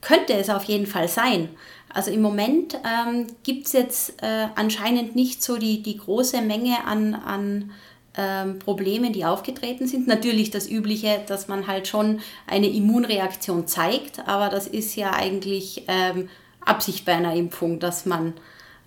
Könnte 0.00 0.34
es 0.34 0.50
auf 0.50 0.62
jeden 0.64 0.86
Fall 0.86 1.08
sein. 1.08 1.48
Also 1.88 2.12
im 2.12 2.22
Moment 2.22 2.78
ähm, 2.84 3.26
gibt 3.42 3.66
es 3.66 3.72
jetzt 3.72 4.22
äh, 4.22 4.46
anscheinend 4.54 5.16
nicht 5.16 5.42
so 5.42 5.56
die, 5.56 5.82
die 5.82 5.98
große 5.98 6.42
Menge 6.42 6.84
an, 6.84 7.14
an 7.14 7.72
ähm, 8.16 8.60
Problemen, 8.60 9.12
die 9.12 9.24
aufgetreten 9.24 9.88
sind. 9.88 10.06
Natürlich 10.06 10.50
das 10.50 10.70
Übliche, 10.70 11.22
dass 11.26 11.48
man 11.48 11.66
halt 11.66 11.88
schon 11.88 12.20
eine 12.46 12.68
Immunreaktion 12.68 13.66
zeigt, 13.66 14.28
aber 14.28 14.48
das 14.48 14.68
ist 14.68 14.94
ja 14.94 15.12
eigentlich 15.12 15.84
ähm, 15.88 16.28
Absicht 16.60 17.04
bei 17.04 17.14
einer 17.14 17.34
Impfung, 17.34 17.80
dass 17.80 18.06
man 18.06 18.34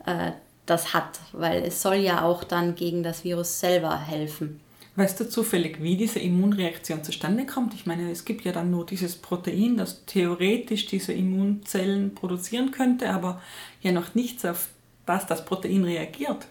äh, 0.05 0.31
das 0.69 0.93
hat, 0.93 1.19
weil 1.31 1.63
es 1.63 1.81
soll 1.81 1.95
ja 1.95 2.23
auch 2.23 2.43
dann 2.43 2.75
gegen 2.75 3.03
das 3.03 3.23
Virus 3.23 3.59
selber 3.59 3.99
helfen. 3.99 4.59
Weißt 4.95 5.19
du 5.19 5.29
zufällig, 5.29 5.81
wie 5.81 5.95
diese 5.95 6.19
Immunreaktion 6.19 7.03
zustande 7.03 7.45
kommt? 7.45 7.73
Ich 7.73 7.85
meine, 7.85 8.11
es 8.11 8.25
gibt 8.25 8.43
ja 8.43 8.51
dann 8.51 8.69
nur 8.69 8.85
dieses 8.85 9.15
Protein, 9.15 9.77
das 9.77 10.05
theoretisch 10.05 10.87
diese 10.87 11.13
Immunzellen 11.13 12.15
produzieren 12.15 12.71
könnte, 12.71 13.09
aber 13.09 13.41
ja 13.81 13.93
noch 13.93 14.13
nichts, 14.13 14.43
auf 14.43 14.67
das 15.05 15.25
das 15.25 15.45
Protein 15.45 15.85
reagiert. 15.85 16.47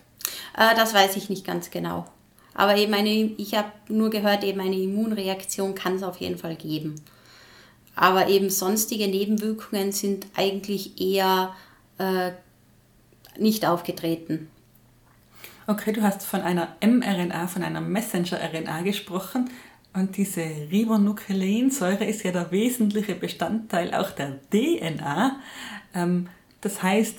Äh, 0.57 0.75
das 0.75 0.95
weiß 0.95 1.16
ich 1.16 1.29
nicht 1.29 1.47
ganz 1.47 1.71
genau. 1.71 2.07
Aber 2.55 2.77
eben 2.77 2.95
eine, 2.95 3.11
ich 3.11 3.55
habe 3.55 3.71
nur 3.89 4.11
gehört, 4.11 4.43
eben 4.45 4.61
eine 4.61 4.77
Immunreaktion 4.77 5.75
kann 5.75 5.97
es 5.97 6.03
auf 6.03 6.16
jeden 6.16 6.39
Fall 6.39 6.57
geben. 6.57 6.97
Aber 7.95 8.29
eben 8.29 8.49
sonstige 8.49 9.09
Nebenwirkungen 9.09 9.93
sind 9.93 10.27
eigentlich 10.35 11.01
eher 11.01 11.55
äh, 11.99 12.33
nicht 13.41 13.66
aufgetreten. 13.66 14.49
Okay, 15.66 15.93
du 15.93 16.03
hast 16.03 16.22
von 16.22 16.41
einer 16.41 16.76
mRNA, 16.80 17.47
von 17.47 17.62
einer 17.62 17.80
Messenger-RNA 17.80 18.82
gesprochen. 18.82 19.51
Und 19.93 20.16
diese 20.16 20.43
Ribonukleinsäure 20.70 22.05
ist 22.05 22.22
ja 22.22 22.32
der 22.32 22.51
wesentliche 22.51 23.14
Bestandteil 23.14 23.93
auch 23.95 24.11
der 24.11 24.39
DNA. 24.51 25.36
Ähm, 25.95 26.28
das 26.61 26.82
heißt, 26.82 27.18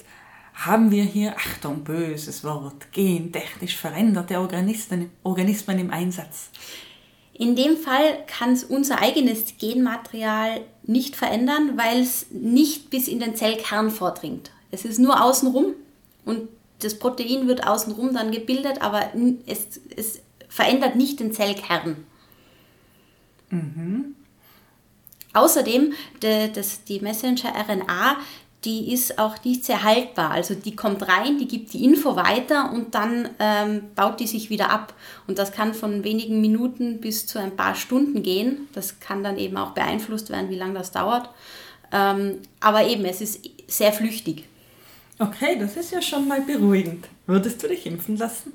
haben 0.53 0.91
wir 0.91 1.03
hier, 1.03 1.35
Achtung, 1.37 1.83
böses 1.83 2.43
Wort, 2.43 2.91
gentechnisch 2.91 3.77
veränderte 3.77 4.39
Organismen, 4.39 5.09
Organismen 5.23 5.79
im 5.79 5.91
Einsatz? 5.91 6.49
In 7.33 7.55
dem 7.55 7.77
Fall 7.77 8.25
kann 8.27 8.51
es 8.51 8.65
unser 8.65 9.01
eigenes 9.01 9.57
Genmaterial 9.57 10.61
nicht 10.83 11.15
verändern, 11.15 11.77
weil 11.77 12.01
es 12.01 12.31
nicht 12.31 12.89
bis 12.89 13.07
in 13.07 13.19
den 13.19 13.35
Zellkern 13.35 13.91
vordringt. 13.91 14.51
Es 14.71 14.83
ist 14.83 14.99
nur 14.99 15.23
außenrum 15.23 15.75
und 16.29 16.47
das 16.79 16.97
Protein 16.97 17.47
wird 17.47 17.67
außenrum 17.67 18.13
dann 18.13 18.31
gebildet, 18.31 18.81
aber 18.81 19.11
es, 19.45 19.81
es 19.95 20.21
verändert 20.47 20.95
nicht 20.95 21.19
den 21.19 21.33
Zellkern. 21.33 22.05
Mhm. 23.49 24.15
Außerdem, 25.33 25.93
de, 26.21 26.51
das, 26.51 26.83
die 26.85 26.99
Messenger-RNA, 27.01 28.17
die 28.65 28.91
ist 28.91 29.19
auch 29.19 29.41
nicht 29.43 29.63
sehr 29.63 29.83
haltbar. 29.83 30.31
Also 30.31 30.53
die 30.53 30.75
kommt 30.75 31.07
rein, 31.07 31.37
die 31.37 31.47
gibt 31.47 31.71
die 31.73 31.85
Info 31.85 32.15
weiter 32.15 32.71
und 32.73 32.93
dann 32.93 33.29
ähm, 33.39 33.83
baut 33.95 34.19
die 34.19 34.27
sich 34.27 34.49
wieder 34.49 34.69
ab. 34.69 34.93
Und 35.27 35.39
das 35.39 35.51
kann 35.51 35.73
von 35.73 36.03
wenigen 36.03 36.41
Minuten 36.41 36.99
bis 36.99 37.25
zu 37.25 37.39
ein 37.39 37.55
paar 37.55 37.75
Stunden 37.75 38.21
gehen. 38.21 38.67
Das 38.73 38.99
kann 38.99 39.23
dann 39.23 39.37
eben 39.37 39.55
auch 39.55 39.71
beeinflusst 39.71 40.29
werden, 40.29 40.49
wie 40.49 40.57
lange 40.57 40.73
das 40.73 40.91
dauert. 40.91 41.29
Ähm, 41.91 42.39
aber 42.59 42.85
eben, 42.85 43.05
es 43.05 43.21
ist 43.21 43.41
sehr 43.67 43.93
flüchtig. 43.93 44.45
Okay, 45.19 45.59
das 45.59 45.75
ist 45.75 45.91
ja 45.91 46.01
schon 46.01 46.27
mal 46.27 46.41
beruhigend. 46.41 47.07
Würdest 47.27 47.61
du 47.61 47.67
dich 47.67 47.85
impfen 47.85 48.15
lassen? 48.15 48.53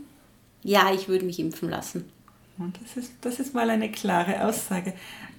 Ja, 0.62 0.92
ich 0.92 1.08
würde 1.08 1.26
mich 1.26 1.38
impfen 1.38 1.68
lassen. 1.68 2.10
Und 2.56 2.78
das 2.82 2.96
ist, 2.96 3.12
das 3.20 3.38
ist 3.38 3.54
mal 3.54 3.68
eine 3.68 3.90
klare 3.90 4.46
Aussage. 4.46 4.94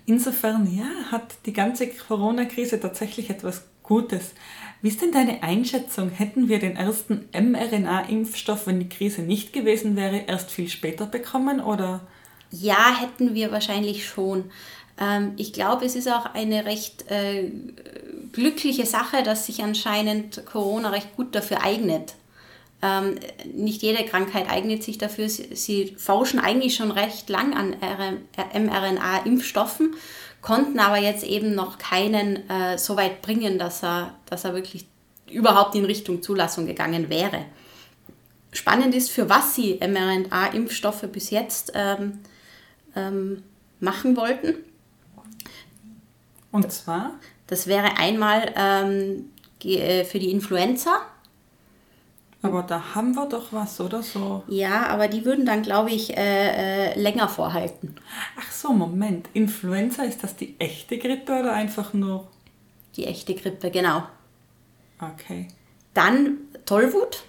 Insofern, 0.05 0.71
ja, 0.71 0.85
hat 1.11 1.35
die 1.47 1.53
ganze 1.53 1.87
Corona-Krise 1.87 2.79
tatsächlich 2.79 3.31
etwas 3.31 3.63
Gutes. 3.81 4.33
Wie 4.83 4.89
ist 4.89 5.01
denn 5.01 5.11
deine 5.11 5.41
Einschätzung? 5.41 6.11
Hätten 6.11 6.47
wir 6.47 6.59
den 6.59 6.75
ersten 6.75 7.27
mRNA-Impfstoff, 7.33 8.67
wenn 8.67 8.79
die 8.79 8.89
Krise 8.89 9.21
nicht 9.23 9.51
gewesen 9.51 9.95
wäre, 9.95 10.25
erst 10.27 10.51
viel 10.51 10.69
später 10.69 11.07
bekommen 11.07 11.59
oder? 11.59 12.01
Ja, 12.51 12.95
hätten 12.99 13.33
wir 13.33 13.51
wahrscheinlich 13.51 14.05
schon. 14.07 14.51
Ähm, 14.99 15.33
ich 15.37 15.53
glaube, 15.53 15.85
es 15.85 15.95
ist 15.95 16.07
auch 16.07 16.33
eine 16.33 16.65
recht 16.65 17.09
äh, 17.11 17.51
glückliche 18.31 18.85
Sache, 18.85 19.23
dass 19.23 19.45
sich 19.45 19.63
anscheinend 19.63 20.45
Corona 20.45 20.89
recht 20.89 21.15
gut 21.15 21.35
dafür 21.35 21.63
eignet. 21.63 22.15
Ähm, 22.81 23.15
nicht 23.53 23.81
jede 23.81 24.03
Krankheit 24.05 24.49
eignet 24.49 24.83
sich 24.83 24.97
dafür. 24.97 25.29
Sie, 25.29 25.55
sie 25.55 25.95
forschen 25.97 26.39
eigentlich 26.39 26.75
schon 26.75 26.91
recht 26.91 27.29
lang 27.29 27.53
an 27.55 27.75
mRNA-Impfstoffen, 28.53 29.95
konnten 30.41 30.79
aber 30.79 30.97
jetzt 30.97 31.23
eben 31.23 31.55
noch 31.55 31.77
keinen 31.77 32.49
äh, 32.49 32.77
so 32.77 32.95
weit 32.95 33.21
bringen, 33.21 33.57
dass 33.57 33.83
er, 33.83 34.13
dass 34.25 34.43
er 34.43 34.53
wirklich 34.53 34.85
überhaupt 35.29 35.75
in 35.75 35.85
Richtung 35.85 36.21
Zulassung 36.21 36.67
gegangen 36.67 37.09
wäre. 37.09 37.45
Spannend 38.51 38.93
ist, 38.93 39.09
für 39.09 39.29
was 39.29 39.55
sie 39.55 39.79
mRNA-Impfstoffe 39.81 41.07
bis 41.11 41.29
jetzt 41.29 41.71
ähm, 41.75 42.19
ähm, 42.95 43.43
machen 43.79 44.15
wollten. 44.15 44.55
Und 46.55 46.71
zwar? 46.71 47.11
Das 47.47 47.67
wäre 47.67 47.97
einmal 47.97 48.53
ähm, 48.55 49.25
äh, 49.61 50.05
für 50.05 50.19
die 50.19 50.31
Influenza. 50.31 51.01
Aber 52.41 52.63
da 52.63 52.95
haben 52.95 53.13
wir 53.13 53.27
doch 53.27 53.51
was, 53.51 53.81
oder 53.81 54.01
so? 54.01 54.41
Ja, 54.47 54.87
aber 54.87 55.09
die 55.09 55.25
würden 55.25 55.45
dann, 55.45 55.63
glaube 55.63 55.91
ich, 55.91 56.15
äh, 56.15 56.91
äh, 56.93 56.97
länger 56.97 57.27
vorhalten. 57.27 57.95
Ach 58.39 58.49
so, 58.53 58.71
Moment. 58.71 59.27
Influenza, 59.33 60.03
ist 60.03 60.23
das 60.23 60.37
die 60.37 60.55
echte 60.57 60.97
Grippe 60.97 61.37
oder 61.37 61.51
einfach 61.51 61.93
nur? 61.93 62.25
Die 62.95 63.05
echte 63.05 63.35
Grippe, 63.35 63.69
genau. 63.69 64.03
Okay. 65.01 65.49
Dann 65.93 66.37
Tollwut. 66.65 67.23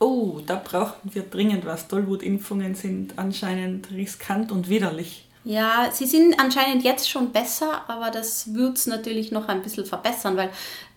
Oh, 0.00 0.40
da 0.44 0.56
brauchen 0.56 1.14
wir 1.14 1.22
dringend 1.22 1.66
was. 1.66 1.86
Tollwutimpfungen 1.86 2.74
sind 2.74 3.16
anscheinend 3.16 3.92
riskant 3.92 4.50
und 4.50 4.68
widerlich. 4.68 5.25
Ja, 5.46 5.90
sie 5.92 6.06
sind 6.06 6.40
anscheinend 6.40 6.82
jetzt 6.82 7.08
schon 7.08 7.30
besser, 7.30 7.88
aber 7.88 8.10
das 8.10 8.52
wird 8.52 8.78
es 8.78 8.88
natürlich 8.88 9.30
noch 9.30 9.46
ein 9.46 9.62
bisschen 9.62 9.86
verbessern, 9.86 10.36
weil 10.36 10.50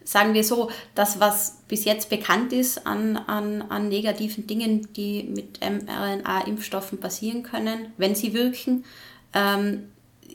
sagen 0.03 0.33
wir 0.33 0.43
so, 0.43 0.71
das, 0.95 1.19
was 1.19 1.59
bis 1.67 1.85
jetzt 1.85 2.09
bekannt 2.09 2.51
ist 2.51 2.87
an, 2.87 3.15
an, 3.15 3.61
an 3.69 3.89
negativen 3.89 4.47
Dingen, 4.47 4.91
die 4.93 5.21
mit 5.21 5.59
mRNA-Impfstoffen 5.61 6.99
passieren 6.99 7.43
können, 7.43 7.93
wenn 7.97 8.15
sie 8.15 8.33
wirken, 8.33 8.85
ähm, 9.35 9.89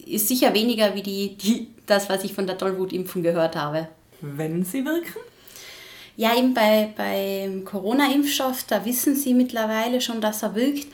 ist 0.07 0.29
sicher 0.29 0.55
weniger 0.55 0.95
wie 0.95 1.03
die, 1.03 1.35
die, 1.35 1.71
das, 1.87 2.09
was 2.09 2.23
ich 2.23 2.35
von 2.35 2.47
der 2.47 2.57
Tollwutimpfung 2.57 3.25
gehört 3.25 3.57
habe. 3.57 3.89
Wenn 4.21 4.65
sie 4.65 4.85
wirken? 4.85 5.19
Ja, 6.17 6.37
eben 6.39 6.55
bei, 6.55 6.95
beim 6.97 7.65
Corona-Impfstoff, 7.65 8.63
da 8.69 8.85
wissen 8.85 9.17
sie 9.17 9.35
mittlerweile 9.35 10.01
schon, 10.01 10.21
dass 10.21 10.45
er 10.45 10.55
wirkt. 10.55 10.87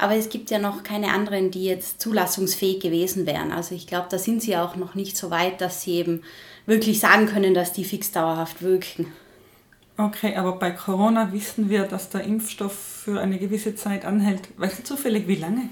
Aber 0.00 0.16
es 0.16 0.30
gibt 0.30 0.50
ja 0.50 0.58
noch 0.58 0.82
keine 0.82 1.12
anderen, 1.12 1.50
die 1.50 1.64
jetzt 1.64 2.00
zulassungsfähig 2.00 2.80
gewesen 2.80 3.26
wären. 3.26 3.52
Also 3.52 3.74
ich 3.74 3.86
glaube, 3.86 4.06
da 4.10 4.18
sind 4.18 4.42
sie 4.42 4.56
auch 4.56 4.76
noch 4.76 4.94
nicht 4.94 5.16
so 5.16 5.30
weit, 5.30 5.60
dass 5.60 5.82
sie 5.82 5.92
eben 5.92 6.22
wirklich 6.66 7.00
sagen 7.00 7.26
können, 7.26 7.52
dass 7.52 7.72
die 7.72 7.84
fix 7.84 8.10
dauerhaft 8.10 8.62
wirken. 8.62 9.12
Okay, 9.98 10.34
aber 10.36 10.52
bei 10.52 10.70
Corona 10.70 11.32
wissen 11.32 11.68
wir, 11.68 11.84
dass 11.84 12.08
der 12.08 12.24
Impfstoff 12.24 12.72
für 12.72 13.20
eine 13.20 13.38
gewisse 13.38 13.74
Zeit 13.74 14.06
anhält. 14.06 14.48
Weißt 14.56 14.78
du 14.78 14.84
zufällig, 14.84 15.28
wie 15.28 15.34
lange? 15.34 15.68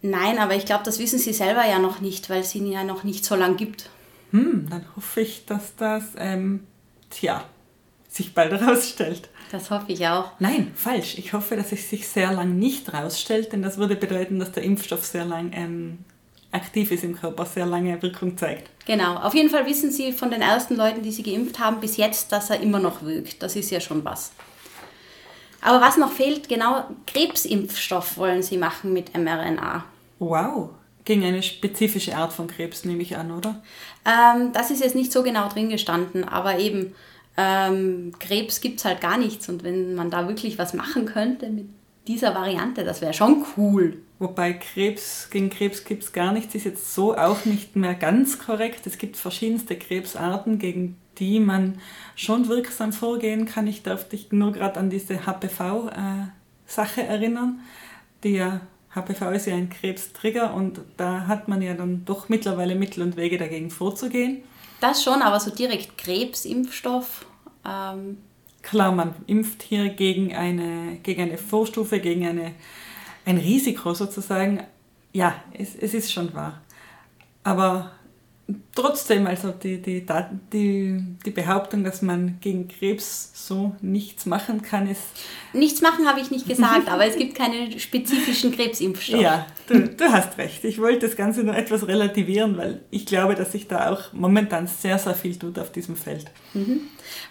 Nein, 0.00 0.38
aber 0.38 0.54
ich 0.54 0.64
glaube, 0.64 0.84
das 0.84 0.98
wissen 0.98 1.18
sie 1.18 1.34
selber 1.34 1.66
ja 1.66 1.78
noch 1.78 2.00
nicht, 2.00 2.30
weil 2.30 2.40
es 2.40 2.54
ihn 2.54 2.66
ja 2.70 2.84
noch 2.84 3.04
nicht 3.04 3.24
so 3.24 3.34
lange 3.34 3.56
gibt. 3.56 3.90
Hm, 4.30 4.68
dann 4.70 4.84
hoffe 4.96 5.20
ich, 5.20 5.44
dass 5.44 5.76
das, 5.76 6.04
ähm, 6.16 6.66
tja, 7.10 7.44
sich 8.08 8.32
bald 8.32 8.52
herausstellt. 8.60 9.28
Das 9.56 9.70
hoffe 9.70 9.90
ich 9.90 10.06
auch. 10.06 10.32
Nein, 10.38 10.70
falsch. 10.74 11.16
Ich 11.16 11.32
hoffe, 11.32 11.56
dass 11.56 11.72
es 11.72 11.88
sich 11.88 12.06
sehr 12.06 12.30
lang 12.30 12.58
nicht 12.58 12.92
herausstellt, 12.92 13.54
denn 13.54 13.62
das 13.62 13.78
würde 13.78 13.96
bedeuten, 13.96 14.38
dass 14.38 14.52
der 14.52 14.64
Impfstoff 14.64 15.06
sehr 15.06 15.24
lang 15.24 15.50
ähm, 15.54 15.98
aktiv 16.52 16.90
ist 16.90 17.04
im 17.04 17.16
Körper, 17.16 17.46
sehr 17.46 17.64
lange 17.64 18.02
Wirkung 18.02 18.36
zeigt. 18.36 18.68
Genau. 18.86 19.16
Auf 19.16 19.34
jeden 19.34 19.48
Fall 19.48 19.64
wissen 19.64 19.90
Sie 19.90 20.12
von 20.12 20.30
den 20.30 20.42
ersten 20.42 20.76
Leuten, 20.76 21.02
die 21.02 21.10
Sie 21.10 21.22
geimpft 21.22 21.58
haben, 21.58 21.80
bis 21.80 21.96
jetzt, 21.96 22.32
dass 22.32 22.50
er 22.50 22.60
immer 22.60 22.78
noch 22.78 23.02
wirkt. 23.02 23.42
Das 23.42 23.56
ist 23.56 23.70
ja 23.70 23.80
schon 23.80 24.04
was. 24.04 24.32
Aber 25.62 25.80
was 25.80 25.96
noch 25.96 26.12
fehlt, 26.12 26.50
genau 26.50 26.84
Krebsimpfstoff 27.06 28.18
wollen 28.18 28.42
Sie 28.42 28.58
machen 28.58 28.92
mit 28.92 29.16
mRNA. 29.16 29.86
Wow. 30.18 30.68
Gegen 31.06 31.24
eine 31.24 31.42
spezifische 31.42 32.14
Art 32.14 32.34
von 32.34 32.46
Krebs, 32.46 32.84
nehme 32.84 33.00
ich 33.00 33.16
an, 33.16 33.30
oder? 33.30 33.62
Ähm, 34.04 34.52
das 34.52 34.70
ist 34.70 34.82
jetzt 34.82 34.94
nicht 34.94 35.12
so 35.12 35.22
genau 35.22 35.48
drin 35.48 35.70
gestanden, 35.70 36.24
aber 36.24 36.58
eben 36.58 36.94
ähm, 37.36 38.12
Krebs 38.18 38.60
gibt 38.60 38.78
es 38.78 38.84
halt 38.84 39.00
gar 39.00 39.18
nichts. 39.18 39.48
Und 39.48 39.62
wenn 39.62 39.94
man 39.94 40.10
da 40.10 40.28
wirklich 40.28 40.58
was 40.58 40.74
machen 40.74 41.06
könnte 41.06 41.48
mit 41.48 41.66
dieser 42.08 42.34
Variante, 42.34 42.84
das 42.84 43.00
wäre 43.00 43.14
schon 43.14 43.44
cool. 43.56 43.98
Wobei 44.18 44.54
Krebs 44.54 45.28
gegen 45.30 45.50
Krebs 45.50 45.84
gibt 45.84 46.02
es 46.02 46.12
gar 46.12 46.32
nichts, 46.32 46.54
ist 46.54 46.64
jetzt 46.64 46.94
so 46.94 47.16
auch 47.16 47.44
nicht 47.44 47.76
mehr 47.76 47.94
ganz 47.94 48.38
korrekt. 48.38 48.86
Es 48.86 48.96
gibt 48.96 49.16
verschiedenste 49.16 49.76
Krebsarten, 49.76 50.58
gegen 50.58 50.96
die 51.18 51.40
man 51.40 51.78
schon 52.14 52.48
wirksam 52.48 52.92
vorgehen 52.92 53.46
kann. 53.46 53.66
Ich 53.66 53.82
darf 53.82 54.08
dich 54.08 54.32
nur 54.32 54.52
gerade 54.52 54.80
an 54.80 54.88
diese 54.88 55.26
HPV-Sache 55.26 57.02
äh, 57.02 57.06
erinnern. 57.06 57.60
Die 58.24 58.42
HPV 58.94 59.30
ist 59.32 59.46
ja 59.46 59.54
ein 59.54 59.68
Krebstrigger 59.68 60.54
und 60.54 60.80
da 60.96 61.26
hat 61.26 61.48
man 61.48 61.60
ja 61.60 61.74
dann 61.74 62.04
doch 62.06 62.30
mittlerweile 62.30 62.74
Mittel 62.74 63.02
und 63.02 63.16
Wege 63.16 63.36
dagegen 63.36 63.70
vorzugehen. 63.70 64.42
Das 64.80 65.02
schon, 65.02 65.22
aber 65.22 65.40
so 65.40 65.50
direkt 65.50 65.96
Krebsimpfstoff. 65.98 67.26
Ähm 67.64 68.18
Klar, 68.62 68.92
man 68.92 69.14
impft 69.26 69.62
hier 69.62 69.90
gegen 69.90 70.34
eine, 70.34 70.96
gegen 71.02 71.22
eine 71.22 71.38
Vorstufe, 71.38 72.00
gegen 72.00 72.26
eine, 72.26 72.52
ein 73.24 73.38
Risiko 73.38 73.94
sozusagen. 73.94 74.64
Ja, 75.12 75.42
es, 75.52 75.76
es 75.76 75.94
ist 75.94 76.12
schon 76.12 76.34
wahr. 76.34 76.60
Aber 77.44 77.92
trotzdem, 78.74 79.26
also 79.26 79.50
die, 79.50 79.82
die, 79.82 80.06
die, 80.52 81.02
die 81.24 81.30
Behauptung, 81.30 81.82
dass 81.82 82.02
man 82.02 82.38
gegen 82.40 82.68
Krebs 82.68 83.30
so 83.34 83.74
nichts 83.80 84.24
machen 84.26 84.62
kann, 84.62 84.88
ist. 84.88 85.02
Nichts 85.52 85.80
machen 85.80 86.06
habe 86.06 86.20
ich 86.20 86.30
nicht 86.30 86.46
gesagt, 86.46 86.88
aber 86.90 87.06
es 87.06 87.16
gibt 87.16 87.34
keinen 87.34 87.76
spezifischen 87.78 88.52
Krebsimpfstoff. 88.52 89.20
Ja, 89.20 89.46
du, 89.66 89.88
du 89.88 90.04
hast 90.04 90.38
recht. 90.38 90.64
Ich 90.64 90.80
wollte 90.80 91.06
das 91.06 91.16
Ganze 91.16 91.42
nur 91.42 91.56
etwas 91.56 91.88
relativieren, 91.88 92.56
weil 92.56 92.82
ich 92.90 93.06
glaube, 93.06 93.34
dass 93.34 93.52
sich 93.52 93.66
da 93.66 93.90
auch 93.90 94.12
momentan 94.12 94.68
sehr, 94.68 94.98
sehr 94.98 95.14
viel 95.14 95.36
tut 95.36 95.58
auf 95.58 95.72
diesem 95.72 95.96
Feld. 95.96 96.26
Mhm. 96.54 96.82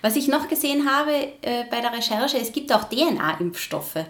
Was 0.02 0.18
ich 0.18 0.28
noch 0.28 0.50
gesehen 0.50 0.90
habe 0.90 1.12
äh, 1.42 1.64
bei 1.72 1.80
der 1.80 1.94
Recherche, 1.94 2.38
es 2.38 2.52
gibt 2.52 2.74
auch 2.74 2.90
DNA-Impfstoffe. 2.90 4.06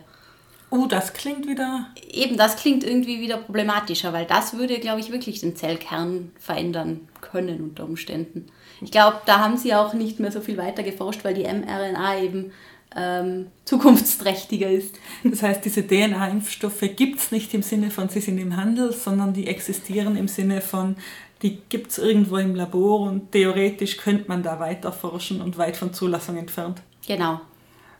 Oh, 0.75 0.87
das 0.87 1.13
klingt 1.13 1.47
wieder. 1.47 1.87
Eben, 2.11 2.37
das 2.37 2.57
klingt 2.57 2.83
irgendwie 2.83 3.21
wieder 3.21 3.37
problematischer, 3.37 4.11
weil 4.13 4.25
das 4.25 4.57
würde, 4.57 4.79
glaube 4.79 4.99
ich, 4.99 5.11
wirklich 5.11 5.39
den 5.39 5.55
Zellkern 5.55 6.31
verändern 6.39 7.07
können 7.21 7.61
unter 7.61 7.85
Umständen. 7.85 8.47
Ich 8.81 8.91
glaube, 8.91 9.21
da 9.25 9.39
haben 9.39 9.57
sie 9.57 9.73
auch 9.73 9.93
nicht 9.93 10.19
mehr 10.19 10.31
so 10.31 10.41
viel 10.41 10.57
weiter 10.57 10.83
geforscht, 10.83 11.23
weil 11.23 11.33
die 11.33 11.43
mRNA 11.43 12.19
eben 12.19 12.51
ähm, 12.95 13.47
zukunftsträchtiger 13.65 14.69
ist. 14.69 14.95
Das 15.23 15.43
heißt, 15.43 15.63
diese 15.63 15.85
DNA-Impfstoffe 15.85 16.83
gibt 16.95 17.19
es 17.19 17.31
nicht 17.31 17.53
im 17.53 17.61
Sinne 17.61 17.89
von, 17.89 18.09
sie 18.09 18.21
sind 18.21 18.37
im 18.37 18.57
Handel, 18.57 18.91
sondern 18.91 19.33
die 19.33 19.47
existieren 19.47 20.17
im 20.17 20.27
Sinne 20.27 20.61
von, 20.61 20.95
die 21.41 21.59
gibt 21.69 21.91
es 21.91 21.97
irgendwo 21.97 22.37
im 22.37 22.55
Labor 22.55 23.01
und 23.01 23.31
theoretisch 23.31 23.97
könnte 23.97 24.25
man 24.27 24.43
da 24.43 24.59
weiter 24.59 24.91
forschen 24.91 25.41
und 25.41 25.57
weit 25.57 25.77
von 25.77 25.93
Zulassung 25.93 26.37
entfernt. 26.37 26.81
Genau, 27.05 27.41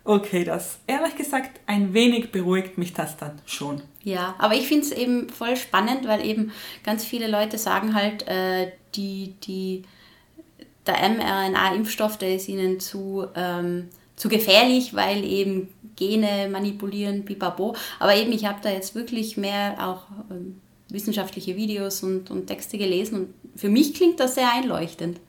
Okay, 0.08 0.44
das 0.44 0.78
ehrlich 0.86 1.16
gesagt 1.16 1.60
ein 1.66 1.96
wenig 1.96 2.32
beruhigt 2.32 2.78
mich 2.78 2.94
das 2.94 3.18
dann 3.18 3.42
schon. 3.48 3.82
Ja, 4.04 4.36
aber 4.38 4.54
ich 4.54 4.68
finde 4.68 4.86
es 4.86 4.92
eben 4.92 5.30
voll 5.30 5.58
spannend, 5.58 6.08
weil 6.08 6.24
eben 6.24 6.52
ganz 6.84 7.04
viele 7.04 7.28
Leute 7.28 7.58
sagen 7.58 7.96
halt, 7.96 8.28
äh, 8.28 8.72
die, 8.94 9.34
die, 9.44 9.82
der 10.86 11.10
mRNA-Impfstoff, 11.10 12.18
der 12.20 12.36
ist 12.36 12.48
ihnen 12.48 12.80
zu, 12.80 13.26
ähm, 13.36 13.90
zu 14.16 14.30
gefährlich, 14.30 14.94
weil 14.94 15.24
eben 15.24 15.70
Gene 15.96 16.50
manipulieren, 16.52 17.26
pipapo. 17.26 17.76
Aber 18.00 18.16
eben, 18.16 18.32
ich 18.32 18.46
habe 18.46 18.60
da 18.62 18.70
jetzt 18.70 18.94
wirklich 18.94 19.38
mehr 19.38 19.76
auch 19.80 20.04
ähm, 20.30 20.62
wissenschaftliche 20.90 21.56
Videos 21.56 22.04
und, 22.04 22.30
und 22.30 22.46
Texte 22.46 22.78
gelesen 22.78 23.16
und 23.16 23.60
für 23.60 23.70
mich 23.70 23.96
klingt 23.96 24.20
das 24.20 24.36
sehr 24.36 24.54
einleuchtend. 24.54 25.20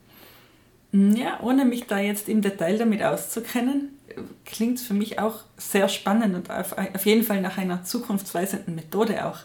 Ja, 0.93 1.41
ohne 1.43 1.65
mich 1.65 1.87
da 1.87 1.99
jetzt 1.99 2.29
im 2.29 2.43
Detail 2.43 2.77
damit 2.77 3.03
auszukennen, 3.03 3.96
klingt 4.45 4.81
für 4.81 4.95
mich 4.95 5.19
auch 5.19 5.41
sehr 5.57 5.89
spannend 5.89 6.35
und 6.35 6.51
auf, 6.51 6.77
auf 6.77 7.07
jeden 7.07 7.23
Fall 7.23 7.41
nach 7.41 7.59
einer 7.59 7.85
zukunftsweisenden 7.85 8.75
Methode 8.75 9.27
auch. 9.27 9.39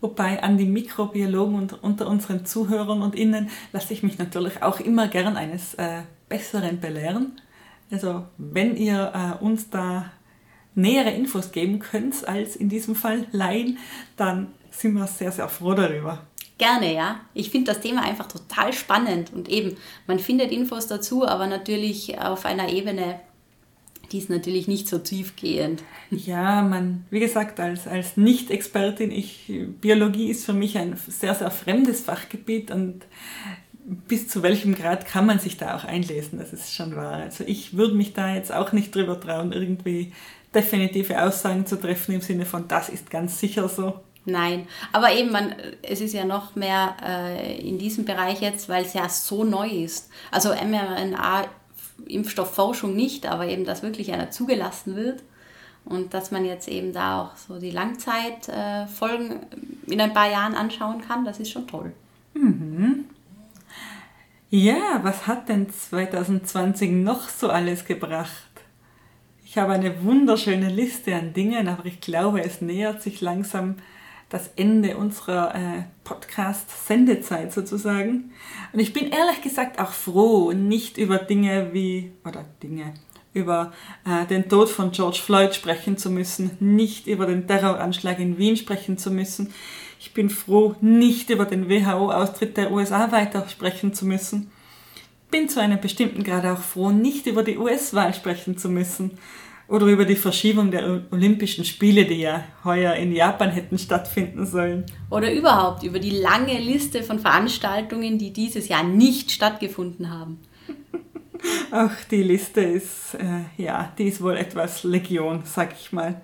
Wobei 0.00 0.42
an 0.42 0.58
die 0.58 0.66
Mikrobiologen 0.66 1.56
und 1.56 1.82
unter 1.82 2.06
unseren 2.06 2.44
Zuhörern 2.44 3.02
und 3.02 3.14
Innen 3.14 3.50
lasse 3.72 3.92
ich 3.92 4.02
mich 4.02 4.18
natürlich 4.18 4.62
auch 4.62 4.80
immer 4.80 5.08
gern 5.08 5.36
eines 5.36 5.74
äh, 5.74 6.02
Besseren 6.28 6.80
belehren. 6.80 7.40
Also 7.90 8.24
wenn 8.38 8.76
ihr 8.76 9.12
äh, 9.14 9.44
uns 9.44 9.70
da 9.70 10.10
nähere 10.74 11.10
Infos 11.10 11.52
geben 11.52 11.78
könnt 11.78 12.26
als 12.26 12.56
in 12.56 12.68
diesem 12.68 12.94
Fall 12.94 13.26
Laien, 13.32 13.78
dann 14.16 14.48
sind 14.70 14.94
wir 14.94 15.06
sehr, 15.06 15.32
sehr 15.32 15.48
froh 15.48 15.74
darüber. 15.74 16.26
Gerne, 16.58 16.94
ja. 16.94 17.20
Ich 17.34 17.50
finde 17.50 17.72
das 17.72 17.80
Thema 17.80 18.02
einfach 18.02 18.28
total 18.28 18.72
spannend 18.72 19.32
und 19.32 19.48
eben, 19.48 19.76
man 20.06 20.18
findet 20.18 20.52
Infos 20.52 20.86
dazu, 20.86 21.26
aber 21.26 21.46
natürlich 21.46 22.18
auf 22.20 22.44
einer 22.44 22.68
Ebene, 22.68 23.20
die 24.12 24.18
ist 24.18 24.30
natürlich 24.30 24.68
nicht 24.68 24.88
so 24.88 24.98
tiefgehend. 24.98 25.82
Ja, 26.10 26.62
man, 26.62 27.04
wie 27.10 27.20
gesagt, 27.20 27.60
als, 27.60 27.86
als 27.86 28.16
Nicht-Expertin, 28.16 29.10
ich, 29.10 29.52
Biologie 29.80 30.30
ist 30.30 30.44
für 30.44 30.52
mich 30.52 30.78
ein 30.78 30.96
sehr, 31.08 31.34
sehr 31.34 31.50
fremdes 31.50 32.00
Fachgebiet 32.00 32.70
und 32.70 33.06
bis 34.08 34.28
zu 34.28 34.42
welchem 34.42 34.74
Grad 34.74 35.06
kann 35.06 35.26
man 35.26 35.38
sich 35.38 35.56
da 35.56 35.76
auch 35.76 35.84
einlesen, 35.84 36.38
das 36.38 36.52
ist 36.52 36.74
schon 36.74 36.96
wahr. 36.96 37.14
Also 37.14 37.44
ich 37.46 37.76
würde 37.76 37.94
mich 37.94 38.14
da 38.14 38.34
jetzt 38.34 38.52
auch 38.52 38.72
nicht 38.72 38.94
drüber 38.94 39.20
trauen, 39.20 39.52
irgendwie 39.52 40.12
definitive 40.54 41.22
Aussagen 41.22 41.66
zu 41.66 41.76
treffen 41.76 42.14
im 42.14 42.20
Sinne 42.20 42.46
von, 42.46 42.68
das 42.68 42.88
ist 42.88 43.10
ganz 43.10 43.38
sicher 43.38 43.68
so. 43.68 44.00
Nein, 44.26 44.66
aber 44.92 45.12
eben, 45.12 45.30
man, 45.30 45.54
es 45.82 46.00
ist 46.00 46.14
ja 46.14 46.24
noch 46.24 46.54
mehr 46.54 46.96
äh, 47.04 47.60
in 47.60 47.78
diesem 47.78 48.06
Bereich 48.06 48.40
jetzt, 48.40 48.70
weil 48.70 48.84
es 48.84 48.94
ja 48.94 49.08
so 49.08 49.44
neu 49.44 49.68
ist. 49.68 50.08
Also 50.30 50.48
mRNA 50.48 51.44
Impfstoffforschung 52.06 52.94
nicht, 52.94 53.26
aber 53.26 53.46
eben, 53.46 53.64
dass 53.64 53.82
wirklich 53.82 54.12
einer 54.12 54.30
zugelassen 54.30 54.96
wird 54.96 55.22
und 55.84 56.14
dass 56.14 56.30
man 56.30 56.44
jetzt 56.44 56.68
eben 56.68 56.92
da 56.92 57.22
auch 57.22 57.36
so 57.36 57.58
die 57.58 57.70
Langzeitfolgen 57.70 59.32
äh, 59.32 59.92
in 59.92 60.00
ein 60.00 60.14
paar 60.14 60.30
Jahren 60.30 60.54
anschauen 60.54 61.02
kann, 61.02 61.24
das 61.24 61.40
ist 61.40 61.50
schon 61.50 61.66
toll. 61.66 61.92
Mhm. 62.34 63.04
Ja, 64.50 65.00
was 65.02 65.26
hat 65.26 65.48
denn 65.48 65.68
2020 65.70 66.90
noch 66.92 67.28
so 67.28 67.48
alles 67.48 67.84
gebracht? 67.84 68.30
Ich 69.44 69.58
habe 69.58 69.72
eine 69.72 70.02
wunderschöne 70.04 70.68
Liste 70.68 71.14
an 71.14 71.32
Dingen, 71.32 71.68
aber 71.68 71.86
ich 71.86 72.00
glaube, 72.00 72.42
es 72.42 72.60
nähert 72.60 73.02
sich 73.02 73.20
langsam 73.20 73.76
das 74.34 74.50
Ende 74.56 74.96
unserer 74.96 75.54
äh, 75.54 75.82
Podcast-Sendezeit 76.02 77.52
sozusagen. 77.52 78.32
Und 78.72 78.80
ich 78.80 78.92
bin 78.92 79.10
ehrlich 79.10 79.42
gesagt 79.42 79.78
auch 79.78 79.92
froh, 79.92 80.50
nicht 80.50 80.98
über 80.98 81.18
Dinge 81.18 81.68
wie, 81.72 82.10
oder 82.24 82.44
Dinge, 82.60 82.94
über 83.32 83.72
äh, 84.04 84.26
den 84.26 84.48
Tod 84.48 84.70
von 84.70 84.90
George 84.90 85.20
Floyd 85.24 85.54
sprechen 85.54 85.98
zu 85.98 86.10
müssen, 86.10 86.50
nicht 86.58 87.06
über 87.06 87.26
den 87.26 87.46
Terroranschlag 87.46 88.18
in 88.18 88.36
Wien 88.36 88.56
sprechen 88.56 88.98
zu 88.98 89.12
müssen. 89.12 89.54
Ich 90.00 90.12
bin 90.14 90.28
froh, 90.30 90.74
nicht 90.80 91.30
über 91.30 91.44
den 91.44 91.68
WHO-Austritt 91.68 92.56
der 92.56 92.72
USA 92.72 93.12
weiter 93.12 93.48
sprechen 93.48 93.94
zu 93.94 94.04
müssen. 94.04 94.50
Bin 95.30 95.48
zu 95.48 95.60
einem 95.60 95.80
bestimmten 95.80 96.24
Grad 96.24 96.44
auch 96.44 96.60
froh, 96.60 96.90
nicht 96.90 97.28
über 97.28 97.44
die 97.44 97.56
US-Wahl 97.56 98.14
sprechen 98.14 98.58
zu 98.58 98.68
müssen 98.68 99.12
oder 99.68 99.86
über 99.86 100.04
die 100.04 100.16
Verschiebung 100.16 100.70
der 100.70 101.02
Olympischen 101.10 101.64
Spiele, 101.64 102.04
die 102.04 102.20
ja 102.20 102.44
heuer 102.64 102.94
in 102.94 103.12
Japan 103.12 103.50
hätten 103.50 103.78
stattfinden 103.78 104.46
sollen. 104.46 104.84
Oder 105.10 105.32
überhaupt 105.32 105.82
über 105.82 105.98
die 105.98 106.10
lange 106.10 106.58
Liste 106.58 107.02
von 107.02 107.18
Veranstaltungen, 107.18 108.18
die 108.18 108.32
dieses 108.32 108.68
Jahr 108.68 108.84
nicht 108.84 109.30
stattgefunden 109.30 110.10
haben. 110.10 110.38
Ach, 111.70 112.04
die 112.10 112.22
Liste 112.22 112.60
ist, 112.60 113.14
äh, 113.14 113.62
ja, 113.62 113.92
die 113.98 114.04
ist 114.04 114.22
wohl 114.22 114.36
etwas 114.36 114.84
Legion, 114.84 115.42
sag 115.44 115.74
ich 115.78 115.92
mal. 115.92 116.20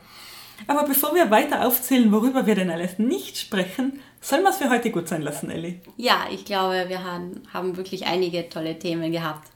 Aber 0.67 0.85
bevor 0.85 1.15
wir 1.15 1.31
weiter 1.31 1.67
aufzählen, 1.67 2.13
worüber 2.13 2.47
wir 2.47 2.55
denn 2.55 2.71
alles 2.71 2.99
nicht 2.99 3.39
sprechen, 3.39 4.01
sollen 4.21 4.43
wir 4.43 4.51
es 4.51 4.59
für 4.59 4.69
heute 4.69 4.91
gut 4.91 5.09
sein 5.09 5.23
lassen, 5.23 5.51
Elli? 5.51 5.81
Ja, 5.97 6.27
ich 6.31 6.45
glaube, 6.45 6.85
wir 6.89 7.03
haben, 7.03 7.41
haben 7.53 7.77
wirklich 7.79 8.07
einige 8.07 8.49
tolle 8.51 8.79
Themen 8.79 9.13
gehabt. 9.13 9.49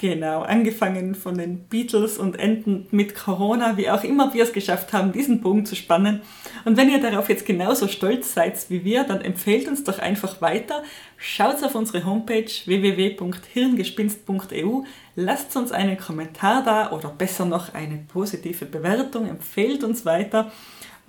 Genau, 0.00 0.42
angefangen 0.42 1.16
von 1.16 1.36
den 1.36 1.64
Beatles 1.64 2.18
und 2.18 2.38
endend 2.38 2.92
mit 2.92 3.16
Corona, 3.16 3.76
wie 3.76 3.90
auch 3.90 4.04
immer 4.04 4.32
wir 4.32 4.44
es 4.44 4.52
geschafft 4.52 4.92
haben, 4.92 5.10
diesen 5.10 5.40
Bogen 5.40 5.66
zu 5.66 5.74
spannen. 5.74 6.22
Und 6.64 6.76
wenn 6.76 6.88
ihr 6.88 7.00
darauf 7.00 7.28
jetzt 7.28 7.44
genauso 7.44 7.88
stolz 7.88 8.32
seid 8.32 8.70
wie 8.70 8.84
wir, 8.84 9.02
dann 9.02 9.22
empfehlt 9.22 9.66
uns 9.66 9.82
doch 9.82 9.98
einfach 9.98 10.40
weiter. 10.40 10.84
Schaut 11.16 11.64
auf 11.64 11.74
unsere 11.74 12.04
Homepage 12.04 12.48
www.hirngespinst.eu, 12.64 14.84
lasst 15.16 15.56
uns 15.56 15.72
einen 15.72 15.98
Kommentar 15.98 16.62
da 16.62 16.92
oder 16.92 17.08
besser 17.08 17.44
noch 17.44 17.74
eine 17.74 18.04
positive 18.06 18.66
Bewertung, 18.66 19.28
empfehlt 19.28 19.82
uns 19.82 20.06
weiter. 20.06 20.52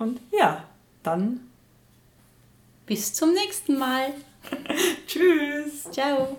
Und 0.00 0.18
ja, 0.36 0.64
dann 1.04 1.38
bis 2.86 3.14
zum 3.14 3.34
nächsten 3.34 3.78
Mal. 3.78 4.14
Tschüss. 5.06 5.84
Ciao. 5.92 6.36